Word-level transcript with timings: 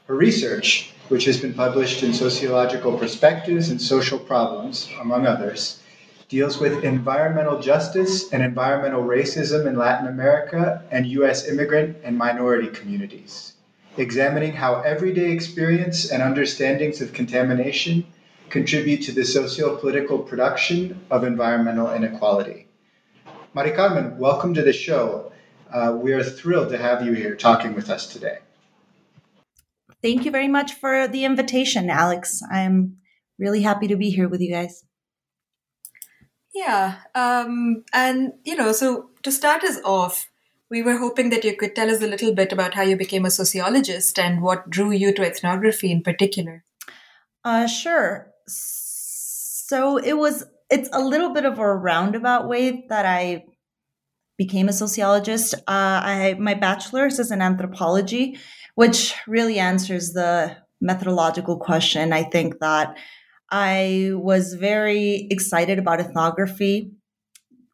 Her 0.08 0.14
research, 0.14 0.92
which 1.08 1.24
has 1.24 1.40
been 1.40 1.54
published 1.54 2.02
in 2.02 2.12
Sociological 2.12 2.98
Perspectives 2.98 3.70
and 3.70 3.80
Social 3.80 4.18
Problems, 4.18 4.90
among 5.00 5.26
others, 5.26 5.80
deals 6.28 6.58
with 6.58 6.84
environmental 6.84 7.62
justice 7.62 8.30
and 8.30 8.42
environmental 8.42 9.02
racism 9.02 9.66
in 9.66 9.78
Latin 9.78 10.06
America 10.06 10.82
and 10.90 11.06
U.S. 11.06 11.48
immigrant 11.48 11.96
and 12.04 12.18
minority 12.18 12.68
communities, 12.68 13.54
examining 13.96 14.52
how 14.52 14.82
everyday 14.82 15.32
experience 15.32 16.10
and 16.10 16.22
understandings 16.22 17.00
of 17.00 17.14
contamination 17.14 18.04
contribute 18.50 19.02
to 19.02 19.12
the 19.12 19.24
socio-political 19.24 20.20
production 20.20 21.00
of 21.10 21.24
environmental 21.24 21.92
inequality. 21.92 22.66
Mari 23.54 23.72
Carmen, 23.72 24.18
welcome 24.18 24.54
to 24.54 24.62
the 24.62 24.72
show. 24.72 25.32
Uh, 25.70 25.96
we 26.00 26.12
are 26.12 26.22
thrilled 26.22 26.70
to 26.70 26.78
have 26.78 27.04
you 27.04 27.12
here 27.12 27.36
talking 27.36 27.74
with 27.74 27.90
us 27.90 28.06
today. 28.06 28.38
Thank 30.02 30.24
you 30.24 30.30
very 30.30 30.48
much 30.48 30.74
for 30.74 31.08
the 31.08 31.24
invitation, 31.24 31.90
Alex. 31.90 32.40
I'm 32.50 32.98
really 33.38 33.62
happy 33.62 33.88
to 33.88 33.96
be 33.96 34.10
here 34.10 34.28
with 34.28 34.40
you 34.40 34.52
guys. 34.52 34.84
Yeah. 36.54 36.96
Um, 37.14 37.84
and, 37.92 38.32
you 38.44 38.56
know, 38.56 38.72
so 38.72 39.10
to 39.22 39.30
start 39.30 39.62
us 39.62 39.78
off, 39.84 40.30
we 40.70 40.82
were 40.82 40.98
hoping 40.98 41.30
that 41.30 41.44
you 41.44 41.56
could 41.56 41.74
tell 41.74 41.90
us 41.90 42.02
a 42.02 42.06
little 42.06 42.34
bit 42.34 42.52
about 42.52 42.74
how 42.74 42.82
you 42.82 42.96
became 42.96 43.24
a 43.24 43.30
sociologist 43.30 44.18
and 44.18 44.42
what 44.42 44.70
drew 44.70 44.90
you 44.90 45.12
to 45.14 45.22
ethnography 45.22 45.90
in 45.90 46.02
particular. 46.02 46.64
Uh, 47.44 47.66
sure 47.66 48.32
so 48.48 49.98
it 49.98 50.16
was 50.16 50.44
it's 50.70 50.88
a 50.92 51.00
little 51.00 51.32
bit 51.32 51.44
of 51.44 51.58
a 51.58 51.74
roundabout 51.74 52.48
way 52.48 52.84
that 52.88 53.06
I 53.06 53.44
became 54.36 54.68
a 54.68 54.72
sociologist. 54.72 55.54
Uh, 55.54 56.00
I 56.04 56.36
my 56.38 56.54
bachelor's 56.54 57.18
is 57.18 57.30
in 57.30 57.42
anthropology, 57.42 58.38
which 58.74 59.14
really 59.26 59.58
answers 59.58 60.12
the 60.12 60.56
methodological 60.80 61.58
question. 61.58 62.12
I 62.12 62.22
think 62.22 62.60
that 62.60 62.96
I 63.50 64.10
was 64.14 64.54
very 64.54 65.26
excited 65.30 65.78
about 65.78 66.00
ethnography 66.00 66.92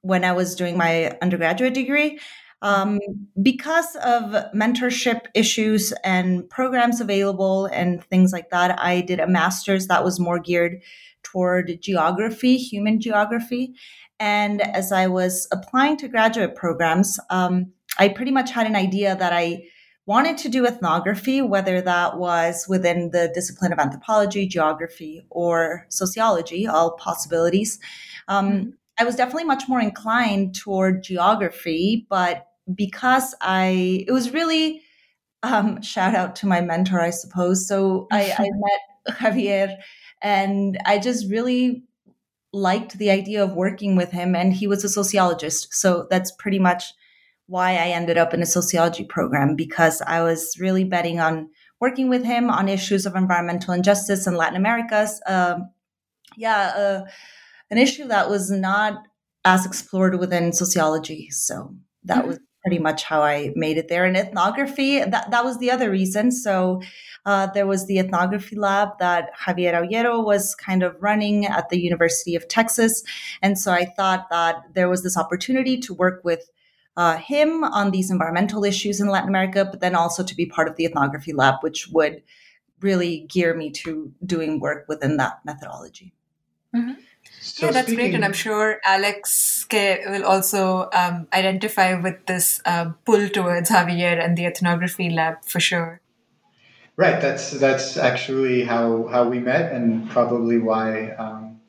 when 0.00 0.24
I 0.24 0.32
was 0.32 0.54
doing 0.54 0.76
my 0.76 1.16
undergraduate 1.20 1.74
degree. 1.74 2.18
Um, 2.64 2.98
because 3.42 3.94
of 3.96 4.50
mentorship 4.54 5.26
issues 5.34 5.92
and 6.02 6.48
programs 6.48 6.98
available 6.98 7.66
and 7.66 8.02
things 8.04 8.32
like 8.32 8.48
that, 8.50 8.80
I 8.80 9.02
did 9.02 9.20
a 9.20 9.26
master's 9.26 9.86
that 9.88 10.02
was 10.02 10.18
more 10.18 10.38
geared 10.38 10.80
toward 11.22 11.78
geography, 11.82 12.56
human 12.56 13.02
geography. 13.02 13.74
And 14.18 14.62
as 14.62 14.92
I 14.92 15.08
was 15.08 15.46
applying 15.52 15.98
to 15.98 16.08
graduate 16.08 16.54
programs, 16.54 17.20
um, 17.28 17.70
I 17.98 18.08
pretty 18.08 18.30
much 18.30 18.50
had 18.50 18.66
an 18.66 18.76
idea 18.76 19.14
that 19.14 19.34
I 19.34 19.64
wanted 20.06 20.38
to 20.38 20.48
do 20.48 20.66
ethnography, 20.66 21.42
whether 21.42 21.82
that 21.82 22.16
was 22.16 22.64
within 22.66 23.10
the 23.10 23.30
discipline 23.34 23.74
of 23.74 23.78
anthropology, 23.78 24.46
geography, 24.46 25.26
or 25.28 25.84
sociology, 25.90 26.66
all 26.66 26.92
possibilities. 26.92 27.78
Um, 28.26 28.50
mm-hmm. 28.50 28.70
I 28.98 29.04
was 29.04 29.16
definitely 29.16 29.44
much 29.44 29.64
more 29.68 29.80
inclined 29.80 30.54
toward 30.54 31.02
geography, 31.02 32.06
but 32.08 32.46
because 32.72 33.34
I, 33.40 34.04
it 34.06 34.12
was 34.12 34.32
really, 34.32 34.82
um, 35.42 35.82
shout 35.82 36.14
out 36.14 36.36
to 36.36 36.46
my 36.46 36.60
mentor, 36.60 37.00
I 37.00 37.10
suppose. 37.10 37.66
So 37.66 38.06
I, 38.10 38.34
I 38.38 38.48
met 38.50 39.16
Javier 39.16 39.76
and 40.22 40.78
I 40.86 40.98
just 40.98 41.30
really 41.30 41.84
liked 42.52 42.98
the 42.98 43.10
idea 43.10 43.42
of 43.42 43.54
working 43.54 43.96
with 43.96 44.12
him. 44.12 44.34
And 44.34 44.52
he 44.52 44.66
was 44.66 44.84
a 44.84 44.88
sociologist. 44.88 45.74
So 45.74 46.06
that's 46.10 46.32
pretty 46.38 46.58
much 46.58 46.92
why 47.46 47.72
I 47.72 47.88
ended 47.88 48.16
up 48.16 48.32
in 48.32 48.42
a 48.42 48.46
sociology 48.46 49.04
program 49.04 49.54
because 49.54 50.00
I 50.02 50.22
was 50.22 50.56
really 50.58 50.84
betting 50.84 51.20
on 51.20 51.50
working 51.80 52.08
with 52.08 52.24
him 52.24 52.48
on 52.48 52.68
issues 52.68 53.04
of 53.04 53.16
environmental 53.16 53.74
injustice 53.74 54.26
in 54.26 54.36
Latin 54.36 54.56
America's. 54.56 55.20
Um, 55.26 55.70
yeah, 56.36 56.72
uh, 56.76 57.04
an 57.70 57.78
issue 57.78 58.06
that 58.08 58.30
was 58.30 58.50
not 58.50 59.02
as 59.44 59.66
explored 59.66 60.18
within 60.18 60.52
sociology. 60.52 61.28
So 61.30 61.74
that 62.04 62.18
mm-hmm. 62.18 62.28
was 62.28 62.38
pretty 62.64 62.78
much 62.78 63.04
how 63.04 63.22
I 63.22 63.52
made 63.54 63.76
it 63.76 63.88
there. 63.88 64.06
And 64.06 64.16
ethnography, 64.16 65.00
that, 65.00 65.30
that 65.30 65.44
was 65.44 65.58
the 65.58 65.70
other 65.70 65.90
reason. 65.90 66.32
So 66.32 66.80
uh, 67.26 67.48
there 67.48 67.66
was 67.66 67.86
the 67.86 67.98
ethnography 67.98 68.56
lab 68.56 68.98
that 69.00 69.30
Javier 69.38 69.74
Auyero 69.74 70.24
was 70.24 70.54
kind 70.54 70.82
of 70.82 70.96
running 71.00 71.44
at 71.44 71.68
the 71.68 71.78
University 71.78 72.34
of 72.34 72.48
Texas. 72.48 73.04
And 73.42 73.58
so 73.58 73.70
I 73.70 73.84
thought 73.84 74.30
that 74.30 74.62
there 74.72 74.88
was 74.88 75.02
this 75.02 75.18
opportunity 75.18 75.78
to 75.80 75.92
work 75.92 76.22
with 76.24 76.50
uh, 76.96 77.18
him 77.18 77.64
on 77.64 77.90
these 77.90 78.10
environmental 78.10 78.64
issues 78.64 78.98
in 78.98 79.08
Latin 79.08 79.28
America, 79.28 79.66
but 79.70 79.80
then 79.80 79.94
also 79.94 80.24
to 80.24 80.34
be 80.34 80.46
part 80.46 80.66
of 80.66 80.76
the 80.76 80.86
ethnography 80.86 81.34
lab, 81.34 81.56
which 81.60 81.88
would 81.88 82.22
really 82.80 83.26
gear 83.28 83.54
me 83.54 83.70
to 83.70 84.10
doing 84.24 84.58
work 84.58 84.86
within 84.88 85.18
that 85.18 85.40
methodology. 85.44 86.14
Mm-hmm. 86.74 86.92
So 87.44 87.66
yeah, 87.66 87.72
that's 87.72 87.86
speaking... 87.88 88.04
great. 88.10 88.14
And 88.14 88.24
I'm 88.24 88.32
sure 88.32 88.80
Alex 88.86 89.66
will 89.70 90.24
also 90.24 90.88
um, 90.94 91.28
identify 91.32 91.94
with 91.94 92.24
this 92.26 92.62
uh, 92.64 92.92
pull 93.04 93.28
towards 93.28 93.68
Javier 93.68 94.22
and 94.24 94.36
the 94.36 94.46
ethnography 94.46 95.10
lab 95.10 95.44
for 95.44 95.60
sure. 95.60 96.00
Right. 96.96 97.20
That's 97.20 97.50
that's 97.50 97.96
actually 97.96 98.64
how, 98.64 99.08
how 99.08 99.28
we 99.28 99.40
met, 99.40 99.72
and 99.72 100.08
probably 100.10 100.58
why 100.58 101.10
um, 101.10 101.60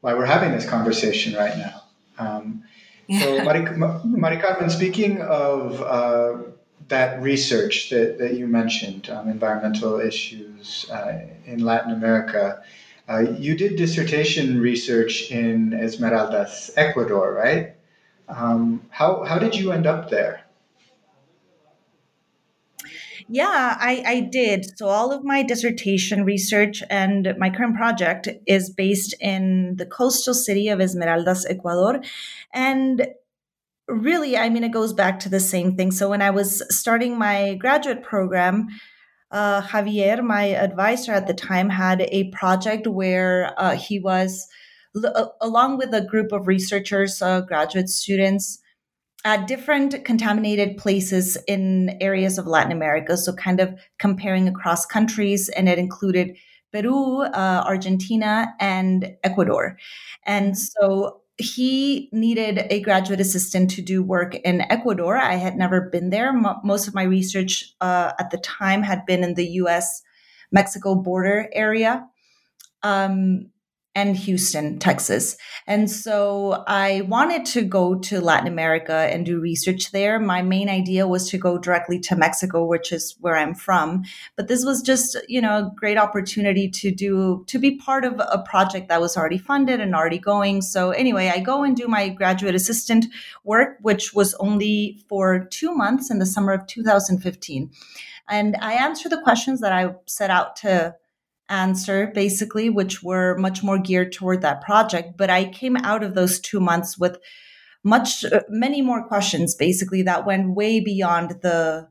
why 0.00 0.14
we're 0.14 0.26
having 0.26 0.52
this 0.52 0.68
conversation 0.68 1.34
right 1.34 1.56
now. 1.56 1.82
Um, 2.18 2.64
yeah. 3.06 3.20
So, 3.20 3.44
Mari, 3.44 3.64
Mari 4.04 4.36
Carmen, 4.38 4.68
speaking 4.68 5.22
of 5.22 5.80
uh, 5.82 6.50
that 6.88 7.22
research 7.22 7.90
that, 7.90 8.18
that 8.18 8.34
you 8.34 8.46
mentioned, 8.46 9.08
um, 9.08 9.28
environmental 9.28 10.00
issues 10.00 10.90
uh, 10.90 11.26
in 11.46 11.60
Latin 11.64 11.92
America, 11.92 12.62
uh, 13.08 13.20
you 13.38 13.56
did 13.56 13.76
dissertation 13.76 14.60
research 14.60 15.30
in 15.30 15.70
Esmeraldas, 15.70 16.70
Ecuador, 16.76 17.32
right? 17.32 17.76
Um, 18.28 18.82
how, 18.90 19.22
how 19.22 19.38
did 19.38 19.54
you 19.54 19.72
end 19.72 19.86
up 19.86 20.10
there? 20.10 20.46
Yeah, 23.28 23.76
I, 23.80 24.02
I 24.06 24.20
did. 24.20 24.78
So, 24.78 24.86
all 24.86 25.12
of 25.12 25.24
my 25.24 25.42
dissertation 25.42 26.24
research 26.24 26.82
and 26.88 27.34
my 27.38 27.50
current 27.50 27.76
project 27.76 28.28
is 28.46 28.70
based 28.70 29.14
in 29.20 29.76
the 29.76 29.86
coastal 29.86 30.34
city 30.34 30.68
of 30.68 30.78
Esmeraldas, 30.78 31.44
Ecuador. 31.48 32.00
And 32.52 33.08
really, 33.88 34.36
I 34.36 34.48
mean, 34.48 34.62
it 34.62 34.70
goes 34.70 34.92
back 34.92 35.18
to 35.20 35.28
the 35.28 35.40
same 35.40 35.76
thing. 35.76 35.90
So, 35.90 36.08
when 36.08 36.22
I 36.22 36.30
was 36.30 36.62
starting 36.74 37.18
my 37.18 37.54
graduate 37.54 38.04
program, 38.04 38.68
uh, 39.30 39.62
Javier, 39.62 40.22
my 40.22 40.50
advisor 40.50 41.12
at 41.12 41.26
the 41.26 41.34
time, 41.34 41.68
had 41.70 42.02
a 42.02 42.30
project 42.30 42.86
where 42.86 43.52
uh, 43.58 43.76
he 43.76 43.98
was, 43.98 44.46
l- 44.96 45.36
along 45.40 45.78
with 45.78 45.92
a 45.94 46.04
group 46.04 46.32
of 46.32 46.46
researchers, 46.46 47.20
uh, 47.20 47.40
graduate 47.40 47.88
students, 47.88 48.58
at 49.24 49.48
different 49.48 50.04
contaminated 50.04 50.76
places 50.76 51.36
in 51.48 51.96
areas 52.00 52.38
of 52.38 52.46
Latin 52.46 52.70
America. 52.72 53.16
So, 53.16 53.32
kind 53.32 53.60
of 53.60 53.74
comparing 53.98 54.46
across 54.48 54.86
countries, 54.86 55.48
and 55.48 55.68
it 55.68 55.78
included 55.78 56.36
Peru, 56.72 57.22
uh, 57.22 57.64
Argentina, 57.66 58.54
and 58.60 59.16
Ecuador. 59.24 59.76
And 60.24 60.56
so, 60.56 61.22
he 61.38 62.08
needed 62.12 62.66
a 62.70 62.80
graduate 62.80 63.20
assistant 63.20 63.70
to 63.72 63.82
do 63.82 64.02
work 64.02 64.34
in 64.36 64.62
Ecuador. 64.70 65.16
I 65.16 65.34
had 65.34 65.56
never 65.56 65.82
been 65.82 66.10
there. 66.10 66.28
M- 66.28 66.60
most 66.64 66.88
of 66.88 66.94
my 66.94 67.02
research 67.02 67.74
uh, 67.80 68.12
at 68.18 68.30
the 68.30 68.38
time 68.38 68.82
had 68.82 69.04
been 69.04 69.22
in 69.22 69.34
the 69.34 69.46
US 69.60 70.02
Mexico 70.50 70.94
border 70.94 71.48
area. 71.52 72.06
Um, 72.82 73.50
and 73.96 74.14
Houston, 74.14 74.78
Texas. 74.78 75.38
And 75.66 75.90
so 75.90 76.64
I 76.66 77.00
wanted 77.08 77.46
to 77.46 77.62
go 77.62 77.94
to 77.94 78.20
Latin 78.20 78.46
America 78.46 78.92
and 78.92 79.24
do 79.24 79.40
research 79.40 79.90
there. 79.90 80.20
My 80.20 80.42
main 80.42 80.68
idea 80.68 81.08
was 81.08 81.30
to 81.30 81.38
go 81.38 81.56
directly 81.56 81.98
to 82.00 82.14
Mexico, 82.14 82.66
which 82.66 82.92
is 82.92 83.16
where 83.20 83.36
I'm 83.36 83.54
from. 83.54 84.04
But 84.36 84.48
this 84.48 84.66
was 84.66 84.82
just, 84.82 85.16
you 85.28 85.40
know, 85.40 85.56
a 85.56 85.72
great 85.74 85.96
opportunity 85.96 86.68
to 86.72 86.90
do, 86.90 87.42
to 87.46 87.58
be 87.58 87.78
part 87.78 88.04
of 88.04 88.20
a 88.20 88.44
project 88.46 88.88
that 88.88 89.00
was 89.00 89.16
already 89.16 89.38
funded 89.38 89.80
and 89.80 89.94
already 89.94 90.18
going. 90.18 90.60
So 90.60 90.90
anyway, 90.90 91.32
I 91.34 91.40
go 91.40 91.64
and 91.64 91.74
do 91.74 91.88
my 91.88 92.10
graduate 92.10 92.54
assistant 92.54 93.06
work, 93.44 93.78
which 93.80 94.12
was 94.12 94.34
only 94.34 95.00
for 95.08 95.46
two 95.46 95.74
months 95.74 96.10
in 96.10 96.18
the 96.18 96.26
summer 96.26 96.52
of 96.52 96.66
2015. 96.66 97.70
And 98.28 98.56
I 98.60 98.74
answer 98.74 99.08
the 99.08 99.22
questions 99.22 99.60
that 99.62 99.72
I 99.72 99.94
set 100.04 100.28
out 100.28 100.56
to 100.56 100.96
answer 101.48 102.10
basically 102.14 102.68
which 102.70 103.02
were 103.02 103.36
much 103.38 103.62
more 103.62 103.78
geared 103.78 104.12
toward 104.12 104.42
that 104.42 104.60
project. 104.60 105.16
But 105.16 105.30
i 105.30 105.44
came 105.44 105.76
out 105.76 106.02
of 106.02 106.14
those 106.14 106.40
two 106.40 106.60
months 106.60 106.98
with 106.98 107.18
much 107.84 108.24
uh, 108.24 108.40
many 108.48 108.82
more 108.82 109.06
questions 109.06 109.54
basically 109.54 110.02
that 110.02 110.26
went 110.26 110.54
way 110.54 110.80
beyond 110.80 111.30
the 111.42 111.88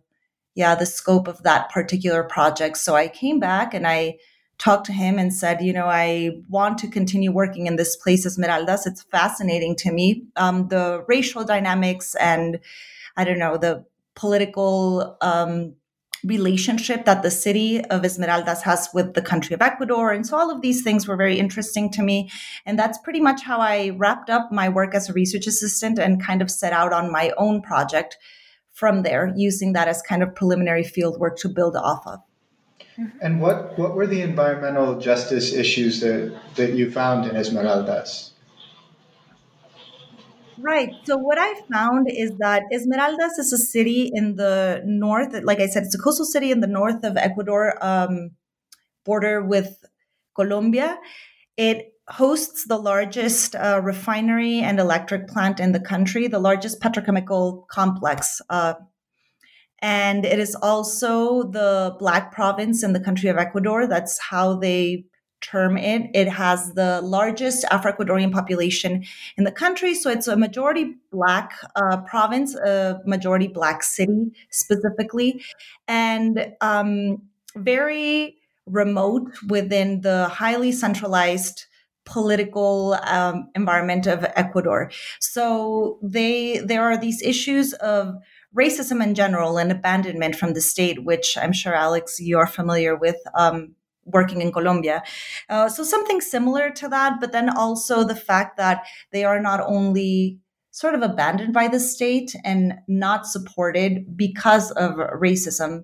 yeah 0.55 0.75
the 0.75 0.85
scope 0.85 1.27
of 1.27 1.43
that 1.43 1.69
particular 1.69 2.23
project. 2.23 2.77
So 2.77 2.95
i 2.95 3.07
came 3.07 3.39
back 3.39 3.73
and 3.73 3.87
i 3.87 4.17
talked 4.57 4.85
to 4.85 4.93
him 4.93 5.19
and 5.19 5.33
said 5.33 5.61
you 5.61 5.73
know 5.73 5.87
i 5.87 6.31
want 6.49 6.77
to 6.77 6.87
continue 6.87 7.31
working 7.31 7.67
in 7.67 7.75
this 7.75 7.95
place 7.97 8.25
esmeraldas 8.25 8.85
it's 8.85 9.03
fascinating 9.03 9.75
to 9.75 9.91
me. 9.91 10.23
Um, 10.37 10.67
the 10.69 11.03
racial 11.07 11.43
dynamics 11.43 12.15
and 12.15 12.59
i 13.17 13.23
don't 13.23 13.39
know 13.39 13.57
the 13.57 13.85
political 14.15 15.17
um, 15.21 15.75
relationship 16.25 17.05
that 17.05 17.21
the 17.21 17.31
city 17.31 17.83
of 17.85 18.01
Esmeraldas 18.01 18.61
has 18.61 18.89
with 18.93 19.13
the 19.13 19.21
country 19.21 19.53
of 19.53 19.61
Ecuador. 19.61 20.11
And 20.11 20.25
so 20.25 20.37
all 20.37 20.51
of 20.51 20.61
these 20.61 20.81
things 20.81 21.07
were 21.07 21.15
very 21.15 21.39
interesting 21.39 21.91
to 21.91 22.01
me. 22.01 22.29
And 22.65 22.77
that's 22.79 22.97
pretty 22.97 23.21
much 23.21 23.43
how 23.43 23.59
I 23.59 23.91
wrapped 23.97 24.29
up 24.29 24.51
my 24.51 24.69
work 24.69 24.95
as 24.95 25.09
a 25.09 25.13
research 25.13 25.47
assistant 25.47 25.99
and 25.99 26.23
kind 26.23 26.41
of 26.41 26.49
set 26.49 26.73
out 26.73 26.93
on 26.93 27.11
my 27.11 27.31
own 27.37 27.61
project 27.61 28.17
from 28.73 29.03
there, 29.03 29.31
using 29.35 29.73
that 29.73 29.87
as 29.87 30.01
kind 30.01 30.21
of 30.21 30.35
preliminary 30.35 30.83
field 30.83 31.19
work 31.19 31.37
to 31.37 31.49
build 31.49 31.75
off 31.75 32.05
of. 32.05 32.19
Mm-hmm. 32.97 33.17
And 33.21 33.41
what, 33.41 33.77
what 33.77 33.95
were 33.95 34.07
the 34.07 34.21
environmental 34.21 34.99
justice 34.99 35.53
issues 35.53 36.01
that, 36.01 36.37
that 36.55 36.73
you 36.73 36.91
found 36.91 37.25
in 37.29 37.35
Esmeraldas? 37.35 38.31
Right. 40.57 40.89
So 41.03 41.17
what 41.17 41.37
I 41.37 41.53
found 41.71 42.07
is 42.09 42.31
that 42.39 42.63
Esmeraldas 42.73 43.37
is 43.37 43.51
a 43.51 43.57
city 43.57 44.09
in 44.13 44.35
the 44.35 44.81
north. 44.85 45.33
Like 45.43 45.59
I 45.59 45.67
said, 45.67 45.83
it's 45.83 45.95
a 45.95 45.99
coastal 45.99 46.25
city 46.25 46.51
in 46.51 46.61
the 46.61 46.67
north 46.67 47.03
of 47.03 47.17
Ecuador, 47.17 47.77
um, 47.81 48.31
border 49.03 49.43
with 49.43 49.83
Colombia. 50.35 50.97
It 51.57 51.93
hosts 52.07 52.67
the 52.67 52.77
largest 52.77 53.55
uh, 53.55 53.81
refinery 53.83 54.59
and 54.59 54.79
electric 54.79 55.27
plant 55.27 55.59
in 55.59 55.71
the 55.71 55.79
country, 55.79 56.27
the 56.27 56.39
largest 56.39 56.79
petrochemical 56.79 57.67
complex. 57.67 58.41
Uh, 58.49 58.75
and 59.79 60.25
it 60.25 60.39
is 60.39 60.55
also 60.55 61.43
the 61.43 61.95
black 61.99 62.31
province 62.31 62.83
in 62.83 62.93
the 62.93 62.99
country 62.99 63.29
of 63.29 63.37
Ecuador. 63.37 63.87
That's 63.87 64.19
how 64.19 64.55
they 64.55 65.05
term 65.45 65.77
it. 65.77 66.09
It 66.13 66.27
has 66.27 66.73
the 66.73 67.01
largest 67.01 67.65
Afro 67.71 67.91
Ecuadorian 67.93 68.31
population 68.31 69.03
in 69.37 69.43
the 69.43 69.51
country. 69.51 69.93
So 69.93 70.09
it's 70.09 70.27
a 70.27 70.35
majority 70.35 70.95
Black 71.11 71.51
uh, 71.75 72.01
province, 72.01 72.55
a 72.55 73.01
majority 73.05 73.47
Black 73.47 73.83
city 73.83 74.31
specifically, 74.49 75.43
and 75.87 76.53
um, 76.61 77.21
very 77.55 78.37
remote 78.65 79.29
within 79.47 80.01
the 80.01 80.27
highly 80.27 80.71
centralized 80.71 81.65
political 82.05 82.97
um, 83.03 83.49
environment 83.55 84.07
of 84.07 84.23
Ecuador. 84.35 84.91
So 85.19 85.99
they 86.01 86.59
there 86.59 86.83
are 86.83 86.97
these 86.97 87.21
issues 87.21 87.73
of 87.73 88.15
racism 88.55 89.03
in 89.03 89.15
general 89.15 89.57
and 89.57 89.71
abandonment 89.71 90.35
from 90.35 90.53
the 90.53 90.61
state, 90.61 91.03
which 91.03 91.37
I'm 91.37 91.53
sure 91.53 91.73
Alex 91.73 92.19
you're 92.19 92.47
familiar 92.47 92.95
with. 92.95 93.17
Um, 93.37 93.74
working 94.05 94.41
in 94.41 94.51
Colombia. 94.51 95.03
Uh, 95.49 95.67
so 95.67 95.83
something 95.83 96.21
similar 96.21 96.69
to 96.71 96.87
that, 96.89 97.19
but 97.19 97.31
then 97.31 97.49
also 97.49 98.03
the 98.03 98.15
fact 98.15 98.57
that 98.57 98.85
they 99.11 99.23
are 99.23 99.41
not 99.41 99.61
only 99.61 100.39
sort 100.71 100.93
of 100.93 101.01
abandoned 101.01 101.53
by 101.53 101.67
the 101.67 101.79
state 101.79 102.35
and 102.43 102.73
not 102.87 103.25
supported 103.25 104.17
because 104.17 104.71
of 104.71 104.95
racism, 104.95 105.83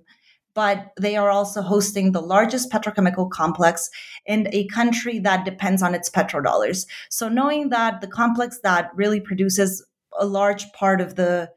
but 0.54 0.92
they 1.00 1.16
are 1.16 1.30
also 1.30 1.62
hosting 1.62 2.12
the 2.12 2.22
largest 2.22 2.70
petrochemical 2.70 3.30
complex 3.30 3.90
in 4.26 4.50
a 4.52 4.68
country 4.68 5.18
that 5.20 5.46
depends 5.46 5.82
on 5.82 5.96
its 5.96 6.10
petrodollars. 6.10 6.86
So 7.10 7.30
knowing 7.30 7.70
that 7.70 8.02
the 8.02 8.08
complex 8.08 8.60
that 8.64 8.92
really 8.94 9.22
produces 9.22 9.86
a 10.20 10.26
large 10.26 10.72
part 10.74 11.00
of 11.00 11.16
the 11.16 11.50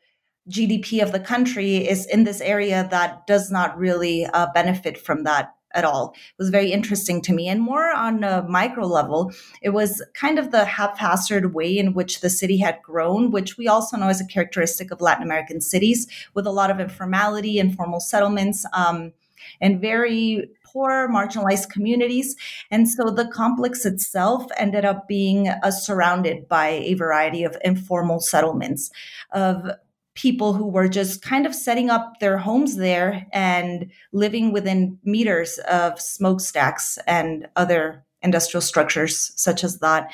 GDP 0.49 1.03
of 1.03 1.13
the 1.13 1.21
country 1.21 1.77
is 1.77 2.07
in 2.07 2.25
this 2.25 2.41
area 2.41 2.87
that 2.91 3.27
does 3.27 3.51
not 3.51 3.77
really 3.77 4.27
uh, 4.27 4.47
benefit 4.55 4.99
from 4.99 5.25
that 5.25 5.55
at 5.75 5.85
all. 5.85 6.15
It 6.17 6.39
was 6.39 6.51
very 6.51 6.73
interesting 6.73 7.21
to 7.23 7.33
me. 7.33 7.49
And 7.49 7.61
more 7.61 7.93
on 7.93 8.25
a 8.25 8.43
micro 8.49 8.87
level, 8.87 9.33
it 9.63 9.71
was 9.71 10.03
kind 10.15 10.39
of 10.39 10.51
the 10.51 10.65
haphazard 10.65 11.55
way 11.55 11.77
in 11.77 11.95
which 11.95 12.21
the 12.21 12.31
city 12.31 12.59
had 12.59 12.81
grown, 12.83 13.31
which 13.31 13.59
we 13.59 13.69
also 13.69 13.97
know 13.97 14.09
is 14.09 14.21
a 14.21 14.27
characteristic 14.27 14.91
of 14.91 15.01
Latin 15.01 15.25
American 15.25 15.61
cities 15.61 16.07
with 16.35 16.47
a 16.47 16.53
lot 16.53 16.71
of 16.71 16.81
informality, 16.81 17.59
informal 17.59 18.01
settlements, 18.01 18.65
um, 18.73 19.13
and 19.61 19.81
very 19.81 20.49
poor, 20.65 21.09
marginalized 21.09 21.71
communities. 21.71 22.35
And 22.71 22.89
so 22.89 23.05
the 23.05 23.29
complex 23.29 23.87
itself 23.87 24.47
ended 24.57 24.85
up 24.85 25.07
being 25.07 25.49
uh, 25.49 25.71
surrounded 25.71 26.49
by 26.49 26.69
a 26.69 26.95
variety 26.95 27.45
of 27.45 27.57
informal 27.65 28.21
settlements 28.21 28.91
of 29.33 29.71
people 30.15 30.53
who 30.53 30.69
were 30.69 30.89
just 30.89 31.23
kind 31.23 31.47
of 31.47 31.55
setting 31.55 31.91
up 31.91 32.21
their 32.21 32.39
homes 32.39 32.77
there 32.77 33.27
and 33.33 33.91
living 34.13 34.53
within 34.53 34.99
meters 35.05 35.59
of 35.69 36.01
smokestacks 36.01 36.99
and 37.07 37.49
other 37.57 38.05
industrial 38.23 38.63
structures 38.63 39.33
such 39.37 39.65
as 39.65 39.79
that. 39.81 40.11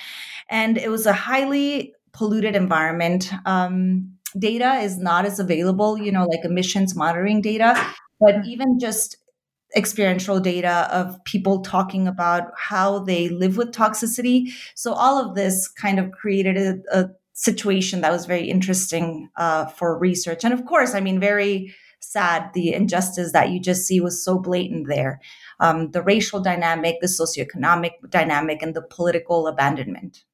And 0.49 0.79
it 0.79 0.91
was 0.91 1.07
a 1.07 1.13
highly 1.13 1.95
polluted 2.13 2.57
environment. 2.57 3.31
Um, 3.47 4.15
data 4.39 4.75
is 4.77 4.99
not 4.99 5.27
as 5.27 5.39
available, 5.39 5.99
you 5.99 6.11
know, 6.11 6.27
like 6.27 6.45
emissions 6.45 6.97
monitoring 6.97 7.41
data, 7.41 7.81
but 8.19 8.45
even 8.47 8.79
just 8.79 9.17
experiential 9.77 10.41
data 10.41 10.89
of 10.91 11.23
people 11.25 11.61
talking 11.61 12.09
about 12.09 12.51
how 12.57 12.99
they 12.99 13.29
live 13.29 13.57
with 13.57 13.71
toxicity. 13.71 14.53
So 14.75 14.93
all 14.93 15.25
of 15.25 15.37
this 15.37 15.69
kind 15.69 16.01
of 16.01 16.11
created 16.11 16.57
a, 16.57 16.99
a 16.99 17.11
situation 17.41 18.03
that 18.03 18.13
was 18.13 18.27
very 18.27 18.51
interesting 18.51 19.31
uh, 19.37 19.65
for 19.65 19.97
research. 19.99 20.45
And 20.45 20.53
of 20.53 20.67
course, 20.67 20.95
I 20.95 21.01
mean, 21.01 21.19
very 21.19 21.75
sad 22.01 22.51
the 22.53 22.75
injustice 22.75 23.33
that 23.33 23.49
you 23.49 23.61
just 23.61 23.87
see 23.87 23.99
was 23.99 24.23
so 24.23 24.39
blatant 24.39 24.89
there. 24.89 25.21
Um, 25.59 25.91
the 25.93 26.03
racial 26.03 26.41
dynamic, 26.41 26.97
the 27.01 27.07
socioeconomic 27.07 27.93
dynamic, 28.11 28.61
and 28.63 28.75
the 28.75 28.83
political 28.83 29.47
abandonment. 29.47 30.25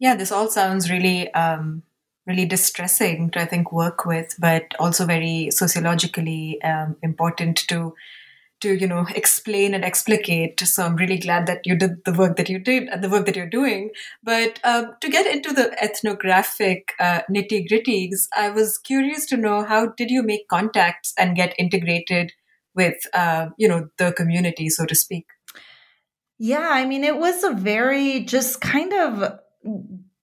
Yeah, 0.00 0.16
this 0.16 0.32
all 0.32 0.48
sounds 0.48 0.90
really 0.90 1.32
um, 1.34 1.84
really 2.26 2.44
distressing 2.44 3.30
to 3.30 3.40
I 3.40 3.46
think 3.46 3.72
work 3.72 4.04
with, 4.04 4.34
but 4.40 4.74
also 4.80 5.06
very 5.06 5.50
sociologically 5.52 6.60
um, 6.62 6.96
important 7.02 7.58
to 7.68 7.94
to 8.60 8.74
you 8.74 8.86
know 8.86 9.06
explain 9.14 9.74
and 9.74 9.84
explicate. 9.84 10.60
So 10.60 10.84
I'm 10.84 10.96
really 10.96 11.18
glad 11.18 11.46
that 11.46 11.66
you 11.66 11.76
did 11.76 12.04
the 12.04 12.12
work 12.12 12.36
that 12.36 12.48
you 12.48 12.58
did, 12.58 12.88
and 12.88 13.02
the 13.02 13.08
work 13.08 13.26
that 13.26 13.36
you're 13.36 13.48
doing. 13.48 13.90
But 14.22 14.60
um, 14.64 14.94
to 15.00 15.08
get 15.08 15.26
into 15.26 15.52
the 15.52 15.72
ethnographic 15.82 16.92
uh, 17.00 17.22
nitty 17.30 17.68
gritties, 17.70 18.28
I 18.36 18.50
was 18.50 18.78
curious 18.78 19.26
to 19.26 19.36
know 19.36 19.64
how 19.64 19.86
did 19.86 20.10
you 20.10 20.22
make 20.22 20.48
contacts 20.48 21.12
and 21.18 21.36
get 21.36 21.54
integrated 21.58 22.32
with 22.74 22.96
uh, 23.14 23.48
you 23.56 23.68
know 23.68 23.88
the 23.98 24.12
community, 24.12 24.68
so 24.68 24.86
to 24.86 24.94
speak. 24.94 25.26
Yeah, 26.38 26.68
I 26.70 26.86
mean, 26.86 27.02
it 27.02 27.16
was 27.16 27.42
a 27.42 27.50
very 27.52 28.20
just 28.20 28.60
kind 28.60 28.92
of 28.92 29.40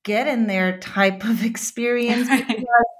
get 0.03 0.27
in 0.27 0.47
there 0.47 0.77
type 0.79 1.25
of 1.25 1.43
experience 1.51 2.29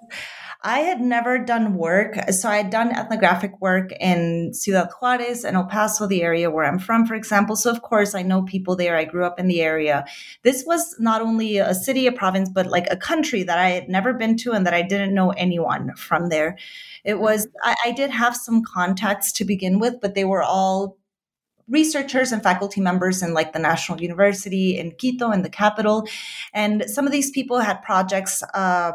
I 0.65 0.79
had 0.79 0.99
never 0.99 1.37
done 1.37 1.75
work. 1.75 2.15
So 2.31 2.49
I 2.49 2.57
had 2.57 2.71
done 2.71 2.91
ethnographic 2.91 3.61
work 3.61 3.91
in 3.99 4.51
Ciudad 4.51 4.89
Juarez 4.99 5.45
and 5.45 5.55
El 5.55 5.65
Paso, 5.65 6.07
the 6.07 6.23
area 6.23 6.49
where 6.49 6.65
I'm 6.65 6.79
from, 6.79 7.05
for 7.05 7.13
example. 7.13 7.55
So 7.55 7.69
of 7.69 7.83
course 7.83 8.15
I 8.15 8.23
know 8.23 8.41
people 8.41 8.75
there. 8.75 8.97
I 8.97 9.05
grew 9.05 9.25
up 9.25 9.39
in 9.39 9.47
the 9.47 9.61
area. 9.61 10.05
This 10.41 10.63
was 10.65 10.95
not 10.97 11.21
only 11.21 11.59
a 11.59 11.75
city, 11.75 12.07
a 12.07 12.11
province, 12.11 12.49
but 12.49 12.65
like 12.65 12.87
a 12.89 12.97
country 12.97 13.43
that 13.43 13.59
I 13.59 13.69
had 13.69 13.89
never 13.89 14.11
been 14.11 14.37
to 14.37 14.53
and 14.53 14.65
that 14.65 14.73
I 14.73 14.81
didn't 14.81 15.13
know 15.13 15.29
anyone 15.31 15.95
from 15.95 16.29
there. 16.29 16.57
It 17.03 17.19
was, 17.19 17.47
I, 17.63 17.75
I 17.85 17.91
did 17.91 18.09
have 18.09 18.35
some 18.35 18.63
contacts 18.63 19.31
to 19.33 19.45
begin 19.45 19.77
with, 19.77 20.01
but 20.01 20.15
they 20.15 20.25
were 20.25 20.41
all 20.41 20.97
researchers 21.67 22.31
and 22.31 22.41
faculty 22.41 22.81
members 22.81 23.21
in 23.21 23.35
like 23.35 23.53
the 23.53 23.59
National 23.59 24.01
University 24.01 24.79
in 24.79 24.93
Quito 24.93 25.29
in 25.29 25.43
the 25.43 25.49
capital. 25.49 26.07
And 26.55 26.85
some 26.87 27.05
of 27.05 27.11
these 27.11 27.29
people 27.29 27.59
had 27.59 27.83
projects 27.83 28.41
uh, 28.55 28.93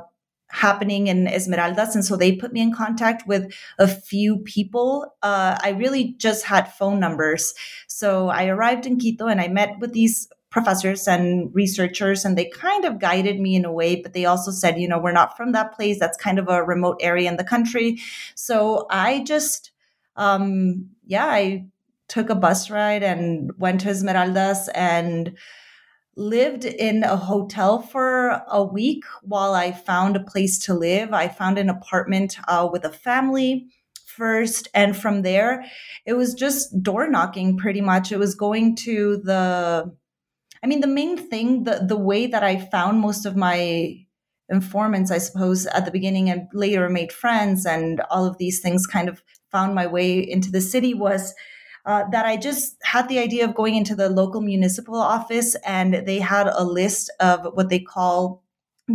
happening 0.50 1.06
in 1.06 1.26
Esmeraldas. 1.26 1.94
And 1.94 2.04
so 2.04 2.16
they 2.16 2.36
put 2.36 2.52
me 2.52 2.60
in 2.60 2.72
contact 2.72 3.26
with 3.26 3.52
a 3.78 3.88
few 3.88 4.38
people. 4.38 5.14
Uh, 5.22 5.56
I 5.62 5.70
really 5.70 6.14
just 6.18 6.44
had 6.44 6.72
phone 6.72 7.00
numbers. 7.00 7.54
So 7.86 8.28
I 8.28 8.46
arrived 8.46 8.86
in 8.86 8.98
Quito 8.98 9.26
and 9.26 9.40
I 9.40 9.48
met 9.48 9.78
with 9.78 9.92
these 9.92 10.28
professors 10.50 11.06
and 11.06 11.54
researchers 11.54 12.24
and 12.24 12.36
they 12.36 12.46
kind 12.46 12.84
of 12.84 12.98
guided 12.98 13.38
me 13.38 13.54
in 13.54 13.64
a 13.64 13.72
way 13.72 13.94
but 13.94 14.14
they 14.14 14.24
also 14.24 14.50
said 14.50 14.80
you 14.80 14.88
know 14.88 14.98
we're 14.98 15.12
not 15.12 15.36
from 15.36 15.52
that 15.52 15.72
place 15.72 15.96
that's 16.00 16.18
kind 16.18 16.40
of 16.40 16.48
a 16.48 16.64
remote 16.64 16.98
area 17.00 17.30
in 17.30 17.36
the 17.36 17.44
country 17.44 18.00
so 18.34 18.84
i 18.90 19.22
just 19.22 19.70
um 20.16 20.90
yeah 21.06 21.26
i 21.26 21.64
took 22.10 22.28
a 22.28 22.34
bus 22.34 22.68
ride 22.68 23.02
and 23.02 23.52
went 23.56 23.80
to 23.80 23.88
Esmeraldas 23.88 24.68
and 24.74 25.38
lived 26.16 26.64
in 26.64 27.02
a 27.04 27.16
hotel 27.16 27.80
for 27.80 28.42
a 28.48 28.62
week 28.62 29.04
while 29.22 29.54
I 29.54 29.72
found 29.72 30.16
a 30.16 30.24
place 30.24 30.58
to 30.60 30.74
live. 30.74 31.12
I 31.12 31.28
found 31.28 31.58
an 31.58 31.68
apartment 31.68 32.36
uh, 32.48 32.68
with 32.70 32.84
a 32.84 32.92
family 32.92 33.68
first. 34.06 34.68
And 34.74 34.96
from 34.96 35.22
there, 35.22 35.64
it 36.04 36.14
was 36.14 36.34
just 36.34 36.82
door 36.82 37.08
knocking 37.08 37.56
pretty 37.56 37.80
much. 37.80 38.12
It 38.12 38.18
was 38.18 38.34
going 38.34 38.76
to 38.76 39.18
the, 39.18 39.94
I 40.62 40.66
mean, 40.66 40.80
the 40.80 40.86
main 40.86 41.16
thing, 41.16 41.64
the, 41.64 41.84
the 41.86 41.96
way 41.96 42.26
that 42.26 42.42
I 42.42 42.58
found 42.58 43.00
most 43.00 43.24
of 43.24 43.36
my 43.36 43.94
informants, 44.50 45.10
I 45.10 45.18
suppose, 45.18 45.66
at 45.66 45.84
the 45.84 45.92
beginning 45.92 46.28
and 46.28 46.48
later 46.52 46.88
made 46.90 47.12
friends 47.12 47.64
and 47.64 48.00
all 48.10 48.26
of 48.26 48.36
these 48.38 48.60
things 48.60 48.86
kind 48.86 49.08
of 49.08 49.22
found 49.50 49.74
my 49.74 49.86
way 49.86 50.18
into 50.18 50.50
the 50.50 50.60
city 50.60 50.92
was 50.92 51.34
uh, 51.86 52.04
that 52.10 52.26
I 52.26 52.36
just 52.36 52.76
had 52.82 53.08
the 53.08 53.18
idea 53.18 53.44
of 53.44 53.54
going 53.54 53.74
into 53.74 53.94
the 53.94 54.08
local 54.08 54.40
municipal 54.40 54.96
office 54.96 55.54
and 55.66 56.06
they 56.06 56.18
had 56.18 56.46
a 56.48 56.64
list 56.64 57.10
of 57.20 57.46
what 57.54 57.68
they 57.68 57.80
call 57.80 58.42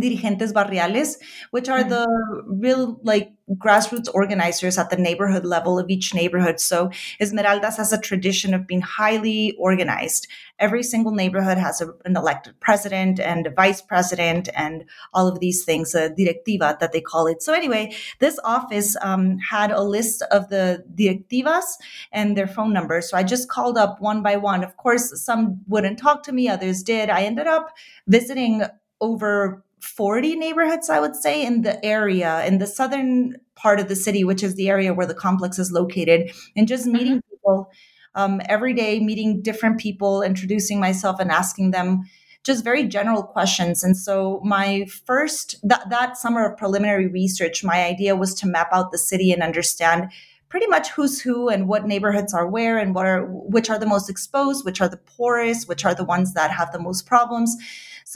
dirigentes 0.00 0.52
barriales, 0.52 1.18
which 1.50 1.68
are 1.68 1.80
mm-hmm. 1.80 1.90
the 1.90 2.42
real 2.46 2.98
like 3.02 3.32
grassroots 3.54 4.08
organizers 4.12 4.76
at 4.76 4.90
the 4.90 4.96
neighborhood 4.96 5.44
level 5.44 5.78
of 5.78 5.88
each 5.88 6.14
neighborhood. 6.14 6.58
So 6.58 6.90
Esmeraldas 7.20 7.76
has 7.76 7.92
a 7.92 8.00
tradition 8.00 8.54
of 8.54 8.66
being 8.66 8.80
highly 8.80 9.54
organized. 9.58 10.26
Every 10.58 10.82
single 10.82 11.12
neighborhood 11.12 11.58
has 11.58 11.80
a, 11.80 11.92
an 12.04 12.16
elected 12.16 12.58
president 12.58 13.20
and 13.20 13.46
a 13.46 13.50
vice 13.50 13.80
president 13.80 14.48
and 14.56 14.84
all 15.14 15.28
of 15.28 15.38
these 15.38 15.64
things, 15.64 15.94
a 15.94 16.08
directiva 16.08 16.76
that 16.80 16.92
they 16.92 17.00
call 17.00 17.28
it. 17.28 17.40
So 17.40 17.52
anyway, 17.52 17.94
this 18.18 18.40
office 18.42 18.96
um, 19.00 19.38
had 19.38 19.70
a 19.70 19.82
list 19.82 20.22
of 20.32 20.48
the 20.48 20.84
directivas 20.94 21.64
and 22.10 22.36
their 22.36 22.48
phone 22.48 22.72
numbers. 22.72 23.10
So 23.10 23.16
I 23.16 23.22
just 23.22 23.48
called 23.48 23.78
up 23.78 24.00
one 24.00 24.22
by 24.22 24.36
one. 24.36 24.64
Of 24.64 24.76
course, 24.76 25.22
some 25.22 25.60
wouldn't 25.68 25.98
talk 26.00 26.24
to 26.24 26.32
me, 26.32 26.48
others 26.48 26.82
did. 26.82 27.10
I 27.10 27.22
ended 27.22 27.46
up 27.46 27.70
visiting 28.08 28.62
over 29.00 29.62
40 29.80 30.36
neighborhoods, 30.36 30.88
I 30.90 31.00
would 31.00 31.16
say, 31.16 31.44
in 31.44 31.62
the 31.62 31.84
area, 31.84 32.44
in 32.46 32.58
the 32.58 32.66
southern 32.66 33.36
part 33.54 33.80
of 33.80 33.88
the 33.88 33.96
city, 33.96 34.24
which 34.24 34.42
is 34.42 34.54
the 34.54 34.68
area 34.68 34.94
where 34.94 35.06
the 35.06 35.14
complex 35.14 35.58
is 35.58 35.72
located, 35.72 36.30
and 36.56 36.66
just 36.66 36.86
meeting 36.86 37.18
mm-hmm. 37.18 37.30
people 37.30 37.70
um, 38.14 38.40
every 38.48 38.72
day, 38.72 39.00
meeting 39.00 39.42
different 39.42 39.78
people, 39.78 40.22
introducing 40.22 40.80
myself 40.80 41.20
and 41.20 41.30
asking 41.30 41.70
them 41.70 42.04
just 42.42 42.64
very 42.64 42.84
general 42.84 43.24
questions. 43.24 43.82
And 43.82 43.96
so 43.96 44.40
my 44.44 44.86
first 45.04 45.56
that, 45.64 45.90
that 45.90 46.16
summer 46.16 46.46
of 46.46 46.56
preliminary 46.56 47.08
research, 47.08 47.64
my 47.64 47.84
idea 47.84 48.16
was 48.16 48.34
to 48.36 48.46
map 48.46 48.68
out 48.72 48.92
the 48.92 48.98
city 48.98 49.32
and 49.32 49.42
understand 49.42 50.10
pretty 50.48 50.68
much 50.68 50.90
who's 50.90 51.20
who 51.20 51.48
and 51.48 51.68
what 51.68 51.86
neighborhoods 51.86 52.32
are 52.32 52.46
where 52.46 52.78
and 52.78 52.94
what 52.94 53.04
are 53.04 53.26
which 53.26 53.68
are 53.68 53.78
the 53.78 53.86
most 53.86 54.08
exposed, 54.08 54.64
which 54.64 54.80
are 54.80 54.88
the 54.88 54.96
poorest, 54.96 55.68
which 55.68 55.84
are 55.84 55.94
the 55.94 56.04
ones 56.04 56.34
that 56.34 56.52
have 56.52 56.72
the 56.72 56.78
most 56.78 57.04
problems. 57.04 57.54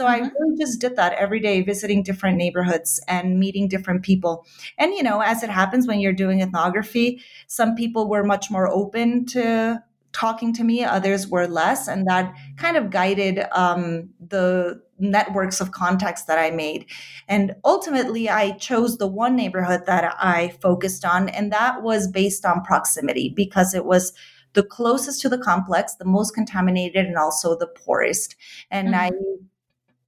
So 0.00 0.07
mm-hmm. 0.07 0.25
I 0.25 0.30
really 0.38 0.57
just 0.57 0.80
did 0.80 0.97
that 0.97 1.12
every 1.12 1.40
day, 1.40 1.61
visiting 1.61 2.02
different 2.02 2.38
neighborhoods 2.38 3.02
and 3.07 3.38
meeting 3.38 3.69
different 3.69 4.02
people. 4.02 4.47
And, 4.78 4.95
you 4.95 5.02
know, 5.02 5.21
as 5.21 5.42
it 5.42 5.50
happens 5.50 5.87
when 5.87 6.00
you're 6.00 6.14
doing 6.14 6.40
ethnography, 6.40 7.23
some 7.49 7.75
people 7.75 8.09
were 8.09 8.25
much 8.25 8.50
more 8.50 8.66
open 8.66 9.26
to 9.26 9.83
talking 10.12 10.54
to 10.54 10.64
me, 10.64 10.83
others 10.83 11.28
were 11.28 11.47
less. 11.47 11.87
And 11.87 12.07
that 12.07 12.35
kind 12.57 12.78
of 12.78 12.88
guided 12.88 13.45
um, 13.52 14.09
the 14.26 14.80
networks 14.99 15.61
of 15.61 15.73
contacts 15.73 16.23
that 16.23 16.38
I 16.38 16.50
made. 16.50 16.87
And 17.28 17.57
ultimately, 17.62 18.30
I 18.30 18.52
chose 18.52 18.97
the 18.97 19.07
one 19.07 19.37
neighborhood 19.37 19.83
that 19.85 20.16
I 20.19 20.57
focused 20.62 21.04
on, 21.04 21.28
and 21.28 21.52
that 21.52 21.83
was 21.83 22.09
based 22.09 22.47
on 22.47 22.64
proximity 22.64 23.35
because 23.37 23.75
it 23.75 23.85
was 23.85 24.14
the 24.54 24.62
closest 24.62 25.21
to 25.21 25.28
the 25.28 25.38
complex, 25.38 25.95
the 25.97 26.07
most 26.07 26.35
contaminated, 26.35 27.04
and 27.04 27.19
also 27.19 27.54
the 27.54 27.66
poorest. 27.66 28.35
And 28.71 28.88
mm-hmm. 28.88 28.95
I 28.95 29.11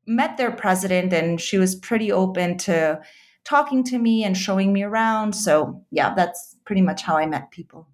met 0.06 0.37
their 0.37 0.50
president 0.50 1.12
and 1.12 1.40
she 1.40 1.59
was 1.59 1.75
pretty 1.75 2.11
open 2.11 2.59
to 2.59 3.00
talking 3.44 3.85
to 3.85 3.99
me 3.99 4.25
and 4.25 4.37
showing 4.37 4.73
me 4.73 4.82
around. 4.82 5.35
So, 5.35 5.85
yeah, 5.90 6.14
that's 6.14 6.56
pretty 6.64 6.82
much 6.82 7.02
how 7.02 7.16
I 7.16 7.26
met 7.26 7.50
people. 7.50 7.88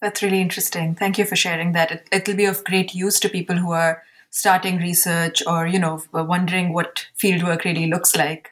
That's 0.00 0.22
really 0.22 0.40
interesting. 0.40 0.94
Thank 0.94 1.18
you 1.18 1.24
for 1.24 1.36
sharing 1.36 1.72
that. 1.72 2.06
It, 2.12 2.28
will 2.28 2.36
be 2.36 2.44
of 2.44 2.62
great 2.64 2.94
use 2.94 3.18
to 3.20 3.28
people 3.28 3.56
who 3.56 3.72
are 3.72 4.02
starting 4.30 4.78
research 4.78 5.42
or, 5.46 5.66
you 5.66 5.78
know, 5.78 6.02
wondering 6.12 6.72
what 6.72 7.06
fieldwork 7.20 7.64
really 7.64 7.88
looks 7.88 8.14
like. 8.14 8.50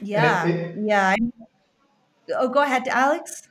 Yeah. 0.00 0.72
yeah. 0.78 1.16
Oh, 2.34 2.48
go 2.48 2.62
ahead, 2.62 2.88
Alex. 2.88 3.48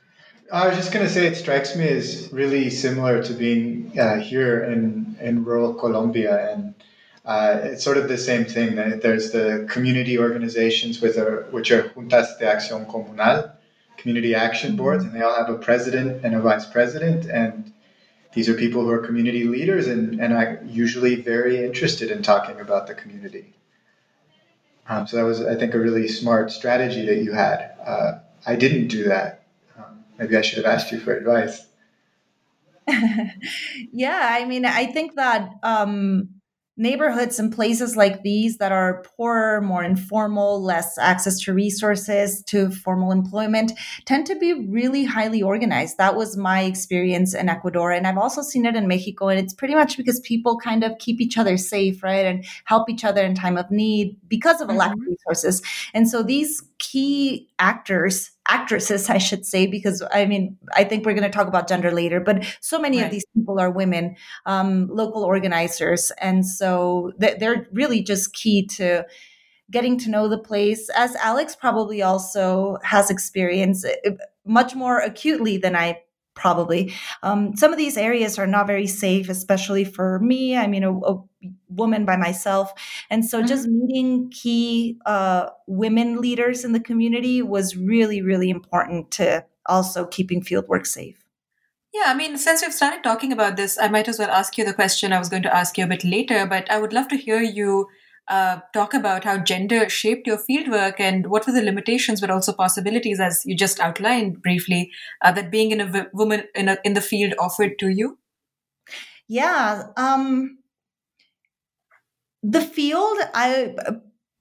I 0.52 0.68
was 0.68 0.76
just 0.76 0.92
going 0.92 1.04
to 1.04 1.12
say 1.12 1.26
it 1.26 1.36
strikes 1.36 1.74
me 1.74 1.88
as 1.88 2.28
really 2.32 2.70
similar 2.70 3.22
to 3.22 3.32
being 3.32 3.98
uh, 3.98 4.20
here 4.20 4.62
in, 4.64 5.16
in 5.20 5.44
rural 5.44 5.74
Colombia 5.74 6.52
and 6.52 6.74
uh, 7.26 7.58
it's 7.64 7.82
sort 7.82 7.96
of 7.96 8.08
the 8.08 8.16
same 8.16 8.44
thing. 8.44 8.76
There's 8.76 9.32
the 9.32 9.66
community 9.68 10.16
organizations 10.16 11.00
with 11.00 11.16
a, 11.16 11.44
which 11.50 11.72
are 11.72 11.88
juntas 11.88 12.38
de 12.38 12.44
acción 12.44 12.86
comunal, 12.86 13.50
community 13.96 14.34
action 14.34 14.76
boards, 14.76 15.02
and 15.02 15.12
they 15.12 15.22
all 15.22 15.34
have 15.34 15.50
a 15.50 15.58
president 15.58 16.24
and 16.24 16.36
a 16.36 16.40
vice 16.40 16.66
president. 16.66 17.26
And 17.26 17.72
these 18.32 18.48
are 18.48 18.54
people 18.54 18.82
who 18.82 18.90
are 18.90 19.04
community 19.04 19.42
leaders 19.42 19.88
and, 19.88 20.20
and 20.20 20.32
are 20.32 20.60
usually 20.66 21.16
very 21.16 21.64
interested 21.64 22.12
in 22.12 22.22
talking 22.22 22.60
about 22.60 22.86
the 22.86 22.94
community. 22.94 23.54
Um, 24.88 25.08
so 25.08 25.16
that 25.16 25.24
was, 25.24 25.44
I 25.44 25.56
think, 25.56 25.74
a 25.74 25.80
really 25.80 26.06
smart 26.06 26.52
strategy 26.52 27.06
that 27.06 27.24
you 27.24 27.32
had. 27.32 27.72
Uh, 27.84 28.12
I 28.46 28.54
didn't 28.54 28.86
do 28.86 29.04
that. 29.08 29.42
Um, 29.76 30.04
maybe 30.16 30.36
I 30.36 30.42
should 30.42 30.64
have 30.64 30.72
asked 30.72 30.92
you 30.92 31.00
for 31.00 31.16
advice. 31.16 31.66
yeah, 33.92 34.28
I 34.30 34.44
mean, 34.44 34.64
I 34.64 34.86
think 34.86 35.16
that 35.16 35.50
um, 35.64 36.35
neighborhoods 36.76 37.38
and 37.38 37.52
places 37.52 37.96
like 37.96 38.22
these 38.22 38.58
that 38.58 38.72
are 38.72 39.02
poorer, 39.16 39.60
more 39.60 39.82
informal, 39.82 40.62
less 40.62 40.98
access 40.98 41.40
to 41.40 41.52
resources, 41.52 42.42
to 42.44 42.70
formal 42.70 43.12
employment, 43.12 43.72
tend 44.04 44.26
to 44.26 44.36
be 44.36 44.52
really 44.68 45.04
highly 45.04 45.42
organized. 45.42 45.96
That 45.98 46.16
was 46.16 46.36
my 46.36 46.62
experience 46.62 47.34
in 47.34 47.48
Ecuador. 47.48 47.90
And 47.92 48.06
I've 48.06 48.18
also 48.18 48.42
seen 48.42 48.66
it 48.66 48.76
in 48.76 48.88
Mexico. 48.88 49.28
And 49.28 49.40
it's 49.40 49.54
pretty 49.54 49.74
much 49.74 49.96
because 49.96 50.20
people 50.20 50.58
kind 50.58 50.84
of 50.84 50.98
keep 50.98 51.20
each 51.20 51.38
other 51.38 51.56
safe, 51.56 52.02
right? 52.02 52.26
And 52.26 52.44
help 52.64 52.90
each 52.90 53.04
other 53.04 53.22
in 53.22 53.34
time 53.34 53.56
of 53.56 53.70
need 53.70 54.16
because 54.28 54.60
of 54.60 54.68
a 54.68 54.72
lack 54.72 54.92
of 54.92 54.98
mm-hmm. 54.98 55.10
resources. 55.10 55.62
And 55.94 56.08
so 56.08 56.22
these 56.22 56.62
key 56.78 57.48
actors 57.58 58.30
actresses, 58.48 59.10
I 59.10 59.18
should 59.18 59.44
say, 59.46 59.66
because 59.66 60.02
I 60.12 60.26
mean, 60.26 60.56
I 60.74 60.84
think 60.84 61.04
we're 61.04 61.14
going 61.14 61.30
to 61.30 61.36
talk 61.36 61.48
about 61.48 61.68
gender 61.68 61.90
later, 61.90 62.20
but 62.20 62.44
so 62.60 62.78
many 62.78 62.98
right. 62.98 63.06
of 63.06 63.10
these 63.10 63.26
people 63.34 63.60
are 63.60 63.70
women, 63.70 64.16
um, 64.46 64.88
local 64.88 65.24
organizers. 65.24 66.12
And 66.20 66.46
so 66.46 67.12
they're 67.18 67.66
really 67.72 68.02
just 68.02 68.32
key 68.32 68.66
to 68.76 69.06
getting 69.70 69.98
to 69.98 70.10
know 70.10 70.28
the 70.28 70.38
place, 70.38 70.88
as 70.90 71.16
Alex 71.16 71.56
probably 71.56 72.02
also 72.02 72.78
has 72.84 73.10
experienced 73.10 73.84
eh, 74.04 74.10
much 74.44 74.74
more 74.74 74.98
acutely 74.98 75.58
than 75.58 75.74
I 75.74 76.02
probably. 76.34 76.92
Um, 77.22 77.56
some 77.56 77.72
of 77.72 77.78
these 77.78 77.96
areas 77.96 78.38
are 78.38 78.46
not 78.46 78.66
very 78.66 78.86
safe, 78.86 79.28
especially 79.28 79.84
for 79.84 80.20
me. 80.20 80.56
I 80.56 80.66
mean, 80.66 80.84
a, 80.84 80.92
a 80.92 81.16
woman 81.68 82.04
by 82.04 82.16
myself. 82.16 82.72
And 83.10 83.24
so 83.24 83.38
mm-hmm. 83.38 83.46
just 83.46 83.68
meeting 83.68 84.30
key 84.30 84.98
uh, 85.06 85.50
women 85.66 86.20
leaders 86.20 86.64
in 86.64 86.72
the 86.72 86.80
community 86.80 87.42
was 87.42 87.76
really, 87.76 88.22
really 88.22 88.50
important 88.50 89.10
to 89.12 89.44
also 89.66 90.06
keeping 90.06 90.42
fieldwork 90.42 90.86
safe. 90.86 91.22
Yeah, 91.92 92.04
I 92.06 92.14
mean, 92.14 92.36
since 92.36 92.62
we've 92.62 92.74
started 92.74 93.02
talking 93.02 93.32
about 93.32 93.56
this, 93.56 93.78
I 93.80 93.88
might 93.88 94.08
as 94.08 94.18
well 94.18 94.30
ask 94.30 94.58
you 94.58 94.64
the 94.64 94.74
question 94.74 95.12
I 95.12 95.18
was 95.18 95.30
going 95.30 95.44
to 95.44 95.54
ask 95.54 95.78
you 95.78 95.84
a 95.84 95.88
bit 95.88 96.04
later, 96.04 96.46
but 96.46 96.70
I 96.70 96.78
would 96.78 96.92
love 96.92 97.08
to 97.08 97.16
hear 97.16 97.40
you 97.40 97.88
uh, 98.28 98.60
talk 98.72 98.92
about 98.92 99.24
how 99.24 99.38
gender 99.38 99.88
shaped 99.88 100.26
your 100.26 100.38
fieldwork 100.38 100.98
and 100.98 101.28
what 101.28 101.46
were 101.46 101.52
the 101.52 101.62
limitations 101.62 102.20
but 102.20 102.30
also 102.30 102.52
possibilities 102.52 103.20
as 103.20 103.42
you 103.44 103.56
just 103.56 103.78
outlined 103.78 104.42
briefly 104.42 104.90
uh, 105.22 105.30
that 105.32 105.50
being 105.50 105.70
in 105.70 105.80
a 105.80 105.86
v- 105.86 106.08
woman 106.12 106.42
in, 106.54 106.68
a, 106.68 106.76
in 106.84 106.94
the 106.94 107.00
field 107.00 107.34
offered 107.38 107.78
to 107.78 107.88
you 107.88 108.18
yeah 109.28 109.84
um, 109.96 110.58
the 112.50 112.60
field 112.60 113.18
i 113.34 113.74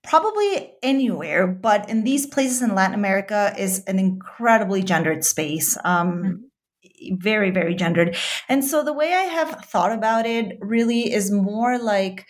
probably 0.04 0.72
anywhere 0.84 1.48
but 1.48 1.90
in 1.90 2.04
these 2.04 2.28
places 2.28 2.62
in 2.62 2.76
latin 2.76 2.94
america 2.94 3.54
is 3.58 3.84
an 3.86 3.98
incredibly 3.98 4.84
gendered 4.84 5.24
space 5.24 5.78
um, 5.84 6.24
mm-hmm. 6.24 7.16
very 7.18 7.50
very 7.50 7.74
gendered 7.74 8.16
and 8.48 8.64
so 8.64 8.84
the 8.84 8.94
way 8.94 9.14
i 9.14 9.24
have 9.24 9.66
thought 9.66 9.92
about 9.92 10.26
it 10.26 10.58
really 10.62 11.12
is 11.12 11.32
more 11.32 11.80
like 11.80 12.26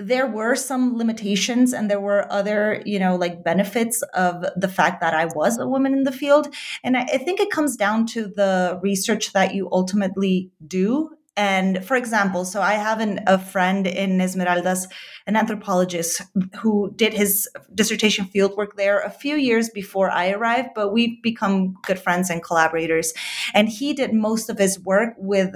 there 0.00 0.28
were 0.28 0.54
some 0.54 0.96
limitations 0.96 1.72
and 1.72 1.90
there 1.90 2.00
were 2.00 2.30
other 2.30 2.82
you 2.84 2.98
know 2.98 3.16
like 3.16 3.42
benefits 3.42 4.02
of 4.14 4.44
the 4.54 4.68
fact 4.68 5.00
that 5.00 5.14
i 5.14 5.24
was 5.24 5.58
a 5.58 5.66
woman 5.66 5.94
in 5.94 6.04
the 6.04 6.12
field 6.12 6.54
and 6.84 6.96
i, 6.96 7.02
I 7.02 7.18
think 7.18 7.40
it 7.40 7.50
comes 7.50 7.76
down 7.76 8.06
to 8.08 8.28
the 8.28 8.78
research 8.82 9.32
that 9.32 9.54
you 9.54 9.68
ultimately 9.72 10.50
do 10.66 11.10
and 11.38 11.84
for 11.84 11.96
example 11.96 12.44
so 12.44 12.60
i 12.60 12.74
have 12.74 13.00
an, 13.00 13.20
a 13.26 13.38
friend 13.38 13.86
in 13.86 14.18
esmeraldas 14.18 14.86
an 15.26 15.36
anthropologist 15.36 16.20
who 16.60 16.92
did 16.96 17.14
his 17.14 17.48
dissertation 17.74 18.26
fieldwork 18.26 18.74
there 18.76 19.00
a 19.00 19.10
few 19.10 19.36
years 19.36 19.70
before 19.70 20.10
i 20.10 20.30
arrived 20.30 20.70
but 20.74 20.92
we've 20.92 21.22
become 21.22 21.74
good 21.86 21.98
friends 21.98 22.28
and 22.28 22.42
collaborators 22.42 23.14
and 23.54 23.68
he 23.68 23.94
did 23.94 24.12
most 24.12 24.50
of 24.50 24.58
his 24.58 24.78
work 24.80 25.14
with 25.16 25.54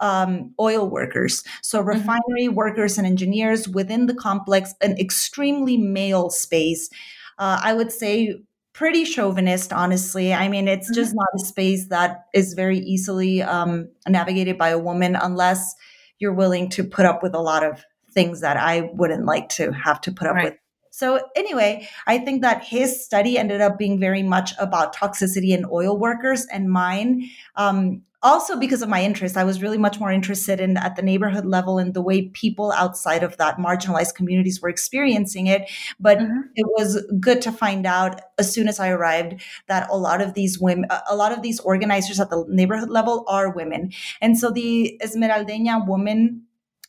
um, 0.00 0.54
oil 0.60 0.88
workers. 0.88 1.42
So, 1.60 1.80
mm-hmm. 1.80 1.88
refinery 1.88 2.46
mm-hmm. 2.46 2.54
workers 2.54 2.98
and 2.98 3.06
engineers 3.06 3.68
within 3.68 4.06
the 4.06 4.14
complex, 4.14 4.72
an 4.80 4.96
extremely 4.96 5.76
male 5.76 6.30
space. 6.30 6.88
Uh, 7.36 7.58
I 7.60 7.72
would 7.72 7.90
say 7.90 8.36
pretty 8.78 9.04
chauvinist, 9.04 9.72
honestly. 9.72 10.32
I 10.32 10.48
mean, 10.48 10.68
it's 10.68 10.86
mm-hmm. 10.86 10.94
just 10.94 11.12
not 11.12 11.26
a 11.34 11.40
space 11.40 11.88
that 11.88 12.26
is 12.32 12.54
very 12.54 12.78
easily 12.78 13.42
um, 13.42 13.88
navigated 14.06 14.56
by 14.56 14.68
a 14.68 14.78
woman 14.78 15.16
unless 15.20 15.74
you're 16.20 16.32
willing 16.32 16.70
to 16.70 16.84
put 16.84 17.04
up 17.04 17.20
with 17.20 17.34
a 17.34 17.40
lot 17.40 17.64
of 17.64 17.84
things 18.12 18.40
that 18.40 18.56
I 18.56 18.90
wouldn't 18.94 19.26
like 19.26 19.48
to 19.50 19.72
have 19.72 20.00
to 20.02 20.12
put 20.12 20.28
up 20.28 20.36
right. 20.36 20.44
with. 20.44 20.54
So, 20.92 21.20
anyway, 21.34 21.88
I 22.06 22.18
think 22.18 22.42
that 22.42 22.64
his 22.64 23.04
study 23.04 23.36
ended 23.36 23.60
up 23.60 23.78
being 23.78 23.98
very 23.98 24.22
much 24.22 24.52
about 24.60 24.94
toxicity 24.94 25.50
in 25.50 25.66
oil 25.70 25.98
workers, 25.98 26.46
and 26.46 26.70
mine 26.70 27.28
um, 27.56 28.02
also 28.22 28.58
because 28.58 28.82
of 28.82 28.88
my 28.88 29.02
interest 29.02 29.36
i 29.36 29.44
was 29.44 29.62
really 29.62 29.78
much 29.78 30.00
more 30.00 30.10
interested 30.10 30.60
in 30.60 30.76
at 30.76 30.96
the 30.96 31.02
neighborhood 31.02 31.44
level 31.44 31.78
and 31.78 31.94
the 31.94 32.02
way 32.02 32.28
people 32.28 32.72
outside 32.72 33.22
of 33.22 33.36
that 33.36 33.58
marginalized 33.58 34.14
communities 34.14 34.60
were 34.60 34.68
experiencing 34.68 35.46
it 35.46 35.70
but 36.00 36.18
mm-hmm. 36.18 36.40
it 36.56 36.66
was 36.76 37.04
good 37.20 37.40
to 37.40 37.52
find 37.52 37.86
out 37.86 38.20
as 38.38 38.52
soon 38.52 38.66
as 38.66 38.80
i 38.80 38.88
arrived 38.88 39.40
that 39.68 39.88
a 39.90 39.96
lot 39.96 40.20
of 40.20 40.34
these 40.34 40.58
women 40.58 40.88
a 41.08 41.14
lot 41.14 41.32
of 41.32 41.42
these 41.42 41.60
organizers 41.60 42.18
at 42.18 42.30
the 42.30 42.44
neighborhood 42.48 42.90
level 42.90 43.24
are 43.28 43.50
women 43.50 43.90
and 44.20 44.36
so 44.36 44.50
the 44.50 45.00
esmeraldeña 45.02 45.86
woman 45.86 46.42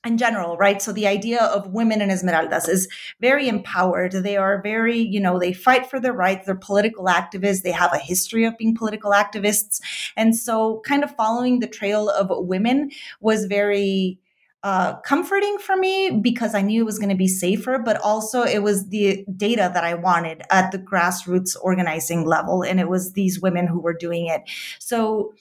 in 0.06 0.18
general, 0.18 0.56
right? 0.58 0.82
So 0.82 0.94
the 0.94 1.08
idea 1.08 1.44
of 1.44 1.74
women 1.74 2.02
in 2.02 2.10
Esmeraldas 2.10 2.70
is 2.70 2.88
very 3.20 3.50
empowered. 3.50 4.14
They 4.14 4.38
are 4.38 4.62
very, 4.62 4.98
you 4.98 5.20
know, 5.20 5.38
they 5.38 5.52
fight 5.52 5.90
for 5.90 6.00
their 6.00 6.14
rights. 6.14 6.46
They're 6.46 6.56
political 6.56 7.06
activists. 7.06 7.64
They 7.64 7.72
have 7.72 7.94
a 7.94 7.98
history 7.98 8.46
of 8.46 8.58
being 8.58 8.76
political 8.76 9.12
activists. 9.12 9.82
And 10.16 10.36
so 10.36 10.82
kind 10.86 11.04
of 11.04 11.16
following 11.16 11.60
the 11.60 11.68
trail 11.68 12.10
of 12.10 12.28
women 12.30 12.92
was 13.20 13.46
very, 13.46 14.20
uh, 14.64 15.00
comforting 15.02 15.58
for 15.58 15.78
me 15.78 16.12
because 16.12 16.54
I 16.54 16.62
knew 16.62 16.82
it 16.82 16.86
was 16.86 17.00
going 17.00 17.10
to 17.10 17.16
be 17.16 17.30
safer, 17.30 17.80
but 17.80 17.98
also 18.02 18.44
it 18.44 18.62
was 18.62 18.90
the 18.90 19.26
data 19.36 19.72
that 19.74 19.84
I 19.86 19.94
wanted 19.94 20.42
at 20.50 20.72
the 20.72 20.80
grassroots 20.80 21.56
organizing 21.62 22.26
level. 22.26 22.64
And 22.64 22.80
it 22.80 22.90
was 22.90 23.14
these 23.14 23.40
women 23.42 23.68
who 23.68 23.80
were 23.80 23.94
doing 23.94 24.28
it. 24.28 24.42
So 24.80 25.34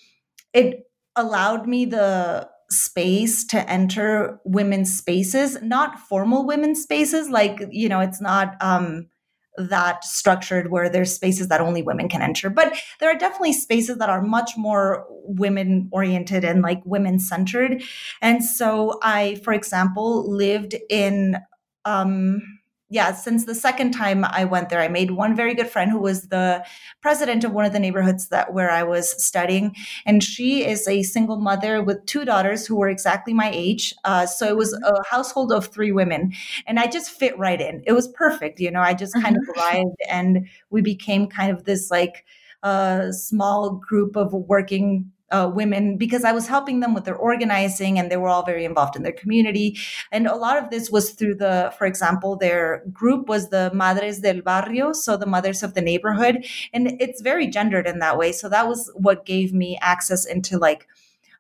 it 0.53 0.88
allowed 1.16 1.66
me 1.66 1.85
the 1.85 2.49
space 2.70 3.44
to 3.46 3.70
enter 3.70 4.40
women's 4.44 4.96
spaces, 4.96 5.61
not 5.62 5.98
formal 5.98 6.46
women's 6.46 6.83
spaces. 6.83 7.31
Like, 7.31 7.61
you 7.70 7.88
know, 7.88 8.00
it's 8.00 8.20
not 8.20 8.57
um, 8.61 9.09
that 9.57 10.04
structured 10.04 10.70
where 10.70 10.88
there's 10.88 11.14
spaces 11.14 11.48
that 11.48 11.61
only 11.61 11.83
women 11.83 12.09
can 12.09 12.22
enter. 12.22 12.50
But 12.50 12.78
there 13.00 13.11
are 13.11 13.18
definitely 13.18 13.54
spaces 13.54 13.98
that 13.98 14.11
are 14.11 14.22
much 14.22 14.52
more 14.57 15.07
women 15.11 15.88
oriented 15.92 16.44
and 16.44 16.62
like 16.62 16.81
women 16.85 17.18
centered. 17.18 17.83
And 18.22 18.44
so 18.44 18.98
I, 19.02 19.37
for 19.44 19.52
example, 19.52 20.31
lived 20.31 20.76
in 20.88 21.38
um, 21.85 22.58
yeah, 22.90 23.12
since 23.12 23.44
the 23.44 23.55
second 23.55 23.92
time 23.92 24.24
I 24.24 24.46
went 24.46 24.70
there, 24.70 24.81
I 24.81 24.88
made 24.88 25.11
one 25.11 25.37
very 25.37 25.55
good 25.55 25.68
friend 25.68 25.90
who 25.90 25.98
was 25.98 26.29
the 26.29 26.64
president 27.03 27.44
of 27.44 27.53
one 27.53 27.66
of 27.66 27.74
the 27.74 27.79
neighborhoods 27.79 28.29
that 28.29 28.55
where 28.55 28.70
I 28.70 28.83
was 28.83 29.22
studying, 29.22 29.74
and 30.07 30.24
she 30.24 30.64
is 30.64 30.88
a 30.88 31.03
single 31.03 31.38
mother 31.38 31.83
with 31.83 32.05
two 32.07 32.24
daughters 32.24 32.66
who 32.66 32.77
were 32.77 32.88
exactly 32.88 33.35
my 33.35 33.51
age. 33.53 33.92
Uh, 34.05 34.24
so 34.24 34.48
it 34.48 34.57
was 34.57 34.72
a 34.72 35.03
household 35.11 35.53
of 35.53 35.66
three 35.66 35.92
women, 35.92 36.33
and 36.66 36.79
I 36.79 36.87
just 36.87 37.11
fit 37.11 37.38
right 37.38 37.61
in. 37.61 37.83
It 37.87 37.92
was 37.92 38.09
perfect, 38.09 38.59
you 38.59 38.70
know. 38.70 38.81
I 38.81 38.94
just 38.94 39.12
kind 39.14 39.37
of 39.37 39.42
mm-hmm. 39.42 39.61
arrived, 39.61 39.96
and 40.09 40.48
we 40.70 40.81
became 40.81 41.27
kind 41.27 41.53
of 41.53 41.64
this 41.64 41.90
like 41.90 42.24
uh, 42.62 43.12
small 43.12 43.83
group 43.87 44.16
of 44.16 44.33
working 44.33 45.12
uh, 45.31 45.51
women 45.53 45.97
because 45.97 46.25
I 46.25 46.33
was 46.33 46.47
helping 46.47 46.81
them 46.81 46.95
with 46.95 47.05
their 47.05 47.17
organizing 47.17 47.99
and 47.99 48.11
they 48.11 48.17
were 48.17 48.29
all 48.29 48.45
very 48.45 48.64
involved 48.64 48.97
in 48.97 49.03
their 49.03 49.12
community. 49.12 49.79
And 50.11 50.27
a 50.27 50.37
lot 50.37 50.62
of 50.62 50.71
this 50.71 50.91
was 50.91 51.11
through 51.11 51.37
the, 51.37 51.73
for 51.79 51.87
example, 51.87 52.37
their 52.37 52.83
group 52.93 53.29
was 53.29 53.51
the 53.51 53.71
Madres 53.75 54.21
del 54.21 54.41
Barrio, 54.41 54.93
so 54.93 55.17
the 55.17 55.27
mothers 55.27 55.62
of 55.62 55.75
the 55.75 55.83
neighborhood. 55.83 56.47
And 56.73 57.01
it's 57.01 57.21
very 57.21 57.47
gendered 57.47 57.87
in 57.87 57.99
that 57.99 58.19
way. 58.19 58.33
So 58.33 58.49
that 58.49 58.69
was 58.69 58.91
what 58.95 59.27
gave 59.27 59.53
me 59.53 59.79
access 59.83 60.25
into 60.25 60.59
like, 60.59 60.87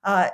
uh, 0.04 0.28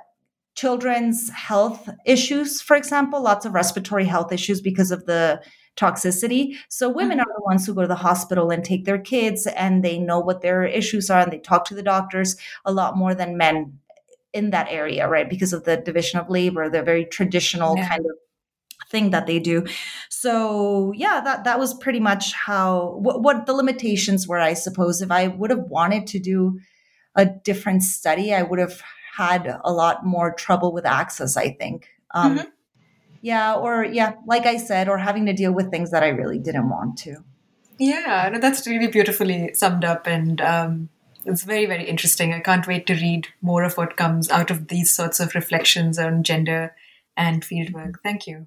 children's 0.54 1.30
health 1.30 1.88
issues, 2.06 2.60
for 2.60 2.76
example, 2.76 3.20
lots 3.20 3.44
of 3.44 3.54
respiratory 3.54 4.04
health 4.04 4.32
issues 4.32 4.60
because 4.60 4.92
of 4.92 5.04
the 5.06 5.42
toxicity. 5.76 6.56
So 6.68 6.88
women 6.88 7.18
mm-hmm. 7.18 7.28
are 7.28 7.34
the 7.36 7.44
ones 7.44 7.66
who 7.66 7.74
go 7.74 7.82
to 7.82 7.88
the 7.88 7.94
hospital 7.94 8.50
and 8.50 8.64
take 8.64 8.84
their 8.84 8.98
kids 8.98 9.46
and 9.46 9.84
they 9.84 9.98
know 9.98 10.20
what 10.20 10.42
their 10.42 10.64
issues 10.64 11.10
are 11.10 11.20
and 11.20 11.32
they 11.32 11.38
talk 11.38 11.64
to 11.66 11.74
the 11.74 11.82
doctors 11.82 12.36
a 12.64 12.72
lot 12.72 12.96
more 12.96 13.14
than 13.14 13.36
men 13.36 13.78
in 14.32 14.50
that 14.50 14.66
area, 14.70 15.08
right? 15.08 15.28
Because 15.28 15.52
of 15.52 15.64
the 15.64 15.76
division 15.76 16.18
of 16.18 16.28
labor, 16.28 16.68
the 16.68 16.82
very 16.82 17.04
traditional 17.04 17.76
yeah. 17.76 17.88
kind 17.88 18.04
of 18.04 18.12
thing 18.90 19.10
that 19.10 19.26
they 19.26 19.38
do. 19.38 19.64
So 20.10 20.92
yeah, 20.94 21.20
that 21.24 21.44
that 21.44 21.58
was 21.58 21.74
pretty 21.74 22.00
much 22.00 22.32
how 22.32 22.96
what, 22.98 23.22
what 23.22 23.46
the 23.46 23.54
limitations 23.54 24.28
were, 24.28 24.38
I 24.38 24.54
suppose. 24.54 25.02
If 25.02 25.10
I 25.10 25.28
would 25.28 25.50
have 25.50 25.64
wanted 25.68 26.06
to 26.08 26.18
do 26.18 26.60
a 27.14 27.24
different 27.24 27.82
study, 27.82 28.34
I 28.34 28.42
would 28.42 28.58
have 28.58 28.82
had 29.16 29.60
a 29.64 29.72
lot 29.72 30.04
more 30.04 30.34
trouble 30.34 30.72
with 30.72 30.84
access, 30.84 31.36
I 31.36 31.50
think. 31.50 31.88
Um, 32.12 32.38
mm-hmm. 32.38 32.48
Yeah, 33.24 33.54
or 33.54 33.86
yeah, 33.86 34.16
like 34.26 34.44
I 34.44 34.58
said, 34.58 34.86
or 34.86 34.98
having 34.98 35.24
to 35.24 35.32
deal 35.32 35.50
with 35.50 35.70
things 35.70 35.90
that 35.92 36.02
I 36.02 36.08
really 36.08 36.38
didn't 36.38 36.68
want 36.68 36.98
to. 36.98 37.24
Yeah, 37.78 38.28
no, 38.30 38.38
that's 38.38 38.66
really 38.66 38.88
beautifully 38.88 39.54
summed 39.54 39.82
up, 39.82 40.06
and 40.06 40.42
um, 40.42 40.90
it's 41.24 41.42
very, 41.42 41.64
very 41.64 41.88
interesting. 41.88 42.34
I 42.34 42.40
can't 42.40 42.66
wait 42.66 42.86
to 42.88 42.94
read 42.94 43.28
more 43.40 43.64
of 43.64 43.78
what 43.78 43.96
comes 43.96 44.28
out 44.28 44.50
of 44.50 44.68
these 44.68 44.94
sorts 44.94 45.20
of 45.20 45.34
reflections 45.34 45.98
on 45.98 46.22
gender 46.22 46.76
and 47.16 47.42
fieldwork. 47.42 47.94
Thank 48.02 48.26
you. 48.26 48.46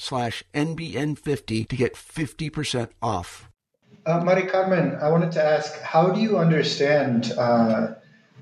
slash 0.00 0.42
NBN50 0.54 1.68
to 1.68 1.76
get 1.76 1.94
50% 1.94 2.88
off. 3.02 3.50
Uh, 4.06 4.24
Mari 4.24 4.46
Carmen, 4.46 4.96
I 4.96 5.10
wanted 5.10 5.32
to 5.32 5.44
ask, 5.44 5.78
how 5.80 6.08
do 6.08 6.20
you 6.20 6.38
understand 6.38 7.32
uh, 7.36 7.94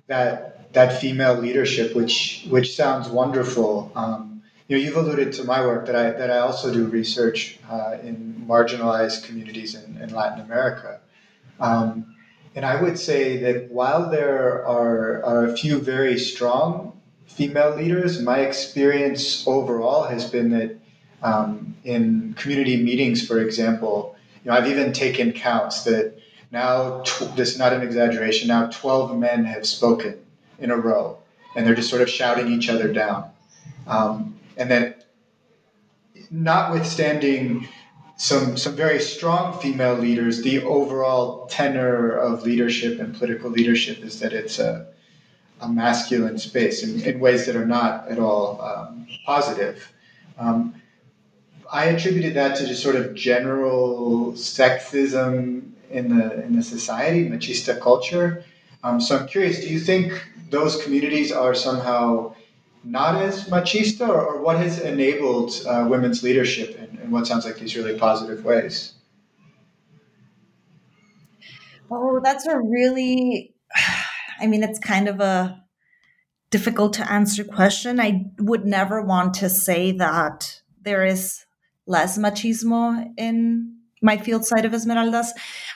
that 0.06 0.72
that 0.72 1.00
female 1.00 1.34
leadership, 1.34 1.96
which 1.96 2.46
which 2.48 2.76
sounds 2.76 3.08
wonderful? 3.08 3.90
Um, 3.96 4.42
you 4.68 4.76
know, 4.76 4.84
you've 4.84 4.96
alluded 4.96 5.32
to 5.34 5.44
my 5.44 5.60
work 5.66 5.86
that 5.86 5.96
I 5.96 6.10
that 6.12 6.30
I 6.30 6.38
also 6.38 6.72
do 6.72 6.86
research 6.86 7.58
uh, 7.68 7.96
in 8.02 8.44
marginalized 8.46 9.24
communities 9.24 9.74
in, 9.74 10.00
in 10.00 10.10
Latin 10.14 10.40
America, 10.40 11.00
um, 11.58 12.14
and 12.54 12.64
I 12.64 12.80
would 12.80 12.98
say 12.98 13.38
that 13.38 13.70
while 13.72 14.08
there 14.10 14.64
are 14.64 15.24
are 15.24 15.46
a 15.46 15.56
few 15.56 15.80
very 15.80 16.18
strong 16.18 17.00
female 17.26 17.74
leaders, 17.74 18.22
my 18.22 18.40
experience 18.40 19.46
overall 19.46 20.04
has 20.04 20.30
been 20.30 20.50
that 20.50 20.77
um, 21.22 21.74
in 21.85 22.35
community 22.38 22.83
meetings, 22.83 23.26
for 23.26 23.40
example, 23.40 24.16
you 24.44 24.50
know, 24.50 24.57
I've 24.57 24.68
even 24.68 24.92
taken 24.92 25.33
counts 25.33 25.85
that 25.85 26.18
now, 26.50 27.02
tw- 27.02 27.35
this 27.37 27.52
is 27.52 27.59
not 27.59 27.72
an 27.72 27.83
exaggeration, 27.83 28.48
now 28.48 28.66
12 28.68 29.18
men 29.18 29.44
have 29.44 29.66
spoken 29.66 30.18
in 30.59 30.70
a 30.70 30.76
row, 30.76 31.18
and 31.54 31.66
they're 31.66 31.74
just 31.74 31.90
sort 31.90 32.02
of 32.02 32.09
shouting 32.09 32.50
each 32.50 32.70
other 32.70 32.92
down. 32.92 33.31
Um, 33.87 34.38
and 34.57 34.70
then, 34.70 34.94
notwithstanding 36.31 37.68
some, 38.16 38.57
some 38.57 38.74
very 38.74 39.00
strong 39.00 39.59
female 39.61 39.94
leaders, 39.94 40.42
the 40.42 40.62
overall 40.64 41.46
tenor 41.46 42.12
of 42.12 42.42
leadership 42.42 42.98
and 42.98 43.14
political 43.14 43.50
leadership 43.50 43.98
is 43.98 44.18
that 44.20 44.33
it's 44.33 44.59
a, 44.59 44.88
a 45.61 45.68
masculine 45.68 46.38
space 46.38 46.83
in, 46.83 47.00
in 47.02 47.20
ways 47.20 47.46
that 47.46 47.57
are 47.57 47.66
not 47.66 48.09
at 48.09 48.18
all 48.18 48.61
um, 48.62 49.07
positive. 49.24 49.92
Um, 50.38 50.74
I 51.70 51.87
attributed 51.87 52.35
that 52.35 52.57
to 52.57 52.66
just 52.66 52.83
sort 52.83 52.96
of 52.96 53.14
general 53.14 54.33
sexism 54.33 55.72
in 55.90 56.16
the 56.16 56.44
in 56.44 56.57
the 56.57 56.62
society, 56.62 57.28
machista 57.28 57.81
culture. 57.81 58.44
Um, 58.83 59.00
so 59.00 59.18
I'm 59.18 59.26
curious, 59.26 59.61
do 59.61 59.68
you 59.68 59.81
think 59.81 60.12
those 60.50 60.83
communities 60.83 61.33
are 61.33 61.54
somehow 61.54 62.35
not 62.85 63.20
as 63.20 63.48
machista, 63.48 64.09
or, 64.09 64.20
or 64.20 64.40
what 64.40 64.57
has 64.57 64.81
enabled 64.81 65.52
uh, 65.66 65.87
women's 65.88 66.22
leadership 66.22 66.78
in, 66.78 66.98
in 67.00 67.11
what 67.11 67.26
sounds 67.26 67.44
like 67.44 67.59
these 67.59 67.76
really 67.76 67.98
positive 67.98 68.44
ways? 68.44 68.94
Oh, 71.90 72.20
that's 72.22 72.46
a 72.46 72.59
really, 72.59 73.54
I 74.40 74.46
mean, 74.46 74.62
it's 74.62 74.78
kind 74.78 75.09
of 75.09 75.20
a 75.20 75.62
difficult 76.50 76.92
to 76.94 77.12
answer 77.12 77.44
question. 77.44 77.98
I 77.98 78.26
would 78.38 78.64
never 78.64 79.02
want 79.02 79.35
to 79.35 79.48
say 79.48 79.92
that 79.92 80.61
there 80.83 81.04
is 81.04 81.44
less 81.88 82.18
machismo 82.18 83.05
in 83.16 83.74
my 84.01 84.16
field 84.16 84.44
side 84.44 84.64
of 84.64 84.72
Esmeraldas. 84.72 85.29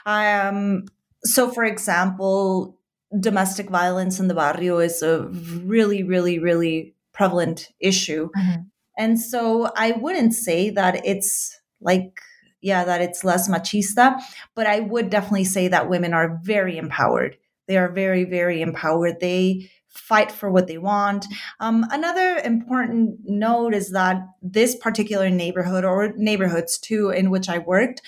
Um, 0.06 0.84
so, 1.24 1.50
for 1.50 1.64
example, 1.64 2.78
domestic 3.18 3.68
violence 3.68 4.20
in 4.20 4.28
the 4.28 4.34
barrio 4.34 4.78
is 4.78 5.02
a 5.02 5.24
really, 5.64 6.02
really, 6.02 6.38
really 6.38 6.94
prevalent 7.12 7.70
issue. 7.80 8.30
Mm-hmm. 8.36 8.62
And 8.98 9.20
so 9.20 9.70
I 9.76 9.92
wouldn't 9.92 10.34
say 10.34 10.70
that 10.70 11.04
it's 11.04 11.58
like, 11.80 12.20
yeah, 12.60 12.84
that 12.84 13.00
it's 13.00 13.24
less 13.24 13.48
machista, 13.48 14.20
but 14.54 14.66
I 14.66 14.80
would 14.80 15.10
definitely 15.10 15.44
say 15.44 15.68
that 15.68 15.88
women 15.88 16.14
are 16.14 16.38
very 16.42 16.78
empowered. 16.78 17.36
They 17.66 17.76
are 17.76 17.90
very, 17.90 18.24
very 18.24 18.60
empowered. 18.60 19.18
They 19.20 19.70
fight 19.92 20.32
for 20.32 20.50
what 20.50 20.66
they 20.66 20.78
want. 20.78 21.26
Um, 21.60 21.86
another 21.90 22.40
important 22.44 23.20
note 23.24 23.74
is 23.74 23.90
that 23.90 24.26
this 24.40 24.74
particular 24.74 25.30
neighborhood 25.30 25.84
or 25.84 26.12
neighborhoods 26.16 26.78
too 26.78 27.10
in 27.10 27.30
which 27.30 27.48
I 27.48 27.58
worked, 27.58 28.02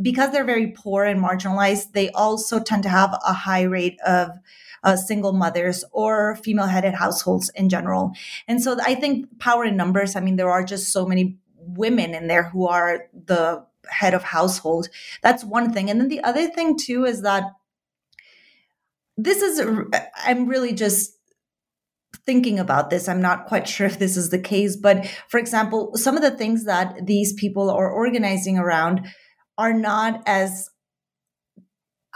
because 0.00 0.32
they're 0.32 0.44
very 0.44 0.68
poor 0.68 1.04
and 1.04 1.22
marginalized, 1.22 1.92
they 1.92 2.10
also 2.10 2.60
tend 2.60 2.82
to 2.84 2.88
have 2.88 3.18
a 3.26 3.32
high 3.32 3.62
rate 3.62 3.98
of 4.06 4.30
uh, 4.84 4.96
single 4.96 5.32
mothers 5.32 5.84
or 5.92 6.36
female 6.36 6.66
headed 6.66 6.94
households 6.94 7.50
in 7.50 7.68
general. 7.68 8.12
And 8.46 8.62
so 8.62 8.78
I 8.82 8.94
think 8.94 9.38
power 9.38 9.64
in 9.64 9.76
numbers, 9.76 10.16
I 10.16 10.20
mean, 10.20 10.36
there 10.36 10.50
are 10.50 10.64
just 10.64 10.92
so 10.92 11.04
many 11.04 11.36
women 11.56 12.14
in 12.14 12.28
there 12.28 12.44
who 12.44 12.66
are 12.66 13.08
the 13.26 13.66
head 13.90 14.14
of 14.14 14.22
household. 14.22 14.88
That's 15.22 15.44
one 15.44 15.72
thing. 15.72 15.90
And 15.90 16.00
then 16.00 16.08
the 16.08 16.22
other 16.22 16.46
thing 16.46 16.78
too 16.78 17.04
is 17.04 17.22
that 17.22 17.44
this 19.16 19.42
is, 19.42 19.60
I'm 20.24 20.46
really 20.46 20.72
just 20.72 21.17
thinking 22.28 22.58
about 22.58 22.90
this. 22.90 23.08
I'm 23.08 23.22
not 23.22 23.46
quite 23.46 23.66
sure 23.74 23.86
if 23.86 23.98
this 23.98 24.16
is 24.18 24.28
the 24.28 24.38
case, 24.38 24.76
but 24.76 25.06
for 25.28 25.40
example, 25.40 25.92
some 25.94 26.14
of 26.14 26.22
the 26.22 26.36
things 26.36 26.66
that 26.66 27.06
these 27.06 27.32
people 27.32 27.70
are 27.70 27.90
organizing 27.90 28.58
around 28.58 29.08
are 29.56 29.72
not 29.72 30.22
as 30.26 30.68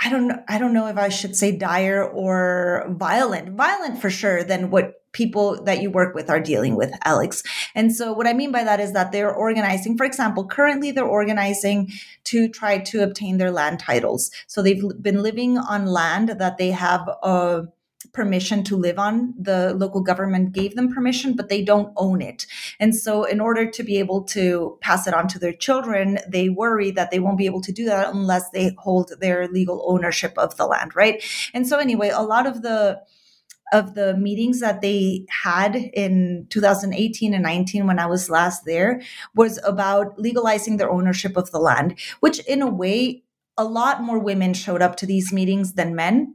I 0.04 0.10
don't 0.10 0.32
I 0.48 0.58
don't 0.58 0.74
know 0.74 0.88
if 0.88 0.98
I 0.98 1.08
should 1.08 1.36
say 1.36 1.56
dire 1.56 2.04
or 2.04 2.86
violent. 2.90 3.56
Violent 3.56 4.00
for 4.02 4.10
sure 4.10 4.42
than 4.44 4.70
what 4.70 4.94
people 5.12 5.62
that 5.64 5.80
you 5.80 5.90
work 5.90 6.14
with 6.14 6.28
are 6.28 6.40
dealing 6.40 6.74
with, 6.74 6.92
Alex. 7.04 7.42
And 7.74 7.94
so 7.94 8.12
what 8.12 8.26
I 8.26 8.32
mean 8.32 8.50
by 8.50 8.64
that 8.64 8.80
is 8.80 8.92
that 8.92 9.12
they're 9.12 9.34
organizing, 9.34 9.96
for 9.96 10.04
example, 10.04 10.46
currently 10.46 10.90
they're 10.90 11.04
organizing 11.04 11.90
to 12.24 12.48
try 12.48 12.78
to 12.78 13.02
obtain 13.02 13.38
their 13.38 13.52
land 13.52 13.78
titles. 13.78 14.30
So 14.46 14.60
they've 14.60 14.82
been 15.00 15.22
living 15.22 15.56
on 15.56 15.86
land 15.86 16.30
that 16.30 16.58
they 16.58 16.70
have 16.70 17.08
a 17.22 17.64
permission 18.12 18.62
to 18.64 18.76
live 18.76 18.98
on. 18.98 19.34
The 19.38 19.74
local 19.74 20.00
government 20.00 20.52
gave 20.52 20.74
them 20.74 20.92
permission, 20.92 21.34
but 21.34 21.48
they 21.48 21.62
don't 21.62 21.92
own 21.96 22.22
it. 22.22 22.46
And 22.80 22.94
so, 22.94 23.24
in 23.24 23.40
order 23.40 23.70
to 23.70 23.82
be 23.82 23.98
able 23.98 24.22
to 24.24 24.78
pass 24.80 25.06
it 25.06 25.14
on 25.14 25.28
to 25.28 25.38
their 25.38 25.52
children, 25.52 26.18
they 26.28 26.48
worry 26.48 26.90
that 26.92 27.10
they 27.10 27.18
won't 27.18 27.38
be 27.38 27.46
able 27.46 27.62
to 27.62 27.72
do 27.72 27.84
that 27.86 28.14
unless 28.14 28.50
they 28.50 28.74
hold 28.78 29.12
their 29.20 29.48
legal 29.48 29.84
ownership 29.86 30.34
of 30.36 30.56
the 30.56 30.66
land, 30.66 30.94
right? 30.94 31.22
And 31.54 31.66
so, 31.66 31.78
anyway, 31.78 32.10
a 32.10 32.22
lot 32.22 32.46
of 32.46 32.62
the 32.62 33.00
of 33.72 33.94
the 33.94 34.14
meetings 34.18 34.60
that 34.60 34.82
they 34.82 35.24
had 35.42 35.74
in 35.76 36.46
2018 36.50 37.32
and 37.32 37.42
19 37.42 37.86
when 37.86 37.98
I 37.98 38.06
was 38.06 38.28
last 38.28 38.64
there 38.66 39.00
was 39.34 39.58
about 39.64 40.18
legalizing 40.18 40.76
their 40.76 40.90
ownership 40.90 41.36
of 41.38 41.50
the 41.50 41.58
land, 41.58 41.98
which 42.20 42.40
in 42.40 42.60
a 42.60 42.70
way 42.70 43.24
a 43.56 43.64
lot 43.64 44.02
more 44.02 44.18
women 44.18 44.54
showed 44.54 44.82
up 44.82 44.96
to 44.96 45.06
these 45.06 45.32
meetings 45.32 45.74
than 45.74 45.94
men 45.94 46.34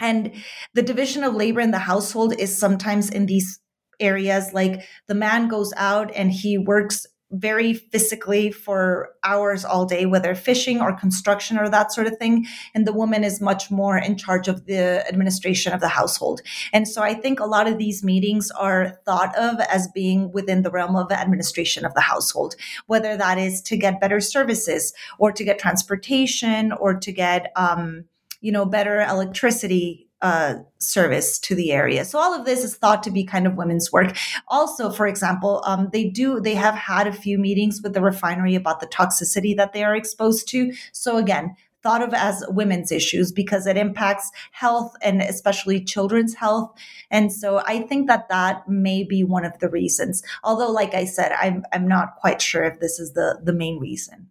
and 0.00 0.32
the 0.74 0.82
division 0.82 1.24
of 1.24 1.34
labor 1.34 1.60
in 1.60 1.70
the 1.70 1.78
household 1.78 2.34
is 2.38 2.56
sometimes 2.56 3.10
in 3.10 3.26
these 3.26 3.60
areas 4.00 4.52
like 4.52 4.82
the 5.08 5.14
man 5.14 5.48
goes 5.48 5.72
out 5.76 6.12
and 6.14 6.30
he 6.30 6.56
works 6.56 7.06
very 7.30 7.74
physically 7.74 8.50
for 8.50 9.10
hours 9.22 9.64
all 9.64 9.84
day, 9.84 10.06
whether 10.06 10.34
fishing 10.34 10.80
or 10.80 10.96
construction 10.96 11.58
or 11.58 11.68
that 11.68 11.92
sort 11.92 12.06
of 12.06 12.16
thing. 12.16 12.46
And 12.74 12.86
the 12.86 12.92
woman 12.92 13.22
is 13.22 13.40
much 13.40 13.70
more 13.70 13.98
in 13.98 14.16
charge 14.16 14.48
of 14.48 14.64
the 14.64 15.06
administration 15.06 15.74
of 15.74 15.80
the 15.80 15.88
household. 15.88 16.40
And 16.72 16.88
so 16.88 17.02
I 17.02 17.12
think 17.12 17.38
a 17.38 17.44
lot 17.44 17.66
of 17.66 17.76
these 17.76 18.02
meetings 18.02 18.50
are 18.52 18.98
thought 19.04 19.36
of 19.36 19.60
as 19.60 19.88
being 19.88 20.32
within 20.32 20.62
the 20.62 20.70
realm 20.70 20.96
of 20.96 21.12
administration 21.12 21.84
of 21.84 21.92
the 21.92 22.00
household, 22.00 22.54
whether 22.86 23.16
that 23.16 23.36
is 23.36 23.60
to 23.62 23.76
get 23.76 24.00
better 24.00 24.20
services 24.20 24.94
or 25.18 25.30
to 25.30 25.44
get 25.44 25.58
transportation 25.58 26.72
or 26.72 26.94
to 26.94 27.12
get, 27.12 27.52
um, 27.56 28.04
you 28.40 28.52
know, 28.52 28.64
better 28.64 29.00
electricity 29.00 30.08
uh, 30.20 30.54
service 30.78 31.38
to 31.38 31.54
the 31.54 31.70
area. 31.70 32.04
So 32.04 32.18
all 32.18 32.34
of 32.34 32.44
this 32.44 32.64
is 32.64 32.76
thought 32.76 33.02
to 33.04 33.10
be 33.10 33.24
kind 33.24 33.46
of 33.46 33.54
women's 33.54 33.92
work. 33.92 34.16
Also, 34.48 34.90
for 34.90 35.06
example, 35.06 35.62
um, 35.64 35.90
they 35.92 36.04
do 36.10 36.40
they 36.40 36.54
have 36.54 36.74
had 36.74 37.06
a 37.06 37.12
few 37.12 37.38
meetings 37.38 37.80
with 37.82 37.94
the 37.94 38.02
refinery 38.02 38.54
about 38.54 38.80
the 38.80 38.86
toxicity 38.86 39.56
that 39.56 39.72
they 39.72 39.84
are 39.84 39.94
exposed 39.94 40.48
to. 40.48 40.72
So 40.92 41.16
again. 41.16 41.56
Thought 41.80 42.02
of 42.02 42.12
as 42.12 42.44
women's 42.48 42.90
issues 42.90 43.30
because 43.30 43.64
it 43.64 43.76
impacts 43.76 44.32
health 44.50 44.96
and 45.00 45.22
especially 45.22 45.84
children's 45.84 46.34
health. 46.34 46.76
And 47.08 47.32
so 47.32 47.62
I 47.66 47.82
think 47.82 48.08
that 48.08 48.28
that 48.28 48.68
may 48.68 49.04
be 49.04 49.22
one 49.22 49.44
of 49.44 49.56
the 49.60 49.68
reasons. 49.68 50.24
Although, 50.42 50.72
like 50.72 50.94
I 50.94 51.04
said, 51.04 51.30
I'm, 51.40 51.64
I'm 51.72 51.86
not 51.86 52.16
quite 52.16 52.42
sure 52.42 52.64
if 52.64 52.80
this 52.80 52.98
is 52.98 53.12
the, 53.12 53.38
the 53.44 53.52
main 53.52 53.78
reason. 53.78 54.28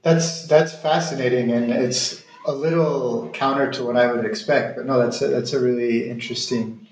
That's, 0.00 0.48
that's 0.48 0.74
fascinating. 0.74 1.52
And 1.52 1.70
it's, 1.70 2.24
a 2.46 2.52
little 2.52 3.28
counter 3.30 3.70
to 3.72 3.84
what 3.84 3.96
I 3.96 4.10
would 4.10 4.24
expect, 4.24 4.76
but 4.76 4.86
no, 4.86 4.98
that's 4.98 5.20
a, 5.20 5.28
that's 5.28 5.52
a 5.52 5.60
really 5.60 6.08
interesting 6.08 6.86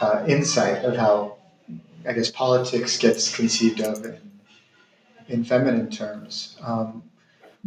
uh, 0.00 0.24
insight 0.26 0.84
of 0.84 0.96
how 0.96 1.36
I 2.06 2.12
guess 2.12 2.30
politics 2.30 2.98
gets 2.98 3.34
conceived 3.34 3.80
of 3.80 4.04
in, 4.04 4.18
in 5.28 5.44
feminine 5.44 5.90
terms. 5.90 6.56
Um, 6.60 7.02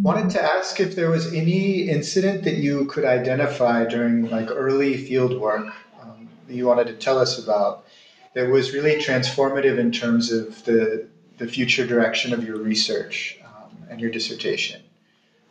wanted 0.01 0.29
to 0.31 0.41
ask 0.41 0.79
if 0.79 0.95
there 0.95 1.09
was 1.09 1.33
any 1.33 1.89
incident 1.89 2.43
that 2.43 2.55
you 2.55 2.85
could 2.85 3.05
identify 3.05 3.85
during 3.85 4.29
like 4.29 4.49
early 4.51 4.97
field 4.97 5.39
work 5.39 5.73
um, 6.01 6.29
that 6.47 6.53
you 6.53 6.67
wanted 6.67 6.87
to 6.87 6.93
tell 6.93 7.17
us 7.17 7.43
about 7.43 7.85
that 8.33 8.49
was 8.49 8.73
really 8.73 8.97
transformative 8.97 9.79
in 9.79 9.91
terms 9.91 10.31
of 10.31 10.63
the 10.65 11.07
the 11.37 11.47
future 11.47 11.85
direction 11.85 12.33
of 12.33 12.43
your 12.43 12.57
research 12.57 13.39
um, 13.45 13.77
and 13.89 13.99
your 13.99 14.09
dissertation 14.11 14.81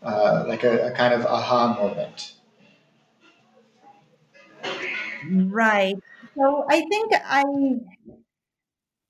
uh, 0.02 0.44
like 0.46 0.64
a, 0.64 0.88
a 0.88 0.90
kind 0.92 1.14
of 1.14 1.24
aha 1.26 1.74
moment. 1.80 2.34
Right. 5.28 5.96
So 6.36 6.64
I 6.68 6.80
think 6.82 7.12
I 7.24 7.42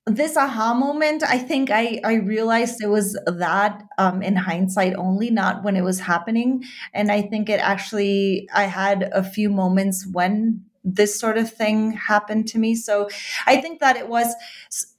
this 0.07 0.37
aha 0.37 0.73
moment 0.73 1.21
i 1.23 1.37
think 1.37 1.69
i 1.69 1.99
i 2.05 2.13
realized 2.13 2.81
it 2.81 2.87
was 2.87 3.19
that 3.25 3.83
um, 3.97 4.21
in 4.21 4.37
hindsight 4.37 4.95
only 4.95 5.29
not 5.29 5.63
when 5.63 5.75
it 5.75 5.83
was 5.83 5.99
happening 5.99 6.63
and 6.93 7.11
i 7.11 7.21
think 7.21 7.49
it 7.49 7.59
actually 7.59 8.47
i 8.55 8.63
had 8.63 9.09
a 9.11 9.21
few 9.21 9.49
moments 9.49 10.07
when 10.13 10.63
this 10.85 11.19
sort 11.19 11.37
of 11.37 11.51
thing 11.51 11.91
happened 11.91 12.47
to 12.47 12.57
me 12.57 12.73
so 12.73 13.09
i 13.45 13.59
think 13.59 13.81
that 13.81 13.97
it 13.97 14.07
was 14.07 14.33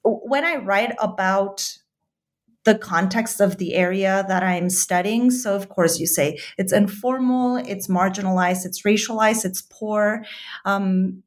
when 0.04 0.44
i 0.44 0.56
write 0.56 0.94
about 0.98 1.78
the 2.68 2.76
context 2.76 3.40
of 3.40 3.56
the 3.56 3.74
area 3.74 4.26
that 4.28 4.42
I'm 4.42 4.68
studying. 4.68 5.30
So, 5.30 5.56
of 5.56 5.70
course, 5.70 5.98
you 5.98 6.06
say 6.06 6.38
it's 6.58 6.70
informal, 6.70 7.56
it's 7.56 7.88
marginalized, 7.88 8.66
it's 8.66 8.82
racialized, 8.82 9.46
it's 9.46 9.62
poor. 9.62 10.22
Um, 10.66 11.22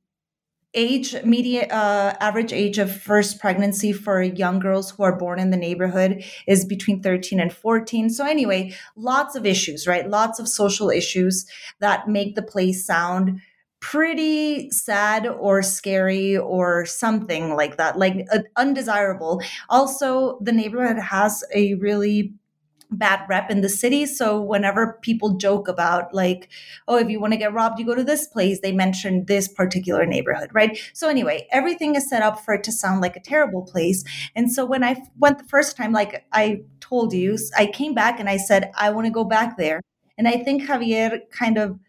age 0.75 1.15
media 1.23 1.63
uh, 1.63 2.15
average 2.19 2.54
age 2.54 2.77
of 2.77 2.95
first 2.95 3.39
pregnancy 3.39 3.91
for 3.91 4.21
young 4.21 4.60
girls 4.60 4.91
who 4.91 5.01
are 5.04 5.17
born 5.17 5.39
in 5.39 5.49
the 5.49 5.58
neighborhood 5.58 6.23
is 6.47 6.63
between 6.63 7.01
13 7.04 7.41
and 7.41 7.51
14 7.51 8.10
so 8.10 8.25
anyway 8.25 8.71
lots 8.95 9.36
of 9.36 9.45
issues 9.45 9.86
right 9.86 10.10
lots 10.10 10.39
of 10.39 10.47
social 10.47 10.89
issues 10.89 11.45
that 11.80 12.08
make 12.08 12.36
the 12.36 12.41
place 12.41 12.86
sound 12.86 13.41
pretty 13.82 14.70
sad 14.70 15.28
or 15.28 15.62
scary 15.62 16.38
or 16.38 16.86
something 16.86 17.56
like 17.56 17.78
that, 17.78 17.98
like 17.98 18.26
uh, 18.32 18.39
undesirable. 18.56 19.41
Also, 19.70 20.39
the 20.39 20.52
neighborhood 20.52 20.98
has 20.98 21.44
a 21.54 21.74
really 21.76 22.34
bad 22.91 23.22
rep 23.30 23.50
in 23.50 23.62
the 23.62 23.70
city. 23.70 24.06
So 24.06 24.39
whenever 24.39 25.00
people 25.02 25.38
joke 25.38 25.67
about 25.67 26.13
like, 26.13 26.50
oh, 26.88 26.98
if 26.98 27.10
you 27.10 27.20
want 27.20 27.34
to 27.34 27.39
get 27.39 27.54
robbed, 27.54 27.80
you 27.80 27.86
go 27.86 27.96
to 27.96 28.04
this 28.04 28.28
place, 28.28 28.60
they 28.60 28.72
mention 28.72 29.26
this 29.26 29.48
particular 29.48 30.06
neighborhood, 30.06 30.50
right? 30.54 30.78
So 30.94 31.08
anyway, 31.08 31.48
everything 31.52 31.96
is 31.96 32.10
set 32.10 32.22
up 32.22 32.44
for 32.44 32.54
it 32.54 32.63
to 32.65 32.72
sound 32.72 33.02
like 33.02 33.15
a 33.15 33.22
terrible 33.22 33.63
place. 33.63 34.04
And 34.36 34.52
so 34.52 34.65
when 34.65 34.84
I 34.84 35.02
went 35.17 35.38
the 35.39 35.46
first 35.46 35.78
time, 35.78 35.94
like 35.94 36.26
I 36.34 36.63
told 36.82 37.13
you, 37.13 37.38
I 37.58 37.65
came 37.65 37.94
back 37.94 38.20
and 38.20 38.30
I 38.30 38.38
said, 38.38 38.72
I 38.78 38.91
want 38.91 39.06
to 39.06 39.12
go 39.12 39.24
back 39.24 39.58
there. 39.58 39.82
And 40.17 40.28
I 40.28 40.44
think 40.44 40.63
Javier 40.63 41.22
kind 41.32 41.58
of 41.58 41.80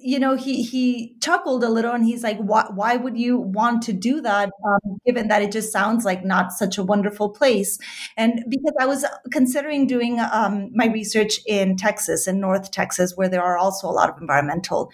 you 0.00 0.18
know, 0.18 0.36
he 0.36 0.62
he 0.62 1.16
chuckled 1.20 1.64
a 1.64 1.68
little 1.68 1.92
and 1.92 2.04
he's 2.04 2.22
like, 2.22 2.38
"Why 2.38 2.66
why 2.72 2.96
would 2.96 3.18
you 3.18 3.38
want 3.38 3.82
to 3.82 3.92
do 3.92 4.20
that? 4.20 4.50
Um, 4.64 4.98
given 5.04 5.28
that 5.28 5.42
it 5.42 5.52
just 5.52 5.72
sounds 5.72 6.04
like 6.04 6.24
not 6.24 6.52
such 6.52 6.78
a 6.78 6.84
wonderful 6.84 7.30
place." 7.30 7.78
And 8.16 8.44
because 8.48 8.74
I 8.80 8.86
was 8.86 9.04
considering 9.32 9.86
doing 9.86 10.20
um, 10.20 10.70
my 10.74 10.86
research 10.86 11.40
in 11.46 11.76
Texas, 11.76 12.26
in 12.28 12.40
North 12.40 12.70
Texas, 12.70 13.16
where 13.16 13.28
there 13.28 13.42
are 13.42 13.58
also 13.58 13.88
a 13.88 13.92
lot 13.92 14.08
of 14.10 14.20
environmental 14.20 14.90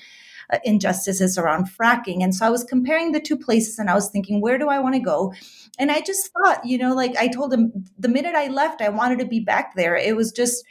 uh, 0.52 0.59
injustices 0.64 1.37
around 1.38 1.66
fracking, 1.66 2.22
and 2.22 2.35
so 2.35 2.46
I 2.46 2.50
was 2.50 2.64
comparing 2.64 3.12
the 3.12 3.20
two 3.20 3.37
places, 3.37 3.78
and 3.78 3.90
I 3.90 3.94
was 3.94 4.09
thinking, 4.09 4.40
where 4.40 4.59
do 4.59 4.68
I 4.68 4.78
want 4.78 4.94
to 4.94 5.00
go? 5.00 5.35
And 5.78 5.90
I 5.90 6.00
just 6.00 6.31
thought, 6.33 6.64
you 6.64 6.78
know, 6.78 6.94
like 6.94 7.16
I 7.16 7.28
told 7.28 7.52
him 7.52 7.85
the 7.98 8.09
minute 8.09 8.35
I 8.35 8.48
left, 8.48 8.81
I 8.81 8.88
wanted 8.88 9.18
to 9.20 9.26
be 9.26 9.40
back 9.40 9.74
there. 9.74 9.96
It 9.96 10.16
was 10.16 10.33
just 10.33 10.64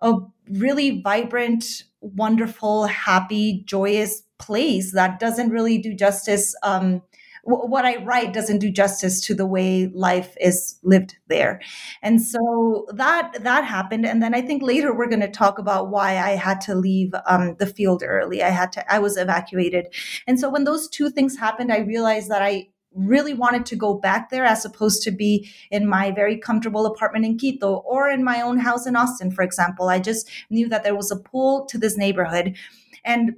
a 0.00 0.14
really 0.48 1.00
vibrant 1.02 1.84
wonderful, 2.00 2.86
happy, 2.86 3.62
joyous 3.66 4.22
place 4.38 4.92
that 4.92 5.18
doesn't 5.18 5.50
really 5.50 5.78
do 5.78 5.94
justice. 5.94 6.54
Um, 6.62 7.02
what 7.44 7.86
I 7.86 8.04
write 8.04 8.34
doesn't 8.34 8.58
do 8.58 8.70
justice 8.70 9.22
to 9.22 9.34
the 9.34 9.46
way 9.46 9.90
life 9.94 10.36
is 10.38 10.78
lived 10.82 11.16
there, 11.28 11.62
and 12.02 12.20
so 12.20 12.86
that 12.92 13.42
that 13.42 13.64
happened. 13.64 14.04
And 14.04 14.22
then 14.22 14.34
I 14.34 14.42
think 14.42 14.62
later 14.62 14.94
we're 14.94 15.08
going 15.08 15.20
to 15.20 15.30
talk 15.30 15.58
about 15.58 15.90
why 15.90 16.18
I 16.18 16.30
had 16.30 16.60
to 16.62 16.74
leave 16.74 17.14
um, 17.26 17.56
the 17.58 17.66
field 17.66 18.02
early. 18.04 18.42
I 18.42 18.50
had 18.50 18.70
to. 18.72 18.92
I 18.92 18.98
was 18.98 19.16
evacuated, 19.16 19.86
and 20.26 20.38
so 20.38 20.50
when 20.50 20.64
those 20.64 20.88
two 20.88 21.08
things 21.08 21.38
happened, 21.38 21.72
I 21.72 21.78
realized 21.78 22.28
that 22.28 22.42
I 22.42 22.68
really 22.98 23.34
wanted 23.34 23.64
to 23.66 23.76
go 23.76 23.94
back 23.94 24.30
there 24.30 24.44
as 24.44 24.64
opposed 24.64 25.02
to 25.02 25.10
be 25.10 25.48
in 25.70 25.88
my 25.88 26.10
very 26.10 26.36
comfortable 26.36 26.86
apartment 26.86 27.24
in 27.24 27.38
Quito 27.38 27.76
or 27.86 28.08
in 28.10 28.24
my 28.24 28.40
own 28.40 28.58
house 28.58 28.86
in 28.86 28.96
Austin, 28.96 29.30
for 29.30 29.42
example. 29.42 29.88
I 29.88 29.98
just 29.98 30.28
knew 30.50 30.68
that 30.68 30.84
there 30.84 30.96
was 30.96 31.10
a 31.10 31.16
pull 31.16 31.66
to 31.66 31.78
this 31.78 31.96
neighborhood. 31.96 32.56
And 33.04 33.36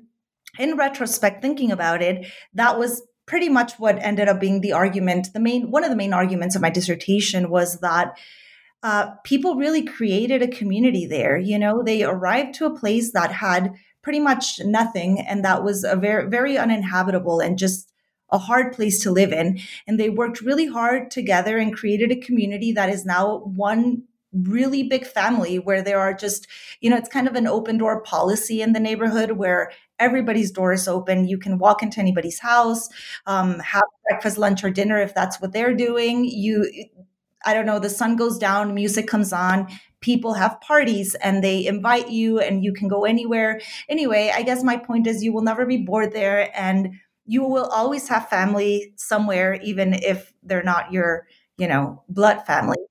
in 0.59 0.77
retrospect, 0.77 1.43
thinking 1.43 1.71
about 1.71 2.03
it, 2.03 2.27
that 2.55 2.79
was 2.79 3.03
pretty 3.27 3.49
much 3.49 3.75
what 3.79 4.03
ended 4.03 4.29
up 4.29 4.41
being 4.41 4.61
the 4.61 4.73
argument. 4.73 5.33
The 5.33 5.41
main 5.41 5.71
one 5.71 5.85
of 5.85 5.91
the 5.91 5.97
main 5.97 6.13
arguments 6.13 6.57
of 6.57 6.63
my 6.63 6.71
dissertation 6.71 7.49
was 7.49 7.79
that 7.81 8.19
uh, 8.83 9.11
people 9.25 9.57
really 9.57 9.85
created 9.85 10.43
a 10.43 10.49
community 10.49 11.07
there. 11.07 11.39
You 11.39 11.59
know, 11.59 11.83
they 11.83 12.03
arrived 12.03 12.55
to 12.55 12.67
a 12.67 12.77
place 12.77 13.13
that 13.13 13.31
had 13.31 13.73
pretty 14.03 14.19
much 14.19 14.59
nothing, 14.65 15.21
and 15.21 15.45
that 15.45 15.63
was 15.63 15.85
a 15.85 15.95
very 15.95 16.29
very 16.29 16.57
uninhabitable 16.59 17.39
and 17.41 17.57
just 17.59 17.93
a 18.33 18.39
hard 18.39 18.73
place 18.73 18.99
to 19.01 19.11
live 19.11 19.33
in. 19.33 19.61
And 19.87 19.99
they 19.99 20.11
worked 20.11 20.41
really 20.41 20.67
hard 20.67 21.11
together 21.11 21.59
and 21.59 21.75
created 21.75 22.11
a 22.11 22.17
community 22.17 22.73
that 22.73 22.89
is 22.89 23.05
now 23.05 23.39
one 23.39 24.05
really 24.33 24.85
big 24.85 25.05
family 25.07 25.59
where 25.59 25.83
there 25.83 25.99
are 25.99 26.15
just, 26.15 26.47
you 26.81 26.89
know, 26.89 26.97
it's 26.97 27.09
kind 27.09 27.27
of 27.27 27.35
an 27.35 27.47
open 27.47 27.79
door 27.79 28.01
policy 28.03 28.63
in 28.63 28.73
the 28.73 28.81
neighborhood 28.81 29.33
where 29.33 29.73
everybody's 29.99 30.51
door 30.51 30.73
is 30.73 30.87
open. 30.87 31.27
You 31.27 31.39
can 31.39 31.59
walk 31.59 31.83
into 31.83 32.01
anybody's 32.01 32.39
house, 32.39 32.89
um, 33.27 33.59
have 33.59 33.83
breakfast, 34.09 34.39
lunch, 34.39 34.63
or 34.63 34.71
dinner 34.71 34.99
if 34.99 35.15
that's 35.15 35.41
what 35.41 35.53
they're 35.53 35.75
doing. 35.75 36.25
You, 36.25 36.71
I 37.45 37.55
don't 37.55 37.67
know, 37.67 37.79
the 37.79 37.91
sun 37.91 38.17
goes 38.17 38.39
down, 38.39 38.75
music 38.75 39.09
comes 39.09 39.33
on, 39.33 39.67
people 40.01 40.35
have 40.35 40.61
parties 40.61 41.15
and 41.17 41.43
they 41.43 41.67
invite 41.67 42.11
you 42.11 42.39
and 42.39 42.65
you 42.65 42.73
can 42.73 42.89
go 42.89 43.05
anywhere. 43.05 43.61
Anyway, 43.89 44.33
I 44.35 44.43
guess 44.43 44.63
my 44.63 44.77
point 44.77 45.07
is 45.07 45.25
you 45.25 45.33
will 45.33 45.43
never 45.43 45.67
be 45.67 45.79
bored 45.79 46.13
there. 46.13 46.51
And 46.59 47.01
you 47.31 47.45
will 47.45 47.67
always 47.67 48.09
have 48.09 48.29
family 48.29 48.93
somewhere, 48.97 49.55
even 49.63 49.95
if 49.95 50.33
they're 50.43 50.65
not 50.65 50.91
your, 50.93 51.29
you 51.59 51.69
know, 51.69 52.03
blood 52.09 52.45
family. 52.45 52.83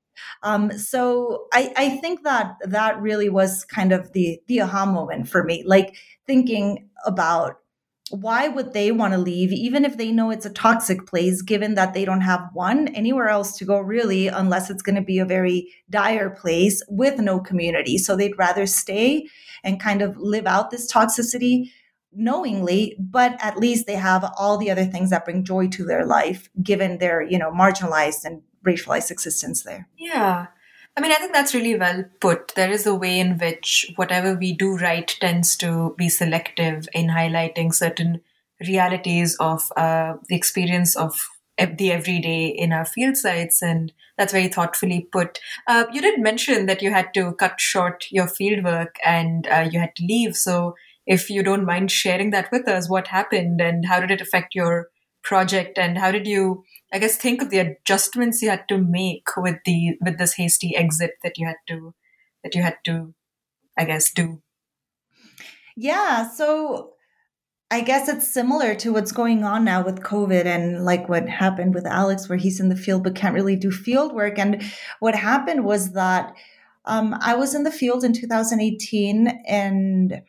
Um, 0.44 0.72
so 0.78 1.48
I, 1.52 1.74
I 1.76 1.90
think 1.98 2.24
that 2.24 2.56
that 2.62 3.02
really 3.02 3.28
was 3.28 3.66
kind 3.66 3.92
of 3.92 4.14
the 4.14 4.40
the 4.48 4.62
aha 4.62 4.86
moment 4.86 5.28
for 5.28 5.44
me, 5.44 5.64
like 5.66 5.98
thinking 6.26 6.88
about 7.06 7.58
why 8.12 8.48
would 8.48 8.74
they 8.74 8.92
want 8.92 9.14
to 9.14 9.20
leave 9.20 9.52
even 9.52 9.86
if 9.86 9.98
they 9.98 10.12
know 10.12 10.32
it's 10.32 10.46
a 10.46 10.54
toxic 10.54 11.06
place 11.06 11.44
given 11.44 11.76
that 11.76 11.94
they 11.94 12.06
don't 12.06 12.22
have 12.22 12.42
one 12.54 12.88
anywhere 12.96 13.28
else 13.28 13.56
to 13.56 13.66
go 13.66 13.78
really 13.80 14.28
unless 14.28 14.72
it's 14.72 14.82
going 14.82 14.96
to 14.96 15.02
be 15.02 15.20
a 15.20 15.26
very 15.26 15.72
dire 15.92 16.32
place 16.32 16.82
with 16.90 17.20
no 17.20 17.40
community 17.40 18.00
so 18.00 18.16
they'd 18.16 18.38
rather 18.40 18.66
stay 18.66 19.28
and 19.64 19.80
kind 19.80 20.02
of 20.02 20.18
live 20.18 20.48
out 20.48 20.72
this 20.72 20.92
toxicity 20.92 21.70
knowingly 22.14 22.96
but 23.00 23.38
at 23.40 23.58
least 23.58 23.86
they 23.86 23.96
have 23.96 24.32
all 24.38 24.58
the 24.58 24.72
other 24.72 24.86
things 24.86 25.10
that 25.10 25.26
bring 25.26 25.44
joy 25.44 25.68
to 25.68 25.86
their 25.86 26.06
life 26.06 26.50
given 26.62 26.98
their 26.98 27.22
you 27.22 27.38
know 27.38 27.52
marginalized 27.52 28.24
and 28.26 28.42
racialized 28.66 29.12
existence 29.12 29.64
there 29.64 29.88
yeah 29.98 30.48
I 30.98 31.02
mean, 31.02 31.12
I 31.14 31.16
think 31.16 31.34
that's 31.34 31.54
really 31.54 31.78
well 31.78 32.04
put. 32.20 32.54
There 32.56 32.72
is 32.72 32.86
a 32.86 32.94
way 32.94 33.20
in 33.22 33.38
which 33.38 33.90
whatever 33.96 34.36
we 34.36 34.52
do 34.52 34.76
write 34.76 35.16
tends 35.22 35.56
to 35.58 35.96
be 35.98 36.10
selective 36.10 36.90
in 36.94 37.08
highlighting 37.08 37.74
certain 37.74 38.20
realities 38.68 39.38
of 39.40 39.72
uh, 39.78 40.16
the 40.28 40.36
experience 40.36 40.98
of 40.98 41.30
the 41.58 41.92
everyday 41.92 42.48
in 42.48 42.74
our 42.74 42.86
field 42.86 43.16
sites. 43.18 43.62
And 43.62 43.94
that's 44.18 44.34
very 44.34 44.50
thoughtfully 44.50 45.08
put. 45.12 45.40
Uh, 45.68 45.86
you 45.94 46.02
did 46.02 46.20
mention 46.20 46.66
that 46.66 46.82
you 46.82 46.92
had 46.92 47.14
to 47.14 47.34
cut 47.34 47.62
short 47.62 48.06
your 48.12 48.26
fieldwork 48.26 48.96
and 49.06 49.48
uh, 49.48 49.70
you 49.72 49.80
had 49.80 49.96
to 49.98 50.06
leave. 50.06 50.36
So 50.36 50.76
if 51.06 51.30
you 51.30 51.44
don't 51.44 51.66
mind 51.66 51.92
sharing 51.92 52.32
that 52.32 52.52
with 52.52 52.68
us, 52.68 52.90
what 52.90 53.08
happened 53.08 53.62
and 53.62 53.86
how 53.86 54.00
did 54.00 54.12
it 54.12 54.22
affect 54.22 54.56
your 54.56 54.90
project 55.24 55.78
and 55.78 55.98
how 55.98 56.12
did 56.12 56.26
you 56.26 56.64
i 56.94 57.00
guess 57.00 57.18
think 57.18 57.42
of 57.42 57.50
the 57.50 57.60
adjustments 57.60 58.42
you 58.42 58.50
had 58.50 58.68
to 58.68 58.78
make 58.78 59.28
with 59.38 59.58
the 59.66 59.98
with 60.02 60.18
this 60.18 60.34
hasty 60.34 60.76
exit 60.76 61.12
that 61.24 61.38
you 61.38 61.46
had 61.46 61.58
to 61.68 61.94
that 62.44 62.56
you 62.56 62.62
had 62.62 62.78
to 62.86 63.14
i 63.78 63.84
guess 63.84 64.12
do 64.12 64.42
yeah 65.76 66.28
so 66.30 66.94
I 67.72 67.82
guess 67.82 68.10
it's 68.10 68.28
similar 68.28 68.74
to 68.74 68.92
what's 68.92 69.12
going 69.12 69.44
on 69.44 69.64
now 69.64 69.86
with 69.86 70.02
COVID 70.02 70.46
and 70.46 70.84
like 70.86 71.08
what 71.08 71.30
happened 71.30 71.76
with 71.76 71.86
Alex, 71.86 72.28
where 72.28 72.40
he's 72.40 72.60
in 72.60 72.70
the 72.70 72.76
field 72.76 73.04
but 73.04 73.14
can't 73.14 73.36
really 73.36 73.56
do 73.56 73.70
field 73.70 74.12
work. 74.12 74.40
And 74.40 74.64
what 75.00 75.14
happened 75.14 75.64
was 75.64 75.94
that 75.94 76.34
um, 76.86 77.16
I 77.22 77.36
was 77.36 77.54
in 77.54 77.62
the 77.62 77.72
field 77.72 78.04
in 78.04 78.12
2018 78.12 79.28
and 79.46 80.20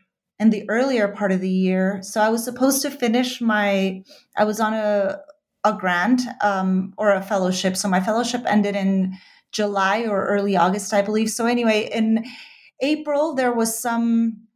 in 0.40 0.50
the 0.50 0.68
earlier 0.68 1.06
part 1.06 1.30
of 1.30 1.40
the 1.40 1.50
year. 1.50 2.00
So 2.02 2.20
I 2.20 2.30
was 2.30 2.42
supposed 2.42 2.82
to 2.82 2.90
finish 2.90 3.40
my, 3.40 4.02
I 4.36 4.44
was 4.44 4.58
on 4.58 4.72
a, 4.74 5.20
a 5.64 5.74
grant 5.74 6.22
um, 6.42 6.94
or 6.96 7.12
a 7.12 7.22
fellowship. 7.22 7.76
So 7.76 7.88
my 7.88 8.00
fellowship 8.00 8.42
ended 8.46 8.74
in 8.74 9.16
July 9.52 10.06
or 10.06 10.26
early 10.26 10.56
August, 10.56 10.94
I 10.94 11.02
believe. 11.02 11.30
So 11.30 11.44
anyway, 11.44 11.90
in 11.92 12.24
April, 12.80 13.34
there 13.34 13.52
was 13.52 13.78
some 13.78 14.46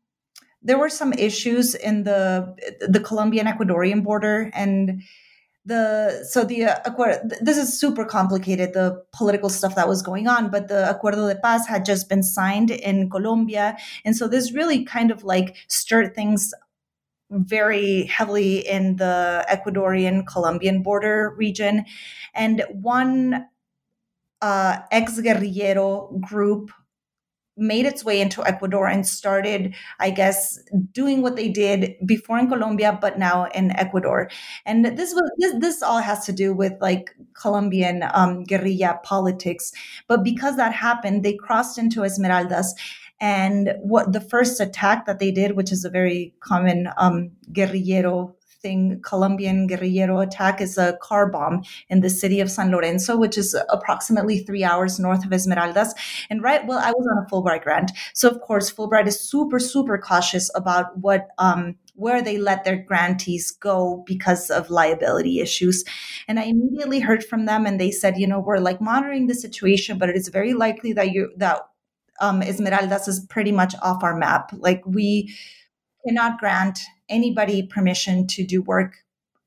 there 0.66 0.78
were 0.78 0.88
some 0.88 1.12
issues 1.12 1.74
in 1.74 2.04
the 2.04 2.56
the 2.80 3.00
Colombian 3.00 3.46
Ecuadorian 3.46 4.02
border 4.02 4.50
and 4.54 5.02
the 5.66 6.26
so 6.28 6.44
the 6.44 6.64
uh, 6.64 7.16
this 7.40 7.56
is 7.56 7.78
super 7.78 8.04
complicated 8.04 8.74
the 8.74 9.02
political 9.12 9.48
stuff 9.48 9.74
that 9.74 9.88
was 9.88 10.02
going 10.02 10.28
on 10.28 10.50
but 10.50 10.68
the 10.68 10.86
acuerdo 10.92 11.26
de 11.32 11.40
paz 11.40 11.66
had 11.66 11.86
just 11.86 12.08
been 12.08 12.22
signed 12.22 12.70
in 12.70 13.08
Colombia. 13.08 13.76
And 14.04 14.16
so 14.16 14.28
this 14.28 14.52
really 14.52 14.84
kind 14.84 15.10
of 15.10 15.24
like 15.24 15.56
stirred 15.68 16.14
things 16.14 16.52
very 17.30 18.04
heavily 18.04 18.58
in 18.58 18.96
the 18.96 19.44
Ecuadorian 19.50 20.26
Colombian 20.26 20.82
border 20.82 21.34
region. 21.36 21.84
And 22.34 22.64
one 22.70 23.46
uh, 24.42 24.78
ex 24.90 25.18
guerrillero 25.20 26.20
group 26.20 26.70
made 27.56 27.86
its 27.86 28.04
way 28.04 28.20
into 28.20 28.44
Ecuador 28.44 28.88
and 28.88 29.06
started, 29.06 29.74
I 30.00 30.10
guess, 30.10 30.58
doing 30.92 31.22
what 31.22 31.36
they 31.36 31.48
did 31.48 31.94
before 32.04 32.38
in 32.38 32.48
Colombia, 32.48 32.98
but 33.00 33.18
now 33.18 33.44
in 33.54 33.70
Ecuador. 33.72 34.28
And 34.66 34.84
this 34.84 35.14
was 35.14 35.30
this, 35.38 35.54
this 35.60 35.82
all 35.82 36.00
has 36.00 36.26
to 36.26 36.32
do 36.32 36.52
with 36.52 36.72
like 36.80 37.14
Colombian 37.34 38.04
um, 38.12 38.44
guerrilla 38.44 39.00
politics. 39.02 39.72
But 40.08 40.24
because 40.24 40.56
that 40.56 40.72
happened, 40.72 41.22
they 41.22 41.34
crossed 41.34 41.78
into 41.78 42.00
Esmeraldas. 42.00 42.66
And 43.20 43.74
what 43.80 44.12
the 44.12 44.20
first 44.20 44.60
attack 44.60 45.06
that 45.06 45.20
they 45.20 45.30
did, 45.30 45.52
which 45.52 45.70
is 45.70 45.84
a 45.84 45.90
very 45.90 46.34
common 46.40 46.88
um, 46.96 47.30
guerrillero 47.52 48.34
thing, 48.64 48.98
Colombian 49.02 49.68
guerrillero 49.68 50.26
attack 50.26 50.60
is 50.60 50.78
a 50.78 50.96
car 51.02 51.28
bomb 51.28 51.62
in 51.90 52.00
the 52.00 52.10
city 52.10 52.40
of 52.40 52.50
San 52.50 52.70
Lorenzo, 52.70 53.16
which 53.16 53.36
is 53.36 53.54
approximately 53.68 54.38
three 54.38 54.64
hours 54.64 54.98
north 54.98 55.24
of 55.24 55.30
Esmeraldas. 55.30 55.90
And 56.30 56.42
right, 56.42 56.66
well, 56.66 56.78
I 56.78 56.90
was 56.90 57.06
on 57.06 57.24
a 57.24 57.30
Fulbright 57.30 57.62
grant. 57.62 57.92
So 58.14 58.28
of 58.28 58.40
course, 58.40 58.72
Fulbright 58.72 59.06
is 59.06 59.20
super, 59.20 59.58
super 59.58 59.98
cautious 59.98 60.50
about 60.54 60.98
what, 60.98 61.28
um, 61.36 61.76
where 61.94 62.22
they 62.22 62.38
let 62.38 62.64
their 62.64 62.76
grantees 62.76 63.50
go 63.50 64.02
because 64.06 64.50
of 64.50 64.70
liability 64.70 65.40
issues. 65.40 65.84
And 66.26 66.40
I 66.40 66.44
immediately 66.44 67.00
heard 67.00 67.22
from 67.22 67.44
them 67.44 67.66
and 67.66 67.78
they 67.78 67.90
said, 67.90 68.16
you 68.16 68.26
know, 68.26 68.40
we're 68.40 68.58
like 68.58 68.80
monitoring 68.80 69.26
the 69.26 69.34
situation, 69.34 69.98
but 69.98 70.08
it 70.08 70.16
is 70.16 70.28
very 70.28 70.54
likely 70.54 70.94
that 70.94 71.12
you, 71.12 71.30
that 71.36 71.60
um, 72.20 72.40
Esmeraldas 72.40 73.08
is 73.08 73.20
pretty 73.20 73.52
much 73.52 73.74
off 73.82 74.02
our 74.02 74.16
map. 74.16 74.50
Like 74.56 74.82
we 74.86 75.36
cannot 76.06 76.38
grant 76.38 76.80
anybody 77.08 77.62
permission 77.62 78.26
to 78.28 78.44
do 78.44 78.62
work 78.62 78.96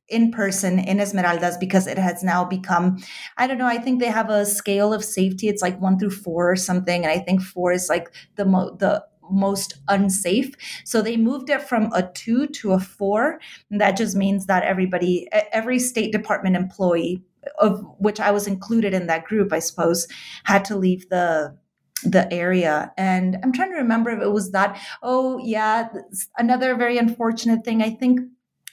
in 0.10 0.32
person 0.32 0.80
in 0.80 1.00
Esmeraldas 1.00 1.60
because 1.60 1.86
it 1.86 1.98
has 1.98 2.24
now 2.24 2.46
become, 2.46 2.98
I 3.38 3.48
don't 3.48 3.58
know, 3.58 3.67
I 3.67 3.78
think 3.78 4.00
they 4.00 4.08
have 4.08 4.30
a 4.30 4.46
scale 4.46 4.93
of 4.93 5.04
safety. 5.04 5.50
It's 5.50 5.62
like 5.62 5.80
one 5.82 6.00
through 6.00 6.12
four 6.12 6.52
or 6.52 6.56
something. 6.56 7.04
And 7.04 7.12
I 7.12 7.20
think 7.20 7.41
four 7.41 7.72
is 7.72 7.89
like 7.89 8.10
the 8.36 8.46
mo- 8.46 8.76
the 8.80 9.04
most 9.30 9.74
unsafe. 9.89 10.54
So 10.86 11.02
they 11.02 11.17
moved 11.17 11.50
it 11.50 11.62
from 11.62 11.91
a 11.93 12.10
two 12.13 12.48
to 12.48 12.72
a 12.72 12.80
four. 12.80 13.39
And 13.70 13.82
that 13.82 13.98
just 13.98 14.15
means 14.15 14.46
that 14.46 14.63
everybody, 14.63 15.28
every 15.52 15.80
State 15.80 16.13
Department 16.13 16.56
employee, 16.56 17.22
of 17.60 17.84
which 17.98 18.20
I 18.22 18.32
was 18.32 18.48
included 18.48 18.93
in 18.93 19.08
that 19.08 19.26
group, 19.26 19.52
I 19.52 19.60
suppose, 19.60 20.08
had 20.46 20.63
to 20.65 20.78
leave 20.78 21.10
the 21.10 21.58
the 22.03 22.31
area. 22.31 22.91
And 22.97 23.38
i'm 23.43 23.51
trying 23.51 23.71
to 23.71 23.77
remember 23.77 24.10
if 24.12 24.21
it 24.21 24.31
was 24.31 24.51
that 24.51 24.79
oh 25.01 25.39
yeah 25.39 25.89
another 26.38 26.75
very 26.75 26.97
unfortunate 26.97 27.63
thing. 27.65 27.81
I 27.81 27.91
think 27.91 28.21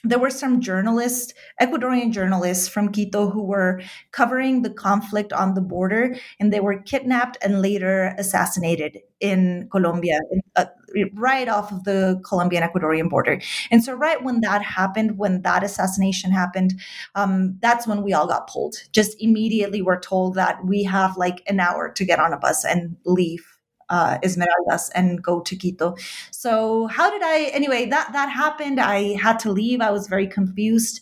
there 0.05 0.19
were 0.19 0.29
some 0.29 0.61
journalists, 0.61 1.33
Ecuadorian 1.61 2.11
journalists 2.11 2.67
from 2.67 2.91
Quito, 2.91 3.29
who 3.29 3.43
were 3.43 3.81
covering 4.11 4.61
the 4.61 4.69
conflict 4.69 5.33
on 5.33 5.55
the 5.55 5.61
border, 5.61 6.15
and 6.39 6.53
they 6.53 6.59
were 6.59 6.81
kidnapped 6.81 7.37
and 7.41 7.61
later 7.61 8.13
assassinated 8.17 8.99
in 9.19 9.67
Colombia, 9.71 10.19
in, 10.31 10.41
uh, 10.55 10.65
right 11.13 11.47
off 11.49 11.71
of 11.71 11.83
the 11.85 12.21
Colombian 12.23 12.61
Ecuadorian 12.61 13.09
border. 13.09 13.41
And 13.71 13.83
so, 13.83 13.93
right 13.93 14.23
when 14.23 14.41
that 14.41 14.61
happened, 14.61 15.17
when 15.17 15.41
that 15.41 15.63
assassination 15.63 16.31
happened, 16.31 16.79
um, 17.15 17.57
that's 17.61 17.87
when 17.87 18.03
we 18.03 18.13
all 18.13 18.27
got 18.27 18.47
pulled. 18.47 18.75
Just 18.91 19.15
immediately, 19.19 19.81
we're 19.81 19.99
told 19.99 20.35
that 20.35 20.63
we 20.65 20.83
have 20.83 21.17
like 21.17 21.41
an 21.47 21.59
hour 21.59 21.91
to 21.91 22.05
get 22.05 22.19
on 22.19 22.33
a 22.33 22.37
bus 22.37 22.63
and 22.63 22.95
leave 23.05 23.54
uh, 23.89 24.17
Esmeraldas 24.23 24.89
and 24.95 25.21
go 25.23 25.41
to 25.41 25.55
Quito. 25.55 25.95
So 26.31 26.87
how 26.87 27.09
did 27.11 27.21
I? 27.23 27.45
Anyway, 27.53 27.87
that 27.87 28.13
that 28.13 28.29
happened. 28.29 28.79
I 28.79 29.15
had 29.17 29.39
to 29.39 29.51
leave. 29.51 29.81
I 29.81 29.91
was 29.91 30.07
very 30.07 30.27
confused. 30.27 31.01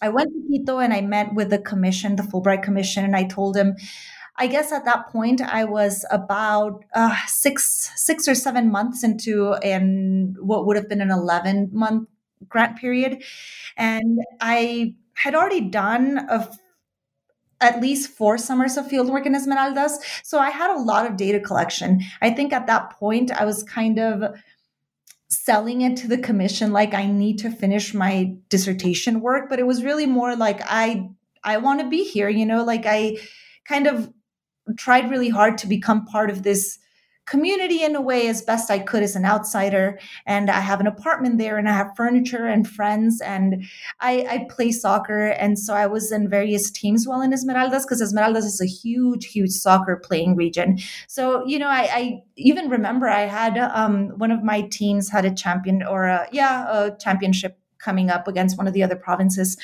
I 0.00 0.08
went 0.08 0.30
to 0.32 0.42
Quito 0.48 0.78
and 0.78 0.92
I 0.92 1.00
met 1.00 1.34
with 1.34 1.50
the 1.50 1.58
commission, 1.58 2.16
the 2.16 2.22
Fulbright 2.24 2.62
Commission, 2.62 3.04
and 3.04 3.16
I 3.16 3.24
told 3.24 3.56
him. 3.56 3.76
I 4.38 4.46
guess 4.46 4.72
at 4.72 4.86
that 4.86 5.08
point 5.10 5.42
I 5.42 5.64
was 5.64 6.06
about 6.10 6.84
uh, 6.94 7.14
six 7.26 7.90
six 7.96 8.26
or 8.26 8.34
seven 8.34 8.70
months 8.72 9.04
into 9.04 9.52
and 9.62 10.36
what 10.38 10.66
would 10.66 10.76
have 10.76 10.88
been 10.88 11.02
an 11.02 11.10
eleven 11.10 11.68
month 11.72 12.08
grant 12.48 12.78
period, 12.78 13.22
and 13.76 14.18
I 14.40 14.94
had 15.14 15.34
already 15.34 15.60
done 15.60 16.26
a 16.30 16.48
at 17.62 17.80
least 17.80 18.10
four 18.10 18.36
summers 18.36 18.76
of 18.76 18.86
fieldwork 18.86 19.24
in 19.24 19.34
Esmeraldas. 19.34 19.98
So 20.22 20.38
I 20.38 20.50
had 20.50 20.70
a 20.70 20.80
lot 20.80 21.06
of 21.06 21.16
data 21.16 21.40
collection. 21.40 22.00
I 22.20 22.30
think 22.30 22.52
at 22.52 22.66
that 22.66 22.90
point, 22.90 23.30
I 23.30 23.44
was 23.44 23.62
kind 23.62 23.98
of 23.98 24.34
selling 25.28 25.80
it 25.80 25.96
to 25.96 26.08
the 26.08 26.18
commission 26.18 26.72
like 26.72 26.92
I 26.92 27.06
need 27.06 27.38
to 27.38 27.50
finish 27.50 27.94
my 27.94 28.34
dissertation 28.50 29.20
work, 29.20 29.48
but 29.48 29.58
it 29.58 29.66
was 29.66 29.82
really 29.82 30.06
more 30.06 30.36
like 30.36 30.60
I 30.64 31.08
I 31.44 31.56
want 31.56 31.80
to 31.80 31.88
be 31.88 32.04
here, 32.04 32.28
you 32.28 32.44
know, 32.44 32.64
like 32.64 32.84
I 32.86 33.16
kind 33.64 33.86
of 33.86 34.12
tried 34.76 35.10
really 35.10 35.28
hard 35.28 35.58
to 35.58 35.66
become 35.66 36.04
part 36.04 36.30
of 36.30 36.42
this 36.42 36.78
community 37.26 37.82
in 37.82 37.94
a 37.94 38.00
way 38.00 38.28
as 38.28 38.42
best 38.42 38.70
I 38.70 38.78
could 38.78 39.02
as 39.02 39.16
an 39.16 39.24
outsider. 39.24 39.98
And 40.26 40.50
I 40.50 40.60
have 40.60 40.80
an 40.80 40.86
apartment 40.86 41.38
there 41.38 41.56
and 41.56 41.68
I 41.68 41.72
have 41.72 41.96
furniture 41.96 42.46
and 42.46 42.68
friends 42.68 43.20
and 43.20 43.64
I, 44.00 44.26
I 44.28 44.46
play 44.50 44.72
soccer. 44.72 45.28
And 45.28 45.58
so 45.58 45.74
I 45.74 45.86
was 45.86 46.10
in 46.10 46.28
various 46.28 46.70
teams 46.70 47.06
while 47.06 47.22
in 47.22 47.32
Esmeraldas 47.32 47.82
because 47.82 48.02
Esmeraldas 48.02 48.44
is 48.44 48.60
a 48.60 48.66
huge, 48.66 49.26
huge 49.26 49.50
soccer 49.50 49.96
playing 49.96 50.36
region. 50.36 50.78
So, 51.06 51.46
you 51.46 51.58
know, 51.58 51.68
I, 51.68 51.88
I 51.92 52.22
even 52.36 52.68
remember 52.68 53.08
I 53.08 53.22
had 53.22 53.56
um, 53.56 54.10
one 54.18 54.32
of 54.32 54.42
my 54.42 54.62
teams 54.62 55.08
had 55.08 55.24
a 55.24 55.34
champion 55.34 55.82
or 55.82 56.06
a, 56.06 56.28
yeah, 56.32 56.66
a 56.68 56.96
championship 56.96 57.58
coming 57.82 58.10
up 58.10 58.28
against 58.28 58.56
one 58.56 58.66
of 58.66 58.72
the 58.72 58.82
other 58.82 58.96
provinces. 58.96 59.56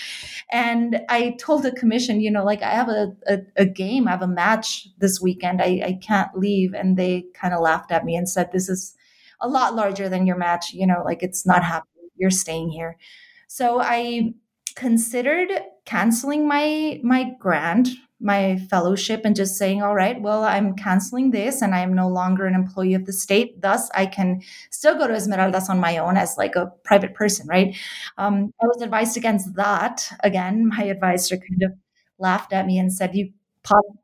And 0.50 1.00
I 1.08 1.36
told 1.38 1.62
the 1.62 1.72
commission, 1.72 2.20
you 2.20 2.30
know, 2.30 2.44
like 2.44 2.62
I 2.62 2.70
have 2.70 2.88
a, 2.88 3.12
a, 3.26 3.38
a 3.56 3.64
game, 3.64 4.08
I 4.08 4.12
have 4.12 4.22
a 4.22 4.28
match 4.28 4.88
this 4.98 5.20
weekend. 5.20 5.62
I, 5.62 5.80
I 5.84 5.98
can't 6.02 6.36
leave. 6.36 6.74
And 6.74 6.96
they 6.96 7.24
kind 7.34 7.54
of 7.54 7.60
laughed 7.60 7.92
at 7.92 8.04
me 8.04 8.16
and 8.16 8.28
said, 8.28 8.52
This 8.52 8.68
is 8.68 8.94
a 9.40 9.48
lot 9.48 9.74
larger 9.74 10.08
than 10.08 10.26
your 10.26 10.36
match. 10.36 10.72
You 10.72 10.86
know, 10.86 11.02
like 11.04 11.22
it's 11.22 11.46
not 11.46 11.62
happening. 11.62 12.08
You're 12.16 12.30
staying 12.30 12.70
here. 12.70 12.98
So 13.46 13.80
I 13.80 14.34
considered 14.74 15.50
canceling 15.84 16.46
my 16.46 17.00
my 17.02 17.30
grant 17.40 17.88
my 18.20 18.58
fellowship 18.68 19.22
and 19.24 19.36
just 19.36 19.56
saying, 19.56 19.82
all 19.82 19.94
right, 19.94 20.20
well, 20.20 20.42
I'm 20.42 20.74
canceling 20.74 21.30
this 21.30 21.62
and 21.62 21.74
I 21.74 21.80
am 21.80 21.94
no 21.94 22.08
longer 22.08 22.46
an 22.46 22.54
employee 22.54 22.94
of 22.94 23.06
the 23.06 23.12
state. 23.12 23.60
Thus, 23.60 23.88
I 23.94 24.06
can 24.06 24.40
still 24.70 24.98
go 24.98 25.06
to 25.06 25.14
Esmeraldas 25.14 25.68
on 25.68 25.78
my 25.78 25.98
own 25.98 26.16
as 26.16 26.36
like 26.36 26.56
a 26.56 26.72
private 26.84 27.14
person, 27.14 27.46
right? 27.46 27.76
Um, 28.16 28.52
I 28.60 28.66
was 28.66 28.82
advised 28.82 29.16
against 29.16 29.54
that. 29.54 30.10
Again, 30.24 30.68
my 30.68 30.84
advisor 30.84 31.36
kind 31.36 31.62
of 31.62 31.72
laughed 32.18 32.52
at 32.52 32.66
me 32.66 32.78
and 32.78 32.92
said, 32.92 33.14
you 33.14 33.32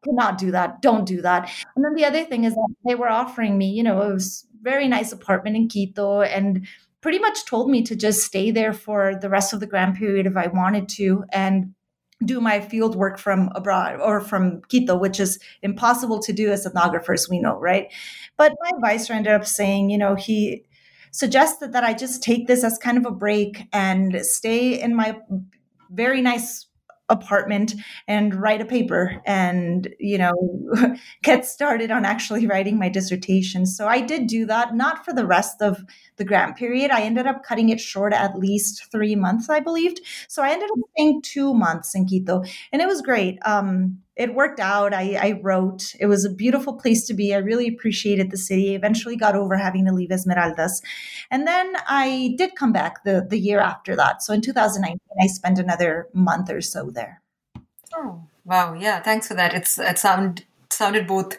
cannot 0.04 0.38
do 0.38 0.50
that. 0.52 0.80
Don't 0.80 1.06
do 1.06 1.22
that. 1.22 1.50
And 1.74 1.84
then 1.84 1.94
the 1.94 2.04
other 2.04 2.24
thing 2.24 2.44
is 2.44 2.54
that 2.54 2.74
they 2.84 2.94
were 2.94 3.08
offering 3.08 3.58
me, 3.58 3.70
you 3.70 3.82
know, 3.82 3.96
was 3.96 4.46
very 4.62 4.88
nice 4.88 5.12
apartment 5.12 5.56
in 5.56 5.68
Quito 5.68 6.20
and 6.20 6.66
pretty 7.00 7.18
much 7.18 7.44
told 7.44 7.68
me 7.68 7.82
to 7.82 7.96
just 7.96 8.22
stay 8.22 8.50
there 8.50 8.72
for 8.72 9.14
the 9.20 9.28
rest 9.28 9.52
of 9.52 9.60
the 9.60 9.66
grant 9.66 9.96
period 9.96 10.26
if 10.26 10.36
I 10.36 10.46
wanted 10.46 10.88
to 10.90 11.24
and 11.32 11.74
do 12.26 12.40
my 12.40 12.60
field 12.60 12.96
work 12.96 13.18
from 13.18 13.50
abroad 13.54 14.00
or 14.00 14.20
from 14.20 14.62
Quito, 14.68 14.96
which 14.96 15.20
is 15.20 15.38
impossible 15.62 16.20
to 16.20 16.32
do 16.32 16.50
as 16.50 16.66
ethnographers, 16.66 17.28
we 17.28 17.38
know, 17.38 17.58
right? 17.58 17.92
But 18.36 18.54
my 18.62 18.70
advisor 18.76 19.12
ended 19.12 19.32
up 19.32 19.46
saying, 19.46 19.90
you 19.90 19.98
know, 19.98 20.14
he 20.14 20.64
suggested 21.10 21.72
that 21.72 21.84
I 21.84 21.94
just 21.94 22.22
take 22.22 22.46
this 22.46 22.64
as 22.64 22.78
kind 22.78 22.98
of 22.98 23.06
a 23.06 23.10
break 23.10 23.68
and 23.72 24.24
stay 24.24 24.80
in 24.80 24.94
my 24.96 25.16
very 25.90 26.20
nice 26.20 26.66
apartment 27.08 27.74
and 28.08 28.34
write 28.34 28.60
a 28.60 28.64
paper 28.64 29.20
and 29.26 29.94
you 30.00 30.16
know 30.16 30.32
get 31.22 31.44
started 31.44 31.90
on 31.90 32.04
actually 32.04 32.46
writing 32.54 32.78
my 32.78 32.88
dissertation. 32.88 33.66
So 33.66 33.86
i 33.88 34.00
did 34.00 34.26
do 34.26 34.46
that 34.46 34.74
not 34.74 35.04
for 35.04 35.12
the 35.12 35.26
rest 35.26 35.60
of 35.60 35.84
the 36.16 36.24
grant 36.24 36.56
period. 36.56 36.90
I 36.90 37.02
ended 37.02 37.26
up 37.26 37.44
cutting 37.44 37.68
it 37.68 37.80
short 37.80 38.12
at 38.12 38.38
least 38.38 38.90
three 38.90 39.16
months 39.16 39.48
i 39.48 39.60
believed. 39.60 40.00
So 40.28 40.42
i 40.42 40.50
ended 40.50 40.70
up 40.70 40.78
staying 40.92 41.22
two 41.22 41.54
months 41.54 41.94
in 41.94 42.06
quito 42.06 42.42
and 42.72 42.80
it 42.80 42.88
was 42.88 43.02
great. 43.02 43.38
Um, 43.44 43.98
it 44.16 44.34
worked 44.34 44.60
out. 44.60 44.94
I, 44.94 45.14
I 45.14 45.40
wrote. 45.42 45.94
It 45.98 46.06
was 46.06 46.24
a 46.24 46.30
beautiful 46.30 46.74
place 46.74 47.06
to 47.06 47.14
be. 47.14 47.34
I 47.34 47.38
really 47.38 47.66
appreciated 47.66 48.30
the 48.30 48.36
city. 48.36 48.72
I 48.72 48.76
eventually 48.76 49.16
got 49.16 49.34
over 49.34 49.56
having 49.56 49.86
to 49.86 49.92
leave 49.92 50.10
esmeraldas. 50.10 50.82
And 51.30 51.46
then 51.46 51.74
i 51.88 52.34
did 52.38 52.54
come 52.54 52.72
back 52.72 53.04
the, 53.04 53.26
the 53.28 53.38
year 53.38 53.58
after 53.58 53.96
that. 53.96 54.22
So 54.22 54.32
in 54.32 54.40
2019 54.40 54.98
i 55.20 55.26
spent 55.26 55.58
another 55.58 56.08
month 56.12 56.50
or 56.50 56.60
so 56.60 56.90
there. 56.90 57.22
Oh 57.94 58.22
wow. 58.44 58.74
Yeah 58.74 59.00
thanks 59.00 59.28
for 59.28 59.34
that. 59.34 59.52
It's 59.52 59.78
it 59.78 59.98
sound 59.98 60.44
sounded 60.70 61.06
both 61.06 61.36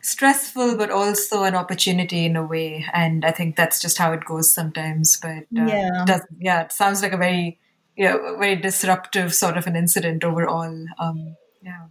stressful 0.00 0.76
but 0.76 0.90
also 0.90 1.44
an 1.44 1.54
opportunity 1.54 2.24
in 2.24 2.36
a 2.36 2.46
way. 2.46 2.86
And 2.94 3.24
i 3.24 3.32
think 3.32 3.56
that's 3.56 3.80
just 3.80 3.98
how 3.98 4.12
it 4.12 4.24
goes 4.24 4.50
sometimes. 4.50 5.18
But 5.20 5.44
uh, 5.58 5.66
yeah. 5.66 6.04
it 6.08 6.22
yeah 6.38 6.62
it 6.62 6.72
sounds 6.72 7.02
like 7.02 7.12
a 7.12 7.18
very 7.18 7.58
you 7.96 8.06
know, 8.08 8.36
very 8.38 8.56
disruptive 8.56 9.32
sort 9.32 9.56
of 9.56 9.68
an 9.68 9.76
incident 9.76 10.24
overall. 10.24 10.86
Um, 10.98 11.36
yeah 11.62 11.86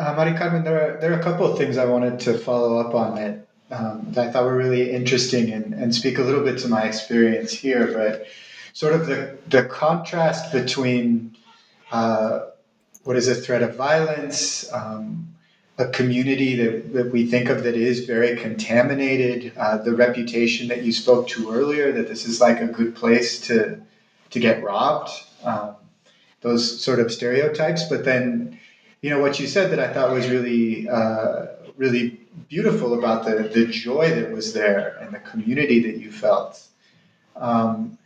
uh, 0.00 0.14
Mari 0.14 0.32
Carmen, 0.32 0.64
there 0.64 0.96
are, 0.96 1.00
there 1.00 1.12
are 1.12 1.20
a 1.20 1.22
couple 1.22 1.44
of 1.44 1.58
things 1.58 1.76
I 1.76 1.84
wanted 1.84 2.18
to 2.20 2.38
follow 2.38 2.78
up 2.78 2.94
on 2.94 3.16
that, 3.16 3.46
um, 3.70 4.06
that 4.12 4.28
I 4.28 4.32
thought 4.32 4.44
were 4.44 4.56
really 4.56 4.90
interesting 4.90 5.52
and, 5.52 5.74
and 5.74 5.94
speak 5.94 6.18
a 6.18 6.22
little 6.22 6.42
bit 6.42 6.58
to 6.60 6.68
my 6.68 6.84
experience 6.84 7.52
here. 7.52 7.86
But 7.92 8.26
sort 8.72 8.94
of 8.94 9.06
the, 9.06 9.36
the 9.48 9.64
contrast 9.64 10.52
between 10.52 11.36
uh, 11.92 12.46
what 13.04 13.16
is 13.16 13.28
a 13.28 13.34
threat 13.34 13.62
of 13.62 13.76
violence, 13.76 14.72
um, 14.72 15.34
a 15.76 15.86
community 15.88 16.56
that, 16.56 16.94
that 16.94 17.12
we 17.12 17.26
think 17.26 17.50
of 17.50 17.62
that 17.64 17.76
is 17.76 18.06
very 18.06 18.36
contaminated, 18.36 19.52
uh, 19.58 19.76
the 19.78 19.94
reputation 19.94 20.68
that 20.68 20.82
you 20.82 20.92
spoke 20.92 21.28
to 21.28 21.52
earlier, 21.52 21.92
that 21.92 22.08
this 22.08 22.24
is 22.26 22.40
like 22.40 22.60
a 22.60 22.66
good 22.66 22.94
place 22.94 23.38
to, 23.48 23.80
to 24.30 24.40
get 24.40 24.62
robbed, 24.62 25.10
um, 25.44 25.74
those 26.40 26.82
sort 26.82 27.00
of 27.00 27.12
stereotypes. 27.12 27.84
But 27.84 28.06
then 28.06 28.58
you 29.02 29.10
know 29.10 29.20
what 29.20 29.40
you 29.40 29.46
said 29.46 29.70
that 29.72 29.78
I 29.78 29.92
thought 29.92 30.12
was 30.12 30.28
really 30.28 30.88
uh, 30.88 31.46
really 31.76 32.20
beautiful 32.48 32.98
about 32.98 33.24
the 33.24 33.42
the 33.42 33.66
joy 33.66 34.10
that 34.10 34.30
was 34.30 34.52
there 34.52 34.98
and 35.00 35.14
the 35.14 35.20
community 35.20 35.80
that 35.80 35.98
you 35.98 36.12
felt. 36.12 36.62
Um, 37.36 37.98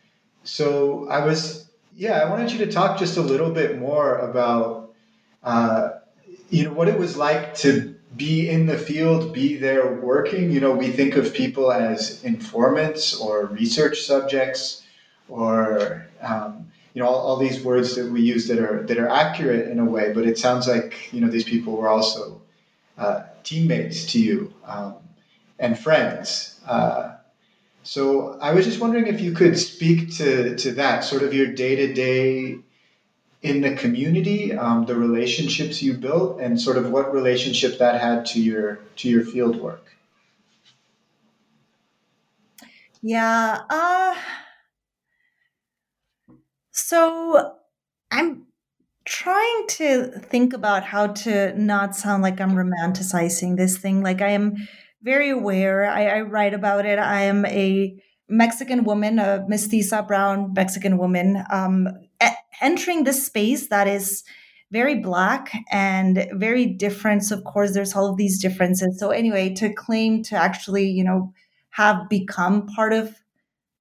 so 0.45 1.09
I 1.09 1.25
was 1.25 1.71
yeah 1.97 2.21
I 2.21 2.31
wanted 2.31 2.53
you 2.53 2.59
to 2.59 2.71
talk 2.71 2.99
just 2.99 3.17
a 3.17 3.23
little 3.23 3.51
bit 3.51 3.79
more 3.79 4.19
about 4.19 4.95
uh, 5.43 5.91
you 6.51 6.65
know 6.65 6.73
what 6.73 6.89
it 6.89 6.99
was 6.99 7.17
like 7.17 7.55
to 7.57 7.95
be 8.17 8.49
in 8.49 8.67
the 8.67 8.79
field, 8.79 9.33
be 9.33 9.57
there 9.57 9.95
working. 9.95 10.51
You 10.51 10.61
know, 10.61 10.73
we 10.73 10.89
think 10.89 11.17
of 11.17 11.35
people 11.35 11.73
as 11.73 12.23
informants 12.25 13.17
or 13.17 13.47
research 13.47 14.03
subjects 14.03 14.83
or 15.29 16.07
um, 16.21 16.71
you 16.95 17.03
know 17.03 17.09
all, 17.09 17.21
all, 17.27 17.37
these 17.37 17.63
words 17.63 17.97
that 17.97 18.11
we 18.11 18.23
use 18.23 18.49
that 18.49 18.59
are 18.59 18.83
that 18.85 18.99
are 18.99 19.09
accurate 19.09 19.69
in 19.69 19.79
a 19.79 19.85
way 19.85 20.13
but 20.13 20.25
it 20.25 20.39
sounds 20.39 20.67
like 20.67 21.13
you 21.13 21.21
know 21.21 21.29
these 21.29 21.45
people 21.45 21.77
were 21.77 21.89
also 21.89 22.41
uh, 22.97 23.23
teammates 23.43 24.07
to 24.13 24.21
you 24.21 24.53
um, 24.65 24.95
and 25.59 25.79
friends. 25.79 26.61
Uh, 26.67 27.15
so 27.85 28.39
i 28.41 28.53
was 28.53 28.65
just 28.65 28.81
wondering 28.81 29.07
if 29.07 29.21
you 29.21 29.33
could 29.33 29.59
speak 29.59 30.11
to 30.11 30.57
to 30.57 30.73
that 30.73 31.05
sort 31.05 31.23
of 31.23 31.35
your 31.35 31.47
day-to-day 31.47 32.57
in 33.43 33.61
the 33.61 33.75
community 33.77 34.57
um, 34.57 34.87
the 34.87 34.97
relationships 34.97 35.83
you 35.83 35.93
built 35.93 36.41
and 36.41 36.59
sort 36.59 36.79
of 36.79 36.91
what 36.91 37.13
relationship 37.13 37.79
that 37.79 38.01
had 38.01 38.25
to 38.25 38.41
your 38.41 38.81
to 38.97 39.09
your 39.09 39.23
field 39.23 39.61
work 39.61 39.95
yeah 43.03 43.61
uh 43.69 44.17
so 46.75 47.55
I'm 48.11 48.47
trying 49.05 49.67
to 49.69 50.09
think 50.19 50.53
about 50.53 50.83
how 50.83 51.09
to 51.09 51.57
not 51.59 51.95
sound 51.95 52.23
like 52.23 52.41
I'm 52.41 52.55
romanticizing 52.55 53.57
this 53.57 53.79
thing. 53.79 54.03
Like 54.03 54.21
I 54.21 54.31
am 54.31 54.57
very 55.03 55.31
aware. 55.31 55.87
I, 55.87 56.07
I 56.07 56.21
write 56.23 56.53
about 56.53 56.85
it. 56.85 56.99
I 56.99 57.23
am 57.23 57.47
a 57.47 57.97
Mexican 58.29 58.83
woman, 58.83 59.21
a 59.21 59.47
mestiza 59.49 60.07
brown 60.07 60.53
Mexican 60.53 60.99
woman, 60.99 61.45
um, 61.51 61.87
entering 62.61 63.05
this 63.05 63.25
space 63.25 63.69
that 63.69 63.87
is 63.87 64.25
very 64.73 64.97
black 64.97 65.53
and 65.71 66.27
very 66.33 66.67
different. 66.67 67.23
So 67.23 67.37
of 67.37 67.45
course, 67.45 67.73
there's 67.73 67.95
all 67.95 68.11
of 68.11 68.17
these 68.17 68.43
differences. 68.43 68.99
So 68.99 69.11
anyway, 69.11 69.55
to 69.55 69.73
claim 69.73 70.25
to 70.25 70.35
actually, 70.35 70.89
you 70.89 71.05
know, 71.05 71.33
have 71.71 72.09
become 72.09 72.67
part 72.67 72.93
of 72.93 73.15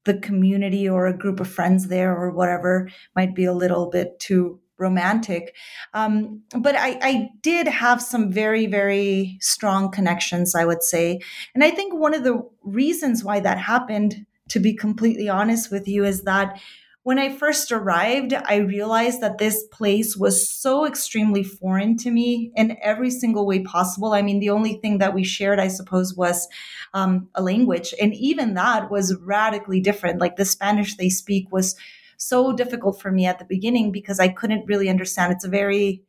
the 0.05 0.17
community 0.17 0.87
or 0.87 1.07
a 1.07 1.17
group 1.17 1.39
of 1.39 1.47
friends 1.47 1.87
there 1.87 2.15
or 2.15 2.31
whatever 2.31 2.89
might 3.15 3.35
be 3.35 3.45
a 3.45 3.53
little 3.53 3.89
bit 3.89 4.19
too 4.19 4.59
romantic. 4.77 5.55
Um, 5.93 6.41
but 6.57 6.75
I, 6.75 6.99
I, 7.01 7.29
did 7.41 7.67
have 7.67 8.01
some 8.01 8.31
very, 8.31 8.65
very 8.65 9.37
strong 9.39 9.91
connections, 9.91 10.55
I 10.55 10.65
would 10.65 10.83
say. 10.83 11.19
And 11.53 11.63
I 11.63 11.71
think 11.71 11.93
one 11.93 12.13
of 12.13 12.23
the 12.23 12.41
reasons 12.63 13.23
why 13.23 13.39
that 13.39 13.59
happened, 13.59 14.25
to 14.49 14.59
be 14.59 14.73
completely 14.73 15.29
honest 15.29 15.71
with 15.71 15.87
you, 15.87 16.03
is 16.03 16.23
that 16.23 16.59
when 17.03 17.19
I 17.19 17.35
first 17.35 17.71
arrived, 17.71 18.33
I 18.33 18.55
realized 18.55 19.19
that 19.19 19.37
this 19.37 19.63
place 19.71 20.15
was 20.15 20.49
so 20.49 20.85
extremely 20.85 21.43
foreign 21.43 21.97
to 21.97 22.09
me 22.09 22.51
in 22.55 22.77
every 22.81 23.09
single 23.09 23.45
way 23.45 23.59
possible. 23.59 24.13
I 24.13 24.21
mean, 24.21 24.39
the 24.39 24.49
only 24.49 24.75
thing 24.75 24.99
that 24.99 25.13
we 25.13 25.25
shared, 25.25 25.59
I 25.59 25.67
suppose, 25.67 26.15
was 26.15 26.47
um, 26.93 27.27
a 27.35 27.43
language. 27.43 27.93
And 28.01 28.13
even 28.15 28.53
that 28.53 28.89
was 28.89 29.15
radically 29.17 29.81
different. 29.81 30.21
Like 30.21 30.37
the 30.37 30.45
Spanish 30.45 30.95
they 30.95 31.09
speak 31.09 31.51
was 31.51 31.75
so 32.15 32.53
difficult 32.53 33.01
for 33.01 33.11
me 33.11 33.25
at 33.25 33.37
the 33.37 33.45
beginning 33.45 33.91
because 33.91 34.19
I 34.21 34.29
couldn't 34.29 34.65
really 34.65 34.89
understand. 34.89 35.33
It's 35.33 35.43
a 35.43 35.49
very 35.49 36.03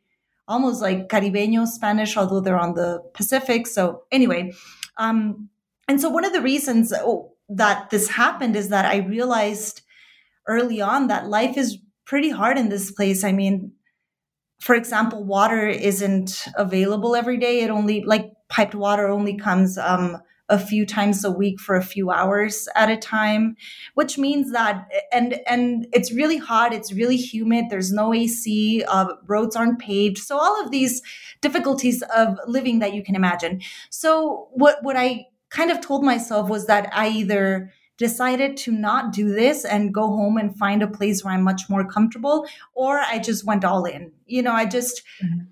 almost 0.47 0.81
like 0.81 1.09
Caribeño 1.09 1.67
Spanish, 1.67 2.17
although 2.17 2.41
they're 2.41 2.59
on 2.59 2.75
the 2.75 3.03
Pacific. 3.15 3.67
So, 3.67 4.05
anyway, 4.13 4.53
um, 4.97 5.49
and 5.89 6.01
so 6.01 6.09
one 6.09 6.25
of 6.25 6.33
the 6.33 6.43
reasons 6.43 6.93
oh, 6.97 7.33
that 7.49 7.91
this 7.91 8.11
happened 8.11 8.55
is 8.55 8.69
that 8.69 8.85
I 8.85 8.99
realized 8.99 9.81
early 10.47 10.81
on 10.81 11.09
that 11.09 11.29
life 11.29 11.57
is 11.57 11.79
pretty 12.05 12.31
hard 12.31 12.59
in 12.59 12.69
this 12.69 12.91
place. 12.91 13.25
I 13.25 13.33
mean, 13.33 13.73
for 14.61 14.75
example, 14.75 15.25
water 15.25 15.67
isn't 15.67 16.47
available 16.57 17.17
every 17.17 17.37
day. 17.37 17.61
It 17.61 17.71
only 17.71 18.03
like 18.05 18.31
piped 18.49 18.75
water 18.75 19.09
only 19.09 19.37
comes 19.37 19.77
um, 19.79 20.19
a 20.49 20.59
few 20.59 20.85
times 20.87 21.25
a 21.25 21.31
week 21.31 21.59
for 21.59 21.75
a 21.75 21.83
few 21.83 22.11
hours 22.11 22.69
at 22.77 22.91
a 22.91 22.97
time, 22.97 23.57
which 23.95 24.19
means 24.19 24.53
that 24.53 24.87
and 25.13 25.41
and 25.47 25.87
it's 25.93 26.13
really 26.13 26.37
hot. 26.37 26.73
It's 26.73 26.93
really 26.93 27.17
humid. 27.17 27.67
There's 27.69 27.93
no 27.93 28.15
AC. 28.15 28.85
Uh, 28.87 29.09
roads 29.27 29.57
aren't 29.57 29.79
paved. 29.79 30.19
So 30.19 30.39
all 30.39 30.63
of 30.63 30.71
these 30.71 31.03
difficulties 31.41 32.03
of 32.15 32.39
living 32.47 32.79
that 32.79 32.95
you 32.95 33.03
can 33.03 33.17
imagine. 33.17 33.61
So 33.91 34.49
what 34.53 34.83
what 34.83 34.97
I 34.97 35.27
kind 35.51 35.71
of 35.71 35.81
told 35.81 36.05
myself 36.05 36.49
was 36.49 36.67
that 36.67 36.89
I 36.93 37.09
either 37.09 37.73
decided 37.97 38.57
to 38.57 38.73
not 38.73 39.13
do 39.13 39.29
this 39.29 39.65
and 39.65 39.95
go 39.95 40.09
home 40.09 40.37
and 40.37 40.57
find 40.57 40.83
a 40.83 40.89
place 40.89 41.25
where 41.25 41.35
I'm 41.35 41.43
much 41.43 41.69
more 41.69 41.85
comfortable, 41.85 42.47
or 42.75 42.99
I 42.99 43.19
just 43.19 43.45
went 43.45 43.65
all 43.65 43.85
in. 43.85 44.13
You 44.27 44.43
know, 44.43 44.53
I 44.53 44.67
just 44.67 45.03
mm-hmm. 45.23 45.45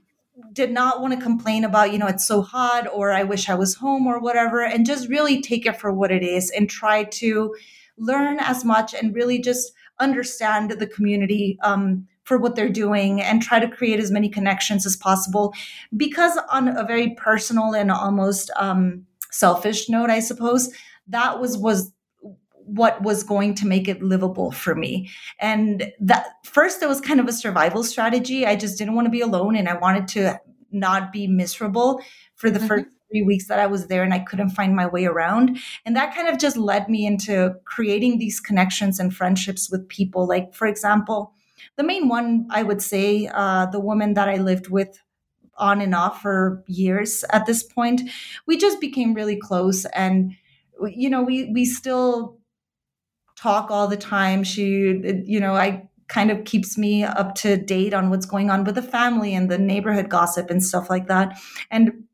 did 0.52 0.72
not 0.72 1.00
want 1.00 1.14
to 1.14 1.20
complain 1.20 1.64
about, 1.64 1.92
you 1.92 1.98
know, 1.98 2.08
it's 2.08 2.26
so 2.26 2.42
hot 2.42 2.88
or 2.92 3.12
I 3.12 3.22
wish 3.22 3.48
I 3.48 3.54
was 3.54 3.76
home 3.76 4.06
or 4.06 4.18
whatever, 4.18 4.62
and 4.62 4.86
just 4.86 5.08
really 5.08 5.40
take 5.40 5.66
it 5.66 5.78
for 5.78 5.92
what 5.92 6.10
it 6.10 6.22
is 6.22 6.50
and 6.50 6.68
try 6.68 7.04
to 7.04 7.54
learn 7.96 8.38
as 8.40 8.64
much 8.64 8.94
and 8.94 9.14
really 9.14 9.38
just 9.38 9.72
understand 10.00 10.70
the 10.72 10.86
community 10.86 11.58
um, 11.62 12.08
for 12.24 12.38
what 12.38 12.56
they're 12.56 12.68
doing 12.68 13.20
and 13.20 13.42
try 13.42 13.60
to 13.60 13.68
create 13.68 14.00
as 14.00 14.10
many 14.10 14.28
connections 14.28 14.84
as 14.86 14.96
possible. 14.96 15.54
Because, 15.96 16.38
on 16.50 16.68
a 16.68 16.84
very 16.84 17.10
personal 17.10 17.74
and 17.74 17.90
almost 17.90 18.50
um, 18.56 19.06
selfish 19.30 19.88
note, 19.88 20.10
I 20.10 20.20
suppose, 20.20 20.72
that 21.08 21.40
was 21.40 21.56
was 21.56 21.92
what 22.64 23.02
was 23.02 23.22
going 23.22 23.54
to 23.56 23.66
make 23.66 23.88
it 23.88 24.02
livable 24.02 24.50
for 24.50 24.74
me. 24.74 25.10
And 25.38 25.92
that 26.00 26.26
first, 26.44 26.82
it 26.82 26.88
was 26.88 27.00
kind 27.00 27.20
of 27.20 27.28
a 27.28 27.32
survival 27.32 27.84
strategy. 27.84 28.46
I 28.46 28.56
just 28.56 28.78
didn't 28.78 28.94
want 28.94 29.06
to 29.06 29.10
be 29.10 29.20
alone 29.20 29.56
and 29.56 29.68
I 29.68 29.74
wanted 29.74 30.08
to 30.08 30.40
not 30.70 31.12
be 31.12 31.26
miserable 31.26 32.02
for 32.34 32.50
the 32.50 32.58
mm-hmm. 32.58 32.68
first 32.68 32.86
three 33.10 33.22
weeks 33.22 33.46
that 33.48 33.58
I 33.58 33.66
was 33.66 33.86
there 33.86 34.02
and 34.02 34.14
I 34.14 34.20
couldn't 34.20 34.50
find 34.50 34.74
my 34.74 34.86
way 34.86 35.04
around. 35.04 35.58
And 35.84 35.94
that 35.96 36.14
kind 36.14 36.28
of 36.28 36.38
just 36.38 36.56
led 36.56 36.88
me 36.88 37.06
into 37.06 37.54
creating 37.64 38.18
these 38.18 38.40
connections 38.40 38.98
and 38.98 39.14
friendships 39.14 39.70
with 39.70 39.88
people. 39.88 40.26
Like, 40.26 40.54
for 40.54 40.66
example, 40.66 41.34
the 41.76 41.84
main 41.84 42.08
one 42.08 42.46
I 42.50 42.62
would 42.62 42.82
say, 42.82 43.28
uh, 43.32 43.66
the 43.66 43.80
woman 43.80 44.14
that 44.14 44.28
I 44.28 44.36
lived 44.36 44.68
with 44.68 44.98
on 45.58 45.80
and 45.80 45.94
off 45.94 46.22
for 46.22 46.64
years 46.66 47.24
at 47.30 47.46
this 47.46 47.62
point, 47.62 48.02
we 48.46 48.56
just 48.56 48.80
became 48.80 49.14
really 49.14 49.36
close. 49.36 49.84
And, 49.94 50.32
you 50.88 51.10
know, 51.10 51.22
we, 51.22 51.50
we 51.52 51.64
still 51.66 52.38
talk 53.42 53.70
all 53.70 53.88
the 53.88 53.96
time. 53.96 54.44
She, 54.44 55.00
you 55.24 55.40
know, 55.40 55.54
I 55.54 55.88
kind 56.08 56.30
of 56.30 56.44
keeps 56.44 56.76
me 56.76 57.02
up 57.02 57.34
to 57.34 57.56
date 57.56 57.94
on 57.94 58.10
what's 58.10 58.26
going 58.26 58.50
on 58.50 58.64
with 58.64 58.74
the 58.74 58.82
family 58.82 59.34
and 59.34 59.50
the 59.50 59.58
neighborhood 59.58 60.08
gossip 60.08 60.50
and 60.50 60.62
stuff 60.62 60.90
like 60.90 61.08
that. 61.08 61.38
And 61.70 62.04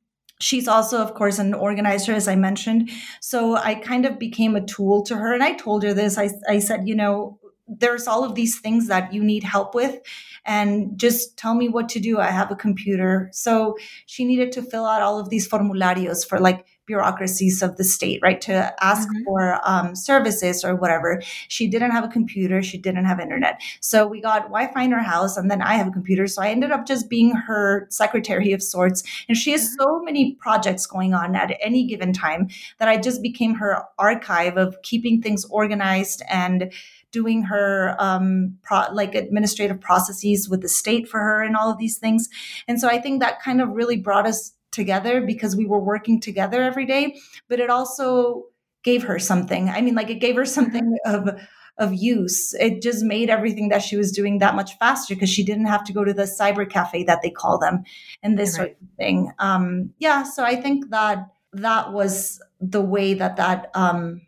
she's 0.41 0.69
also 0.69 1.03
of 1.03 1.15
course 1.15 1.41
an 1.41 1.53
organizer 1.53 2.13
as 2.13 2.29
i 2.29 2.37
mentioned. 2.37 2.91
So 3.21 3.57
i 3.57 3.75
kind 3.75 4.07
of 4.07 4.21
became 4.21 4.55
a 4.55 4.65
tool 4.65 5.03
to 5.05 5.17
her. 5.17 5.35
And 5.35 5.43
i 5.43 5.55
told 5.55 5.83
her 5.83 5.93
this. 5.93 6.17
I, 6.17 6.31
I 6.49 6.61
said 6.61 6.87
you 6.87 6.95
know 6.95 7.41
there's 7.67 8.07
all 8.07 8.25
of 8.25 8.35
these 8.35 8.61
things 8.61 8.87
that 8.87 9.13
you 9.13 9.23
need 9.23 9.45
help 9.45 9.75
with. 9.75 9.99
And 10.47 10.99
just 10.99 11.37
tell 11.37 11.55
me 11.55 11.69
what 11.69 11.89
to 11.91 12.01
do. 12.01 12.19
I 12.19 12.31
have 12.31 12.51
a 12.51 12.57
computer. 12.57 13.29
So 13.33 13.77
she 14.07 14.25
needed 14.25 14.53
to 14.53 14.63
fill 14.63 14.87
out 14.87 15.03
all 15.03 15.19
of 15.19 15.29
these 15.29 15.47
formularios 15.47 16.27
for 16.27 16.39
like 16.41 16.65
bureaucracies 16.89 17.63
of 17.63 17.77
the 17.77 17.85
state, 17.85 18.19
right? 18.23 18.41
To 18.41 18.75
ask 18.83 19.09
mm-hmm. 19.09 19.23
for 19.25 19.61
um, 19.65 19.95
services 19.95 20.65
or 20.65 20.75
whatever. 20.75 21.23
She 21.47 21.69
didn't 21.69 21.93
have 21.93 22.03
a 22.03 22.09
computer. 22.09 22.63
She 22.63 22.79
didn't 22.79 23.05
have 23.05 23.21
internet. 23.21 23.61
So 23.81 24.07
we 24.09 24.21
got 24.21 24.45
Wi-Fi 24.45 24.83
in 24.83 24.91
her 24.91 25.03
house, 25.03 25.37
and 25.37 25.51
then 25.51 25.63
I 25.63 25.75
have 25.75 25.87
a 25.87 25.93
computer. 25.93 26.27
So 26.27 26.43
I 26.43 26.49
ended 26.49 26.73
up 26.73 26.87
just 26.87 27.09
being 27.09 27.31
her 27.37 27.87
secretary 27.91 28.53
of 28.53 28.63
sorts. 28.63 29.05
And 29.29 29.37
she 29.37 29.53
has 29.53 29.63
mm-hmm. 29.63 29.83
so 29.83 30.01
many 30.03 30.35
projects 30.41 30.87
going 30.87 31.15
on 31.15 31.37
at 31.37 31.57
any 31.63 31.87
given 31.87 32.13
time 32.13 32.49
that 32.79 32.89
I 32.89 32.97
just 32.97 33.23
became 33.23 33.55
her 33.55 33.85
archive 33.99 34.57
of 34.57 34.81
keeping 34.83 35.23
things 35.23 35.45
organized 35.45 36.23
and 36.29 36.73
doing 37.11 37.43
her 37.43 37.97
um, 37.99 38.59
pro- 38.63 38.93
like 38.93 39.15
administrative 39.15 39.81
processes 39.81 40.49
with 40.49 40.61
the 40.61 40.69
state 40.69 41.09
for 41.09 41.21
her 41.21 41.43
and 41.43 41.57
all 41.57 41.71
of 41.71 41.79
these 41.79 41.99
things. 41.99 42.29
And 42.67 42.81
so 42.81 42.89
I 42.89 43.01
think 43.01 43.21
that 43.21 43.41
kind 43.43 43.61
of 43.61 43.71
really 43.71 43.97
brought 43.97 44.27
us 44.27 44.53
together 44.71 45.21
because 45.21 45.57
we 45.57 45.67
were 45.67 45.81
working 45.81 46.21
together 46.21 46.63
every 46.63 46.87
day 46.87 47.17
but 47.49 47.61
it 47.61 47.71
also 47.71 48.45
gave 48.83 49.03
her 49.03 49.19
something 49.19 49.69
i 49.71 49.81
mean 49.81 49.95
like 49.95 50.11
it 50.11 50.21
gave 50.21 50.37
her 50.37 50.45
something 50.45 50.97
mm-hmm. 51.07 51.29
of 51.29 51.41
of 51.79 51.95
use 51.95 52.55
it 52.55 52.83
just 52.83 53.05
made 53.05 53.31
everything 53.31 53.69
that 53.69 53.83
she 53.83 53.97
was 53.97 54.13
doing 54.13 54.39
that 54.39 54.57
much 54.57 54.77
faster 54.79 55.15
because 55.15 55.31
she 55.31 55.45
didn't 55.45 55.67
have 55.67 55.85
to 55.85 55.93
go 55.93 56.05
to 56.05 56.13
the 56.13 56.25
cyber 56.25 56.69
cafe 56.69 57.05
that 57.05 57.23
they 57.23 57.31
call 57.31 57.59
them 57.59 57.83
and 58.23 58.39
this 58.39 58.59
right. 58.59 58.67
sort 58.67 58.71
of 58.71 58.97
thing 58.97 59.33
um 59.39 59.91
yeah 59.99 60.23
so 60.23 60.45
i 60.45 60.57
think 60.57 60.91
that 60.91 61.27
that 61.53 61.93
was 61.93 62.41
the 62.61 62.83
way 62.83 63.15
that 63.15 63.37
that 63.37 63.71
um 63.75 64.21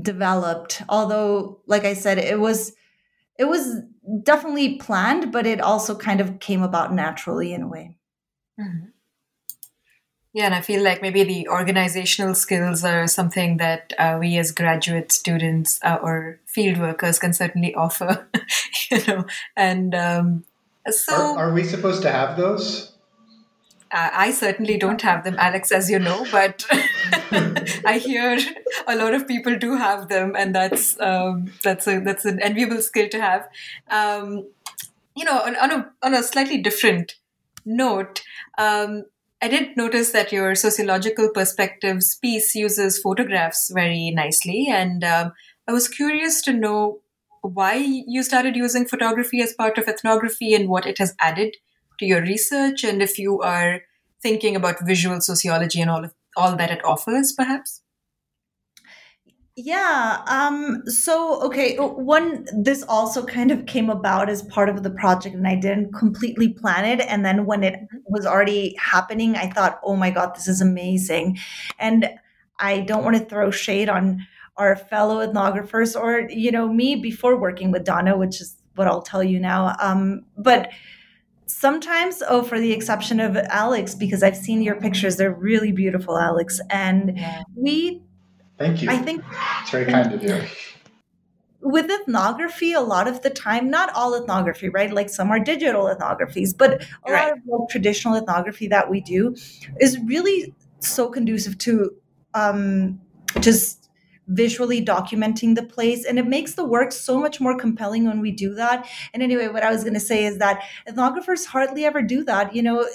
developed 0.00 0.82
although 0.88 1.60
like 1.66 1.84
i 1.84 1.92
said 1.92 2.18
it 2.18 2.38
was 2.38 2.72
it 3.38 3.44
was 3.44 3.80
definitely 4.22 4.76
planned 4.76 5.32
but 5.32 5.46
it 5.46 5.60
also 5.60 5.94
kind 5.96 6.20
of 6.20 6.38
came 6.38 6.62
about 6.62 6.94
naturally 6.94 7.52
in 7.52 7.62
a 7.62 7.68
way 7.68 7.96
mm-hmm. 8.58 8.86
Yeah, 10.32 10.46
and 10.46 10.54
I 10.54 10.60
feel 10.60 10.82
like 10.84 11.02
maybe 11.02 11.24
the 11.24 11.48
organizational 11.48 12.36
skills 12.36 12.84
are 12.84 13.08
something 13.08 13.56
that 13.56 13.92
uh, 13.98 14.16
we 14.20 14.38
as 14.38 14.52
graduate 14.52 15.10
students 15.10 15.80
uh, 15.82 15.98
or 16.00 16.38
field 16.46 16.78
workers 16.78 17.18
can 17.18 17.32
certainly 17.32 17.74
offer, 17.74 18.28
you 18.90 18.98
know. 19.08 19.24
And 19.56 19.92
um, 19.92 20.44
so, 20.88 21.14
are, 21.14 21.50
are, 21.50 21.52
we 21.52 21.64
supposed 21.64 22.02
to 22.02 22.12
have 22.12 22.36
those? 22.36 22.92
Uh, 23.92 24.10
I 24.12 24.30
certainly 24.30 24.78
don't 24.78 25.02
have 25.02 25.24
them, 25.24 25.34
Alex, 25.36 25.72
as 25.72 25.90
you 25.90 25.98
know, 25.98 26.24
but 26.30 26.64
I 27.84 27.98
hear 28.00 28.38
a 28.86 28.94
lot 28.94 29.14
of 29.14 29.26
people 29.26 29.58
do 29.58 29.74
have 29.76 30.08
them, 30.08 30.36
and 30.38 30.54
that's 30.54 30.98
um, 31.00 31.52
that's 31.64 31.88
a 31.88 31.98
that's 31.98 32.24
an 32.24 32.40
enviable 32.40 32.82
skill 32.82 33.08
to 33.08 33.20
have. 33.20 33.48
Um, 33.90 34.46
you 35.16 35.24
know, 35.24 35.40
on, 35.40 35.56
on, 35.56 35.72
a 35.72 35.90
on 36.04 36.14
a 36.14 36.22
slightly 36.22 36.58
different 36.58 37.16
note. 37.64 38.22
Um, 38.58 39.06
I 39.42 39.48
did 39.48 39.76
notice 39.76 40.12
that 40.12 40.32
your 40.32 40.54
sociological 40.54 41.30
perspectives 41.32 42.16
piece 42.16 42.54
uses 42.54 43.00
photographs 43.00 43.70
very 43.72 44.10
nicely, 44.10 44.68
and 44.70 45.02
um, 45.02 45.32
I 45.66 45.72
was 45.72 45.88
curious 45.88 46.42
to 46.42 46.52
know 46.52 47.00
why 47.42 47.76
you 47.76 48.22
started 48.22 48.54
using 48.54 48.84
photography 48.86 49.40
as 49.40 49.54
part 49.54 49.78
of 49.78 49.88
ethnography 49.88 50.52
and 50.52 50.68
what 50.68 50.84
it 50.84 50.98
has 50.98 51.14
added 51.20 51.56
to 51.98 52.04
your 52.04 52.20
research, 52.20 52.84
and 52.84 53.00
if 53.00 53.18
you 53.18 53.40
are 53.40 53.82
thinking 54.22 54.56
about 54.56 54.86
visual 54.86 55.20
sociology 55.22 55.80
and 55.80 55.90
all 55.90 56.04
of 56.04 56.14
all 56.36 56.54
that 56.56 56.70
it 56.70 56.84
offers, 56.84 57.32
perhaps. 57.32 57.82
Yeah. 59.62 60.22
Um, 60.26 60.82
so, 60.86 61.42
okay, 61.42 61.76
one, 61.76 62.46
this 62.56 62.82
also 62.84 63.26
kind 63.26 63.50
of 63.50 63.66
came 63.66 63.90
about 63.90 64.30
as 64.30 64.42
part 64.42 64.70
of 64.70 64.82
the 64.82 64.90
project, 64.90 65.34
and 65.34 65.46
I 65.46 65.54
didn't 65.54 65.92
completely 65.92 66.48
plan 66.48 66.86
it. 66.86 67.04
And 67.06 67.26
then 67.26 67.44
when 67.44 67.62
it 67.62 67.74
mm-hmm. 67.74 67.98
was 68.08 68.24
already 68.24 68.74
happening, 68.78 69.36
I 69.36 69.50
thought, 69.50 69.78
oh 69.84 69.96
my 69.96 70.10
God, 70.10 70.34
this 70.34 70.48
is 70.48 70.62
amazing. 70.62 71.38
And 71.78 72.08
I 72.58 72.80
don't 72.80 73.04
want 73.04 73.18
to 73.18 73.24
throw 73.24 73.50
shade 73.50 73.90
on 73.90 74.26
our 74.56 74.76
fellow 74.76 75.26
ethnographers 75.26 75.94
or, 75.94 76.26
you 76.30 76.50
know, 76.50 76.72
me 76.72 76.96
before 76.96 77.38
working 77.38 77.70
with 77.70 77.84
Donna, 77.84 78.16
which 78.16 78.40
is 78.40 78.56
what 78.76 78.86
I'll 78.86 79.02
tell 79.02 79.22
you 79.22 79.38
now. 79.38 79.76
Um, 79.78 80.24
but 80.38 80.70
sometimes 81.46 82.22
oh 82.28 82.44
for 82.44 82.60
the 82.60 82.70
exception 82.70 83.18
of 83.18 83.36
alex 83.48 83.92
because 83.96 84.22
i've 84.22 84.36
seen 84.36 84.62
your 84.62 84.76
pictures 84.76 85.16
they're 85.16 85.34
really 85.34 85.72
beautiful 85.72 86.16
alex 86.16 86.60
and 86.70 87.18
yeah. 87.18 87.42
we 87.56 88.00
Thank 88.60 88.82
you. 88.82 88.90
I 88.90 88.98
think 88.98 89.24
it's 89.62 89.70
very 89.70 89.86
kind 89.86 90.12
of 90.12 90.22
you. 90.22 90.42
With 91.62 91.90
ethnography, 91.90 92.74
a 92.74 92.80
lot 92.80 93.08
of 93.08 93.22
the 93.22 93.30
time, 93.30 93.70
not 93.70 93.90
all 93.94 94.14
ethnography, 94.14 94.68
right? 94.68 94.92
Like 94.92 95.08
some 95.08 95.30
are 95.30 95.40
digital 95.40 95.86
ethnographies, 95.86 96.56
but 96.56 96.82
a 97.06 97.12
right. 97.12 97.24
lot 97.24 97.32
of 97.32 97.38
the 97.46 97.66
traditional 97.70 98.16
ethnography 98.16 98.68
that 98.68 98.90
we 98.90 99.00
do 99.00 99.34
is 99.80 99.98
really 100.00 100.54
so 100.78 101.08
conducive 101.08 101.56
to 101.58 101.90
um, 102.34 103.00
just 103.40 103.88
visually 104.28 104.84
documenting 104.84 105.54
the 105.54 105.62
place 105.62 106.04
and 106.04 106.18
it 106.18 106.26
makes 106.26 106.54
the 106.54 106.64
work 106.64 106.92
so 106.92 107.18
much 107.18 107.40
more 107.40 107.56
compelling 107.58 108.04
when 108.04 108.20
we 108.20 108.30
do 108.30 108.54
that 108.54 108.86
and 109.12 109.24
anyway 109.24 109.48
what 109.48 109.64
i 109.64 109.72
was 109.72 109.82
going 109.82 109.92
to 109.92 109.98
say 109.98 110.24
is 110.24 110.38
that 110.38 110.62
ethnographers 110.88 111.46
hardly 111.46 111.84
ever 111.84 112.00
do 112.00 112.22
that 112.22 112.54
you 112.54 112.62
know 112.62 112.86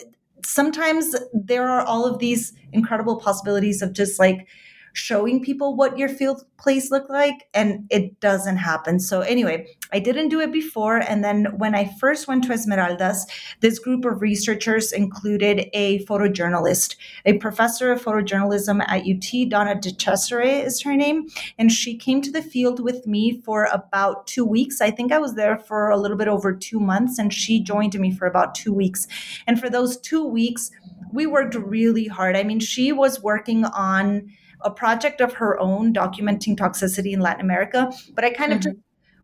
sometimes 0.45 1.13
there 1.34 1.68
are 1.68 1.82
all 1.82 2.05
of 2.05 2.20
these 2.20 2.53
incredible 2.72 3.18
possibilities 3.18 3.82
of 3.82 3.91
just 3.91 4.18
like 4.18 4.47
showing 4.96 5.43
people 5.43 5.76
what 5.76 5.98
your 5.98 6.10
field 6.10 6.43
place 6.58 6.89
looked 6.91 7.10
like 7.10 7.48
and 7.54 7.86
it 7.89 8.20
doesn't 8.20 8.58
happen. 8.58 9.00
So 9.00 9.22
anyway 9.22 9.68
i 9.91 10.00
didn't 10.00 10.30
do 10.30 10.39
it 10.39 10.52
before 10.52 10.98
and 10.98 11.24
then 11.24 11.46
when 11.58 11.76
i 11.76 11.86
first 12.00 12.28
went 12.28 12.43
to 12.43 12.50
esmeraldas 12.50 13.20
this 13.60 13.78
group 13.78 14.04
of 14.04 14.22
researchers 14.22 14.91
included 14.91 15.70
a 15.74 16.04
photojournalist 16.06 16.96
a 17.26 17.38
professor 17.38 17.91
of 17.91 18.04
photojournalism 18.04 18.82
at 18.88 19.02
ut 19.02 19.50
donna 19.50 19.76
decesare 19.76 20.66
is 20.66 20.82
her 20.82 20.96
name 20.96 21.28
and 21.58 21.72
she 21.72 21.96
came 21.96 22.22
to 22.22 22.32
the 22.32 22.41
field 22.41 22.80
with 22.80 23.06
me 23.06 23.41
for 23.41 23.66
about 23.66 24.28
two 24.28 24.46
weeks. 24.46 24.82
I 24.82 24.91
think 24.91 25.12
i 25.12 25.18
was 25.18 25.36
there 25.36 25.58
for 25.58 25.89
a 25.89 25.98
little 25.98 26.18
bit 26.18 26.28
over 26.28 26.54
two 26.54 26.80
months 26.80 27.20
and 27.20 27.34
she 27.34 27.62
joined 27.62 27.98
me 28.00 28.12
for 28.12 28.26
about 28.26 28.56
two 28.56 28.74
weeks. 28.74 29.08
And 29.48 29.60
for 29.60 29.70
those 29.70 29.98
two 29.98 30.26
weeks 30.26 30.72
we 31.12 31.26
worked 31.26 31.56
really 31.56 32.08
hard. 32.08 32.36
I 32.36 32.43
mean 32.43 32.60
she 32.60 32.91
was 32.91 33.22
working 33.22 33.66
on 33.66 34.30
a 34.66 34.72
project 34.72 35.22
of 35.22 35.34
her 35.34 35.57
own 35.59 35.93
documenting 35.93 36.57
toxicity 36.57 37.13
in 37.13 37.22
Latin 37.22 37.41
America, 37.41 37.91
but 38.13 38.26
I 38.26 38.32
kind 38.32 38.51
mm-hmm. 38.51 38.57
of 38.57 38.63
just 38.63 38.78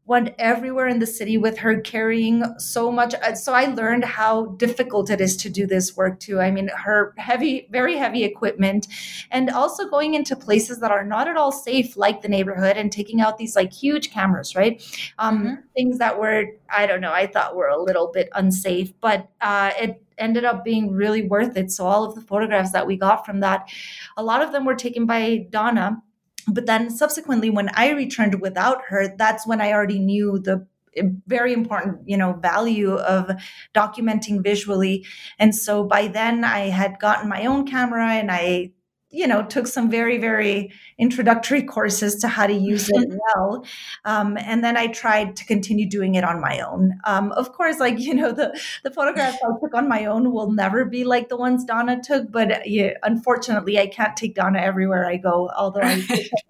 went 0.05 0.33
everywhere 0.39 0.87
in 0.87 0.99
the 0.99 1.07
city 1.07 1.37
with 1.37 1.59
her 1.59 1.79
carrying 1.79 2.43
so 2.57 2.91
much 2.91 3.13
uh, 3.23 3.35
so 3.35 3.53
i 3.53 3.65
learned 3.65 4.03
how 4.03 4.47
difficult 4.57 5.09
it 5.09 5.21
is 5.21 5.37
to 5.37 5.49
do 5.49 5.67
this 5.67 5.95
work 5.95 6.19
too 6.19 6.39
i 6.39 6.49
mean 6.49 6.69
her 6.75 7.13
heavy 7.17 7.67
very 7.71 7.95
heavy 7.95 8.23
equipment 8.23 8.87
and 9.29 9.49
also 9.51 9.87
going 9.89 10.15
into 10.15 10.35
places 10.35 10.79
that 10.79 10.91
are 10.91 11.05
not 11.05 11.27
at 11.27 11.37
all 11.37 11.51
safe 11.51 11.95
like 11.95 12.21
the 12.21 12.27
neighborhood 12.27 12.77
and 12.77 12.91
taking 12.91 13.21
out 13.21 13.37
these 13.37 13.55
like 13.55 13.71
huge 13.71 14.11
cameras 14.11 14.55
right 14.55 14.83
um, 15.19 15.45
mm-hmm. 15.45 15.53
things 15.75 15.99
that 15.99 16.19
were 16.19 16.45
i 16.69 16.87
don't 16.87 16.99
know 16.99 17.13
i 17.13 17.27
thought 17.27 17.55
were 17.55 17.69
a 17.69 17.81
little 17.81 18.11
bit 18.11 18.27
unsafe 18.33 18.91
but 19.01 19.29
uh, 19.39 19.71
it 19.79 20.03
ended 20.21 20.45
up 20.45 20.63
being 20.63 20.91
really 20.91 21.23
worth 21.23 21.57
it. 21.57 21.71
So 21.71 21.85
all 21.85 22.03
of 22.03 22.15
the 22.15 22.21
photographs 22.21 22.71
that 22.71 22.87
we 22.87 22.95
got 22.95 23.25
from 23.25 23.39
that, 23.41 23.69
a 24.15 24.23
lot 24.23 24.41
of 24.41 24.51
them 24.51 24.65
were 24.65 24.75
taken 24.75 25.05
by 25.05 25.47
Donna. 25.49 26.01
But 26.47 26.65
then 26.65 26.89
subsequently, 26.89 27.49
when 27.49 27.69
I 27.73 27.91
returned 27.91 28.41
without 28.41 28.81
her, 28.87 29.15
that's 29.17 29.45
when 29.45 29.61
I 29.61 29.73
already 29.73 29.99
knew 29.99 30.39
the 30.39 30.65
eh, 30.95 31.03
very 31.27 31.53
important 31.53 31.99
you 32.07 32.17
know 32.17 32.33
value 32.33 32.95
of 32.95 33.31
documenting 33.73 34.43
visually 34.43 35.05
and 35.39 35.55
so 35.55 35.85
by 35.85 36.07
then 36.07 36.43
i 36.43 36.67
had 36.67 36.99
gotten 36.99 37.29
my 37.29 37.45
own 37.45 37.65
camera 37.65 38.09
and 38.11 38.29
i 38.29 38.69
you 39.11 39.27
know 39.27 39.43
took 39.43 39.67
some 39.67 39.89
very 39.89 40.17
very 40.17 40.71
introductory 40.97 41.61
courses 41.75 42.15
to 42.15 42.27
how 42.27 42.47
to 42.47 42.53
use 42.53 42.89
it 42.89 43.09
well. 43.09 43.65
Um, 44.05 44.37
and 44.37 44.63
then 44.63 44.77
i 44.77 44.87
tried 44.87 45.35
to 45.35 45.45
continue 45.45 45.87
doing 45.87 46.15
it 46.15 46.23
on 46.23 46.41
my 46.41 46.59
own. 46.59 46.93
Um, 47.05 47.31
of 47.33 47.51
course 47.53 47.79
like 47.79 47.99
you 47.99 48.13
know 48.13 48.31
the 48.31 48.59
the 48.83 48.91
photographs 48.91 49.37
i 49.43 49.47
took 49.59 49.73
on 49.73 49.87
my 49.87 50.05
own 50.05 50.31
will 50.31 50.51
never 50.51 50.85
be 50.85 51.03
like 51.03 51.29
the 51.29 51.37
ones 51.37 51.63
donna 51.65 51.99
took 52.01 52.31
but 52.31 52.67
yeah, 52.67 52.93
unfortunately 53.03 53.79
i 53.79 53.87
can't 53.87 54.15
take 54.15 54.35
donna 54.35 54.59
everywhere 54.59 55.05
i 55.05 55.17
go 55.17 55.49
although 55.57 55.81
i 55.81 56.01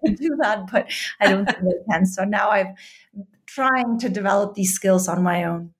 can 0.04 0.14
do 0.14 0.36
that 0.40 0.70
but 0.70 0.90
i 1.20 1.28
don't 1.28 1.46
think 1.46 1.58
i 1.58 1.92
can. 1.92 2.06
So 2.06 2.24
now 2.24 2.50
i'm 2.50 2.74
trying 3.46 3.98
to 3.98 4.08
develop 4.08 4.54
these 4.54 4.72
skills 4.72 5.08
on 5.08 5.22
my 5.22 5.44
own 5.44 5.72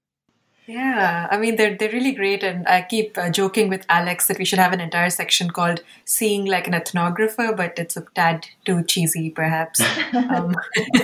yeah, 0.66 1.28
I 1.30 1.38
mean 1.38 1.56
they're 1.56 1.76
they're 1.76 1.90
really 1.90 2.12
great, 2.12 2.42
and 2.42 2.66
I 2.68 2.82
keep 2.82 3.18
uh, 3.18 3.30
joking 3.30 3.68
with 3.68 3.84
Alex 3.88 4.28
that 4.28 4.38
we 4.38 4.44
should 4.44 4.58
have 4.60 4.72
an 4.72 4.80
entire 4.80 5.10
section 5.10 5.50
called 5.50 5.82
"Seeing 6.04 6.44
Like 6.44 6.68
an 6.68 6.74
Ethnographer," 6.74 7.56
but 7.56 7.78
it's 7.78 7.96
a 7.96 8.04
tad 8.14 8.46
too 8.64 8.84
cheesy, 8.84 9.30
perhaps. 9.30 9.80
um. 10.14 10.54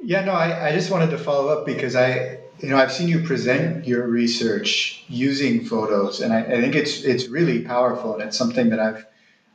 yeah, 0.00 0.24
no, 0.24 0.32
I, 0.32 0.68
I 0.68 0.72
just 0.72 0.90
wanted 0.90 1.10
to 1.10 1.18
follow 1.18 1.48
up 1.48 1.66
because 1.66 1.94
I, 1.94 2.38
you 2.58 2.68
know, 2.68 2.76
I've 2.76 2.92
seen 2.92 3.08
you 3.08 3.22
present 3.22 3.86
your 3.86 4.06
research 4.06 5.04
using 5.08 5.64
photos, 5.64 6.20
and 6.20 6.32
I, 6.32 6.40
I 6.40 6.60
think 6.60 6.74
it's 6.74 7.02
it's 7.02 7.28
really 7.28 7.62
powerful, 7.62 8.14
and 8.14 8.22
it's 8.22 8.38
something 8.38 8.70
that 8.70 8.80
I've 8.80 9.06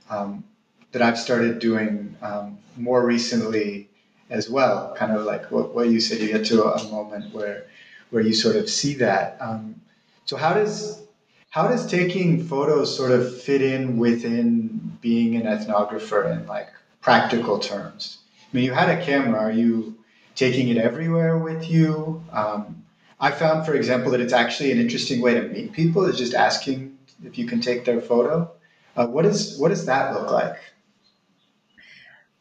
um, 0.09 0.43
that 0.91 1.01
I've 1.01 1.17
started 1.17 1.59
doing 1.59 2.15
um, 2.21 2.59
more 2.77 3.05
recently 3.05 3.89
as 4.29 4.49
well. 4.49 4.93
Kind 4.95 5.13
of 5.13 5.23
like 5.23 5.51
what, 5.51 5.73
what 5.73 5.89
you 5.89 5.99
said, 5.99 6.19
you 6.19 6.27
get 6.27 6.45
to 6.45 6.63
a, 6.63 6.73
a 6.73 6.91
moment 6.91 7.33
where 7.33 7.65
where 8.09 8.23
you 8.23 8.33
sort 8.33 8.55
of 8.55 8.69
see 8.69 8.95
that. 8.95 9.37
Um, 9.39 9.81
so 10.25 10.37
how 10.37 10.53
does 10.53 11.03
how 11.49 11.67
does 11.67 11.89
taking 11.89 12.43
photos 12.43 12.95
sort 12.95 13.11
of 13.11 13.41
fit 13.41 13.61
in 13.61 13.97
within 13.97 14.97
being 15.01 15.35
an 15.35 15.43
ethnographer 15.43 16.31
in 16.31 16.45
like 16.47 16.69
practical 17.01 17.59
terms? 17.59 18.19
I 18.43 18.55
mean, 18.55 18.65
you 18.65 18.73
had 18.73 18.89
a 18.89 19.03
camera. 19.03 19.39
Are 19.39 19.51
you 19.51 19.97
taking 20.35 20.67
it 20.69 20.77
everywhere 20.77 21.37
with 21.37 21.69
you? 21.69 22.23
Um, 22.31 22.83
I 23.19 23.31
found, 23.31 23.65
for 23.65 23.73
example, 23.73 24.11
that 24.11 24.21
it's 24.21 24.33
actually 24.33 24.71
an 24.71 24.77
interesting 24.77 25.21
way 25.21 25.33
to 25.33 25.47
meet 25.47 25.71
people. 25.71 26.05
Is 26.05 26.17
just 26.17 26.33
asking 26.33 26.97
if 27.23 27.37
you 27.37 27.47
can 27.47 27.61
take 27.61 27.85
their 27.85 28.01
photo. 28.01 28.51
Uh, 28.95 29.07
what 29.07 29.25
is 29.25 29.57
what 29.57 29.69
does 29.69 29.85
that 29.85 30.13
look 30.13 30.31
like? 30.31 30.57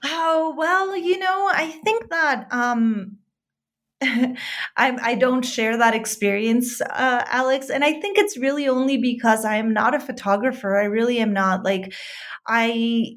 Oh 0.04 0.54
well, 0.56 0.96
you 0.96 1.18
know, 1.18 1.50
I 1.52 1.68
think 1.84 2.10
that 2.10 2.48
um, 2.52 3.18
I, 4.02 4.36
I 4.76 5.14
don't 5.14 5.44
share 5.44 5.76
that 5.78 5.94
experience, 5.94 6.80
uh, 6.80 7.24
Alex. 7.26 7.70
And 7.70 7.82
I 7.82 8.00
think 8.00 8.18
it's 8.18 8.36
really 8.36 8.68
only 8.68 8.98
because 8.98 9.44
I 9.44 9.56
am 9.56 9.72
not 9.72 9.94
a 9.94 10.00
photographer. 10.00 10.76
I 10.76 10.84
really 10.84 11.18
am 11.18 11.32
not. 11.32 11.64
Like, 11.64 11.94
I 12.46 13.16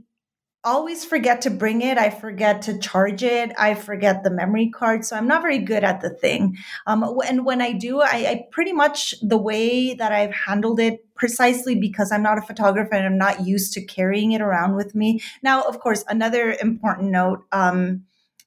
always 0.64 1.06
forget 1.06 1.42
to 1.42 1.50
bring 1.50 1.82
it. 1.82 1.98
I 1.98 2.10
forget 2.10 2.62
to 2.64 2.78
charge 2.80 3.24
it. 3.24 3.52
I 3.58 3.76
forget 3.76 4.24
the 4.24 4.30
memory 4.30 4.70
card. 4.70 5.06
So 5.06 5.16
I'm 5.16 5.28
not 5.28 5.42
very 5.42 5.60
good 5.60 5.84
at 5.84 6.02
the 6.02 6.10
thing. 6.10 6.58
Um, 6.86 7.04
and 7.26 7.46
when 7.46 7.62
I 7.62 7.74
do, 7.74 8.02
I, 8.02 8.08
I 8.28 8.46
pretty 8.52 8.74
much 8.74 9.16
the 9.22 9.38
way 9.38 9.94
that 9.94 10.12
I've 10.12 10.34
handled 10.34 10.80
it 10.80 11.06
precisely 11.16 11.76
because 11.76 12.12
I'm 12.12 12.24
not 12.24 12.38
a 12.38 12.42
photographer 12.42 12.94
and 12.94 13.06
I'm 13.06 13.18
not 13.18 13.46
used 13.46 13.74
to 13.74 13.86
carrying 13.86 14.34
it 14.34 14.42
around 14.42 14.76
with 14.76 14.96
me. 14.96 15.22
Now, 15.44 15.64
of 15.64 15.80
course, 15.80 16.04
another 16.08 16.56
important 16.62 17.12
note. 17.12 17.44
Um, 17.52 18.04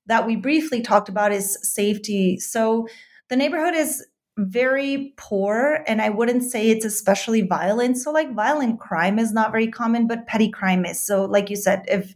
that 0.06 0.26
we 0.26 0.36
briefly 0.36 0.80
talked 0.80 1.08
about 1.08 1.32
is 1.32 1.58
safety. 1.62 2.38
So 2.38 2.88
the 3.28 3.36
neighborhood 3.36 3.74
is 3.74 4.04
very 4.38 5.12
poor 5.18 5.84
and 5.86 6.00
i 6.00 6.08
wouldn't 6.08 6.42
say 6.42 6.70
it's 6.70 6.86
especially 6.86 7.42
violent. 7.42 7.98
So 7.98 8.10
like 8.10 8.34
violent 8.34 8.80
crime 8.80 9.18
is 9.18 9.32
not 9.32 9.52
very 9.52 9.68
common 9.68 10.06
but 10.06 10.26
petty 10.26 10.50
crime 10.50 10.86
is. 10.86 10.98
So 10.98 11.26
like 11.26 11.50
you 11.50 11.56
said 11.56 11.84
if 11.86 12.14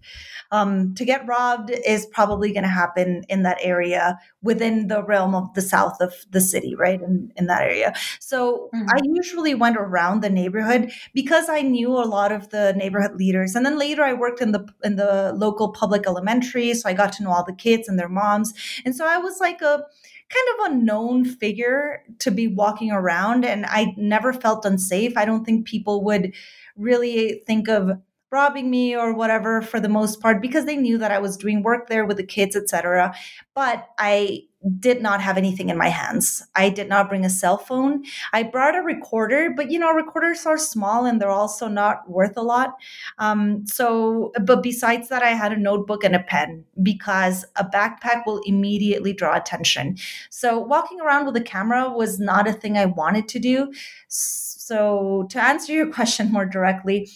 um, 0.50 0.94
to 0.94 1.04
get 1.04 1.26
robbed 1.26 1.70
is 1.70 2.06
probably 2.06 2.52
going 2.52 2.62
to 2.62 2.68
happen 2.68 3.24
in 3.28 3.42
that 3.42 3.58
area 3.60 4.18
within 4.42 4.86
the 4.86 5.02
realm 5.02 5.34
of 5.34 5.52
the 5.54 5.60
south 5.60 6.00
of 6.00 6.14
the 6.30 6.40
city 6.40 6.74
right 6.74 7.02
in, 7.02 7.32
in 7.36 7.46
that 7.48 7.62
area. 7.62 7.92
So 8.20 8.70
mm-hmm. 8.74 8.86
i 8.88 9.00
usually 9.02 9.54
went 9.54 9.76
around 9.76 10.22
the 10.22 10.30
neighborhood 10.30 10.92
because 11.12 11.50
i 11.50 11.60
knew 11.60 11.90
a 11.90 12.08
lot 12.08 12.32
of 12.32 12.48
the 12.48 12.72
neighborhood 12.76 13.16
leaders. 13.16 13.54
And 13.54 13.66
then 13.66 13.78
later 13.78 14.02
i 14.02 14.14
worked 14.14 14.40
in 14.40 14.52
the 14.52 14.66
in 14.84 14.96
the 14.96 15.34
local 15.36 15.70
public 15.70 16.06
elementary 16.06 16.72
so 16.72 16.88
i 16.88 16.94
got 16.94 17.12
to 17.14 17.22
know 17.22 17.30
all 17.30 17.44
the 17.44 17.52
kids 17.52 17.88
and 17.88 17.98
their 17.98 18.08
moms. 18.08 18.54
And 18.86 18.96
so 18.96 19.06
i 19.06 19.18
was 19.18 19.38
like 19.38 19.60
a 19.60 19.84
kind 20.28 20.48
of 20.58 20.72
a 20.72 20.74
known 20.74 21.24
figure 21.24 22.02
to 22.18 22.30
be 22.30 22.48
walking 22.48 22.90
around 22.90 23.44
and 23.44 23.64
I 23.66 23.94
never 23.96 24.32
felt 24.32 24.64
unsafe. 24.64 25.16
I 25.16 25.24
don't 25.24 25.44
think 25.44 25.66
people 25.66 26.04
would 26.04 26.34
really 26.76 27.42
think 27.46 27.68
of 27.68 27.90
robbing 28.30 28.70
me 28.70 28.96
or 28.96 29.12
whatever 29.12 29.62
for 29.62 29.78
the 29.80 29.88
most 29.88 30.20
part 30.20 30.42
because 30.42 30.64
they 30.64 30.76
knew 30.76 30.98
that 30.98 31.12
I 31.12 31.18
was 31.18 31.36
doing 31.36 31.62
work 31.62 31.88
there 31.88 32.04
with 32.04 32.16
the 32.16 32.24
kids, 32.24 32.56
etc. 32.56 33.14
But 33.54 33.88
I 33.98 34.42
did 34.80 35.00
not 35.00 35.20
have 35.20 35.36
anything 35.36 35.68
in 35.68 35.78
my 35.78 35.88
hands. 35.88 36.42
I 36.56 36.70
did 36.70 36.88
not 36.88 37.08
bring 37.08 37.24
a 37.24 37.30
cell 37.30 37.56
phone. 37.56 38.04
I 38.32 38.42
brought 38.42 38.74
a 38.74 38.80
recorder, 38.80 39.50
but 39.54 39.70
you 39.70 39.78
know, 39.78 39.92
recorders 39.92 40.44
are 40.44 40.58
small 40.58 41.06
and 41.06 41.20
they're 41.20 41.30
also 41.30 41.68
not 41.68 42.08
worth 42.10 42.36
a 42.36 42.42
lot. 42.42 42.74
Um, 43.18 43.64
so, 43.66 44.32
but 44.42 44.62
besides 44.62 45.08
that, 45.08 45.22
I 45.22 45.30
had 45.30 45.52
a 45.52 45.56
notebook 45.56 46.02
and 46.02 46.16
a 46.16 46.22
pen 46.22 46.64
because 46.82 47.44
a 47.56 47.64
backpack 47.64 48.26
will 48.26 48.40
immediately 48.44 49.12
draw 49.12 49.36
attention. 49.36 49.96
So, 50.30 50.58
walking 50.58 51.00
around 51.00 51.26
with 51.26 51.36
a 51.36 51.40
camera 51.40 51.88
was 51.88 52.18
not 52.18 52.48
a 52.48 52.52
thing 52.52 52.76
I 52.76 52.86
wanted 52.86 53.28
to 53.28 53.38
do. 53.38 53.72
So, 54.08 55.26
to 55.30 55.42
answer 55.42 55.72
your 55.72 55.92
question 55.92 56.32
more 56.32 56.46
directly, 56.46 57.08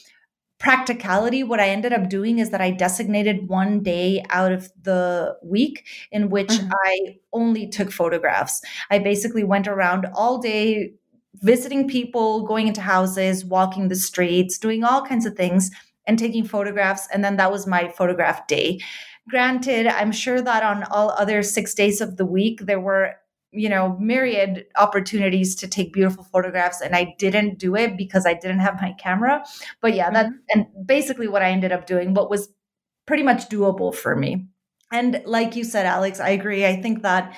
practicality, 0.60 1.42
what 1.42 1.58
I 1.58 1.70
ended 1.70 1.92
up 1.92 2.08
doing 2.08 2.38
is 2.38 2.50
that 2.50 2.60
I 2.60 2.70
designated 2.70 3.48
one 3.48 3.82
day 3.82 4.22
out 4.28 4.52
of 4.52 4.70
the 4.82 5.36
week 5.42 5.86
in 6.12 6.28
which 6.28 6.50
mm-hmm. 6.50 6.70
I 6.84 7.16
only 7.32 7.66
took 7.66 7.90
photographs. 7.90 8.60
I 8.90 8.98
basically 8.98 9.42
went 9.42 9.66
around 9.66 10.06
all 10.14 10.38
day 10.38 10.92
visiting 11.36 11.88
people, 11.88 12.46
going 12.46 12.68
into 12.68 12.82
houses, 12.82 13.44
walking 13.44 13.88
the 13.88 13.96
streets, 13.96 14.58
doing 14.58 14.84
all 14.84 15.04
kinds 15.04 15.24
of 15.24 15.34
things 15.34 15.70
and 16.06 16.18
taking 16.18 16.44
photographs. 16.44 17.08
And 17.12 17.24
then 17.24 17.36
that 17.36 17.50
was 17.50 17.66
my 17.66 17.88
photograph 17.88 18.46
day. 18.46 18.80
Granted, 19.28 19.86
I'm 19.86 20.12
sure 20.12 20.42
that 20.42 20.62
on 20.62 20.84
all 20.84 21.10
other 21.10 21.42
six 21.42 21.72
days 21.72 22.02
of 22.02 22.18
the 22.18 22.26
week, 22.26 22.60
there 22.66 22.80
were 22.80 23.14
you 23.52 23.68
know 23.68 23.96
myriad 23.98 24.66
opportunities 24.76 25.54
to 25.56 25.66
take 25.66 25.92
beautiful 25.92 26.24
photographs 26.24 26.80
and 26.80 26.94
i 26.94 27.14
didn't 27.18 27.58
do 27.58 27.74
it 27.74 27.96
because 27.96 28.26
i 28.26 28.34
didn't 28.34 28.60
have 28.60 28.80
my 28.80 28.92
camera. 28.92 29.44
But 29.80 29.94
yeah 29.94 30.10
that 30.10 30.26
mm-hmm. 30.26 30.36
and 30.50 30.86
basically 30.86 31.28
what 31.28 31.42
i 31.42 31.50
ended 31.50 31.72
up 31.72 31.86
doing 31.86 32.14
what 32.14 32.30
was 32.30 32.48
pretty 33.06 33.22
much 33.22 33.48
doable 33.48 33.94
for 33.94 34.14
me. 34.14 34.46
And 34.92 35.22
like 35.24 35.56
you 35.56 35.64
said 35.64 35.86
alex 35.86 36.20
i 36.20 36.30
agree. 36.30 36.66
I 36.66 36.80
think 36.80 37.02
that 37.02 37.36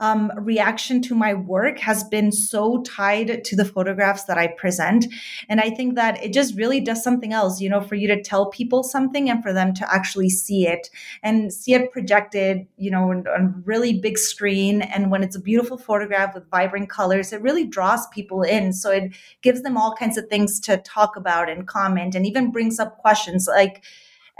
um, 0.00 0.30
reaction 0.36 1.00
to 1.02 1.14
my 1.14 1.32
work 1.32 1.78
has 1.78 2.04
been 2.04 2.30
so 2.30 2.82
tied 2.82 3.44
to 3.44 3.56
the 3.56 3.64
photographs 3.64 4.24
that 4.24 4.36
I 4.36 4.48
present. 4.48 5.06
And 5.48 5.60
I 5.60 5.70
think 5.70 5.94
that 5.94 6.22
it 6.22 6.32
just 6.32 6.54
really 6.54 6.80
does 6.80 7.02
something 7.02 7.32
else, 7.32 7.60
you 7.60 7.70
know, 7.70 7.80
for 7.80 7.94
you 7.94 8.06
to 8.08 8.22
tell 8.22 8.50
people 8.50 8.82
something 8.82 9.30
and 9.30 9.42
for 9.42 9.52
them 9.52 9.72
to 9.74 9.94
actually 9.94 10.28
see 10.28 10.66
it 10.66 10.90
and 11.22 11.52
see 11.52 11.72
it 11.72 11.92
projected, 11.92 12.66
you 12.76 12.90
know, 12.90 13.10
on, 13.10 13.24
a 13.26 13.48
really 13.64 13.98
big 13.98 14.18
screen. 14.18 14.82
And 14.82 15.10
when 15.10 15.22
it's 15.22 15.36
a 15.36 15.40
beautiful 15.40 15.78
photograph 15.78 16.34
with 16.34 16.50
vibrant 16.50 16.90
colors, 16.90 17.32
it 17.32 17.40
really 17.40 17.66
draws 17.66 18.06
people 18.08 18.42
in. 18.42 18.72
So 18.74 18.90
it 18.90 19.14
gives 19.40 19.62
them 19.62 19.78
all 19.78 19.94
kinds 19.94 20.18
of 20.18 20.28
things 20.28 20.60
to 20.60 20.76
talk 20.78 21.16
about 21.16 21.48
and 21.48 21.66
comment 21.66 22.14
and 22.14 22.26
even 22.26 22.52
brings 22.52 22.78
up 22.78 22.98
questions 22.98 23.46
like, 23.48 23.82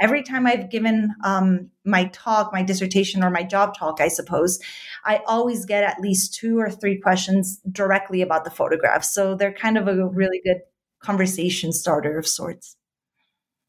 every 0.00 0.22
time 0.22 0.46
I've 0.46 0.70
given 0.70 1.14
um, 1.24 1.70
my 1.84 2.06
talk, 2.06 2.52
my 2.52 2.62
dissertation, 2.62 3.24
or 3.24 3.30
my 3.30 3.42
job 3.42 3.76
talk, 3.76 4.00
I 4.00 4.08
suppose, 4.08 4.60
I 5.04 5.22
always 5.26 5.64
get 5.64 5.84
at 5.84 6.00
least 6.00 6.34
two 6.34 6.58
or 6.58 6.70
three 6.70 7.00
questions 7.00 7.60
directly 7.70 8.22
about 8.22 8.44
the 8.44 8.50
photographs. 8.50 9.12
So 9.12 9.34
they're 9.34 9.52
kind 9.52 9.78
of 9.78 9.88
a 9.88 10.06
really 10.06 10.40
good 10.44 10.60
conversation 11.00 11.72
starter 11.72 12.18
of 12.18 12.26
sorts. 12.26 12.76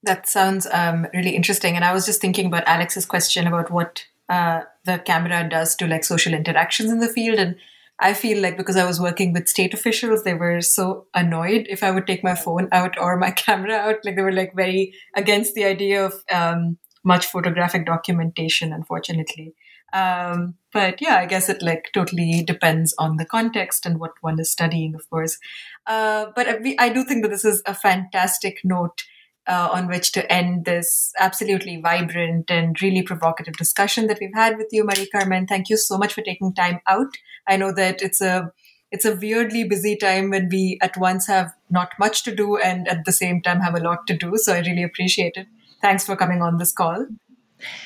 That 0.04 0.28
sounds 0.28 0.68
um, 0.72 1.08
really 1.14 1.36
interesting. 1.36 1.76
And 1.76 1.84
I 1.84 1.94
was 1.94 2.06
just 2.06 2.22
thinking 2.22 2.46
about 2.46 2.68
Alex's 2.68 3.06
question 3.06 3.48
about 3.48 3.72
what 3.72 4.06
uh, 4.30 4.62
the 4.86 5.00
camera 5.00 5.48
does 5.50 5.76
to 5.78 5.88
like 5.88 6.04
social 6.04 6.34
interactions 6.34 6.92
in 6.92 7.00
the 7.00 7.08
field. 7.08 7.40
And 7.40 7.56
I 8.00 8.14
feel 8.14 8.42
like 8.42 8.58
because 8.58 8.76
I 8.76 8.86
was 8.86 9.02
working 9.02 9.34
with 9.34 9.48
state 9.48 9.74
officials, 9.74 10.24
they 10.24 10.36
were 10.36 10.62
so 10.62 11.08
annoyed 11.16 11.66
if 11.70 11.84
I 11.84 11.92
would 11.92 12.06
take 12.06 12.24
my 12.24 12.36
phone 12.36 12.68
out 12.72 12.96
or 13.00 13.18
my 13.18 13.32
camera 13.46 13.76
out. 13.76 14.06
Like 14.06 14.16
they 14.16 14.22
were 14.22 14.32
like 14.32 14.54
very 14.56 14.94
against 15.16 15.56
the 15.56 15.66
idea 15.66 16.06
of 16.06 16.14
um, 16.32 16.78
much 17.04 17.26
photographic 17.26 17.86
documentation, 17.86 18.72
unfortunately. 18.72 19.56
Um, 19.94 20.56
but 20.74 21.02
yeah, 21.02 21.18
I 21.18 21.26
guess 21.26 21.50
it 21.50 21.62
like 21.62 21.90
totally 21.94 22.44
depends 22.44 22.94
on 23.00 23.18
the 23.18 23.26
context 23.26 23.86
and 23.86 24.00
what 24.00 24.12
one 24.22 24.40
is 24.40 24.52
studying, 24.52 24.94
of 24.94 25.10
course. 25.10 25.40
Uh, 25.88 26.28
but 26.36 26.48
I, 26.48 26.76
I 26.78 26.90
do 26.90 27.04
think 27.04 27.24
that 27.24 27.30
this 27.30 27.46
is 27.46 27.64
a 27.66 27.74
fantastic 27.74 28.60
note 28.64 29.04
uh, 29.48 29.70
on 29.72 29.88
which 29.88 30.12
to 30.12 30.32
end 30.32 30.66
this 30.66 31.14
absolutely 31.18 31.80
vibrant 31.82 32.52
and 32.52 32.82
really 32.82 33.02
provocative 33.02 33.56
discussion 33.56 34.08
that 34.08 34.18
we've 34.20 34.34
had 34.34 34.58
with 34.58 34.68
you, 34.72 34.84
Marie 34.84 35.08
Carmen. 35.08 35.48
Thank 35.48 35.70
you 35.70 35.78
so 35.78 35.98
much 35.98 36.14
for 36.14 36.22
taking 36.22 36.54
time 36.54 36.80
out. 36.86 37.16
I 37.48 37.58
know 37.58 37.72
that 37.74 38.02
it's 38.02 38.22
a 38.22 38.52
it's 38.92 39.06
a 39.06 39.16
weirdly 39.16 39.64
busy 39.66 39.96
time 39.96 40.30
when 40.30 40.48
we 40.50 40.78
at 40.82 40.96
once 40.98 41.28
have 41.28 41.54
not 41.70 41.92
much 42.00 42.24
to 42.24 42.34
do 42.34 42.58
and 42.58 42.88
at 42.88 43.04
the 43.06 43.12
same 43.12 43.42
time 43.42 43.60
have 43.60 43.76
a 43.76 43.82
lot 43.82 44.08
to 44.08 44.16
do. 44.16 44.34
So 44.38 44.54
I 44.54 44.60
really 44.60 44.84
appreciate 44.84 45.34
it. 45.36 45.48
Thanks 45.82 46.06
for 46.06 46.16
coming 46.16 46.42
on 46.42 46.58
this 46.58 46.72
call. 46.72 47.06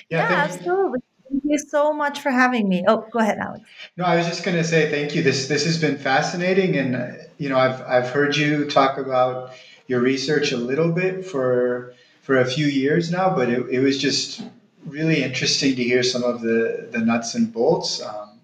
Yeah, 0.09 0.29
yeah 0.29 0.43
absolutely. 0.43 0.99
Thank 1.29 1.43
you 1.45 1.59
so 1.59 1.93
much 1.93 2.19
for 2.19 2.29
having 2.29 2.67
me. 2.67 2.83
Oh, 2.87 3.07
go 3.11 3.19
ahead, 3.19 3.37
Alex. 3.39 3.63
No, 3.97 4.03
I 4.03 4.17
was 4.17 4.27
just 4.27 4.43
going 4.43 4.57
to 4.57 4.63
say 4.63 4.91
thank 4.91 5.15
you. 5.15 5.23
This 5.23 5.47
this 5.47 5.65
has 5.65 5.79
been 5.79 5.97
fascinating, 5.97 6.75
and 6.75 7.19
you 7.37 7.47
know, 7.49 7.57
I've 7.57 7.81
I've 7.81 8.09
heard 8.09 8.35
you 8.35 8.65
talk 8.69 8.97
about 8.97 9.53
your 9.91 9.99
research 9.99 10.53
a 10.53 10.57
little 10.57 10.89
bit 10.93 11.25
for 11.25 11.93
for 12.21 12.37
a 12.37 12.45
few 12.45 12.65
years 12.65 13.11
now, 13.11 13.35
but 13.35 13.49
it, 13.49 13.67
it 13.69 13.79
was 13.79 13.97
just 13.97 14.41
really 14.85 15.21
interesting 15.21 15.75
to 15.75 15.83
hear 15.83 16.01
some 16.01 16.23
of 16.23 16.41
the 16.41 16.87
the 16.91 16.99
nuts 16.99 17.35
and 17.35 17.51
bolts, 17.51 18.01
um, 18.01 18.39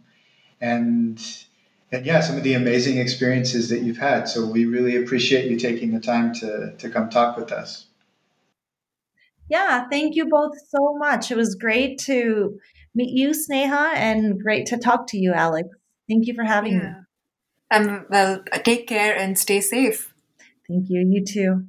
and 0.60 1.26
and 1.90 2.06
yeah, 2.06 2.20
some 2.20 2.36
of 2.36 2.44
the 2.44 2.54
amazing 2.54 2.98
experiences 2.98 3.70
that 3.70 3.82
you've 3.82 3.98
had. 3.98 4.28
So 4.28 4.46
we 4.46 4.66
really 4.66 4.98
appreciate 4.98 5.50
you 5.50 5.58
taking 5.58 5.94
the 5.94 6.02
time 6.02 6.34
to 6.42 6.76
to 6.78 6.90
come 6.90 7.10
talk 7.10 7.38
with 7.38 7.54
us. 7.54 7.86
Yeah, 9.50 9.88
thank 9.90 10.16
you 10.18 10.26
both 10.26 10.56
so 10.68 10.98
much. 10.98 11.32
It 11.32 11.38
was 11.38 11.56
great 11.56 11.98
to 12.00 12.60
meet 12.94 13.18
you, 13.18 13.30
Sneha, 13.30 13.94
and 13.96 14.38
great 14.44 14.66
to 14.66 14.78
talk 14.78 15.08
to 15.08 15.18
you, 15.18 15.32
Alex. 15.32 15.70
Thank 16.10 16.28
you 16.28 16.34
for 16.34 16.44
having 16.44 16.74
yeah. 16.74 16.80
me. 16.80 16.96
Um, 17.72 18.06
well, 18.10 18.44
take 18.66 18.88
care 18.88 19.16
and 19.16 19.40
stay 19.40 19.62
safe. 19.62 20.14
Thank 20.68 20.88
you. 20.90 21.06
You 21.08 21.24
too. 21.26 21.64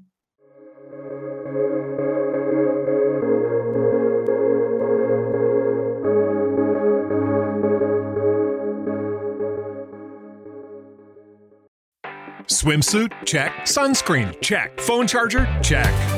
Swimsuit? 12.49 13.13
Check. 13.25 13.53
Sunscreen? 13.63 14.41
Check. 14.41 14.81
Phone 14.81 15.07
charger? 15.07 15.47
Check. 15.63 16.18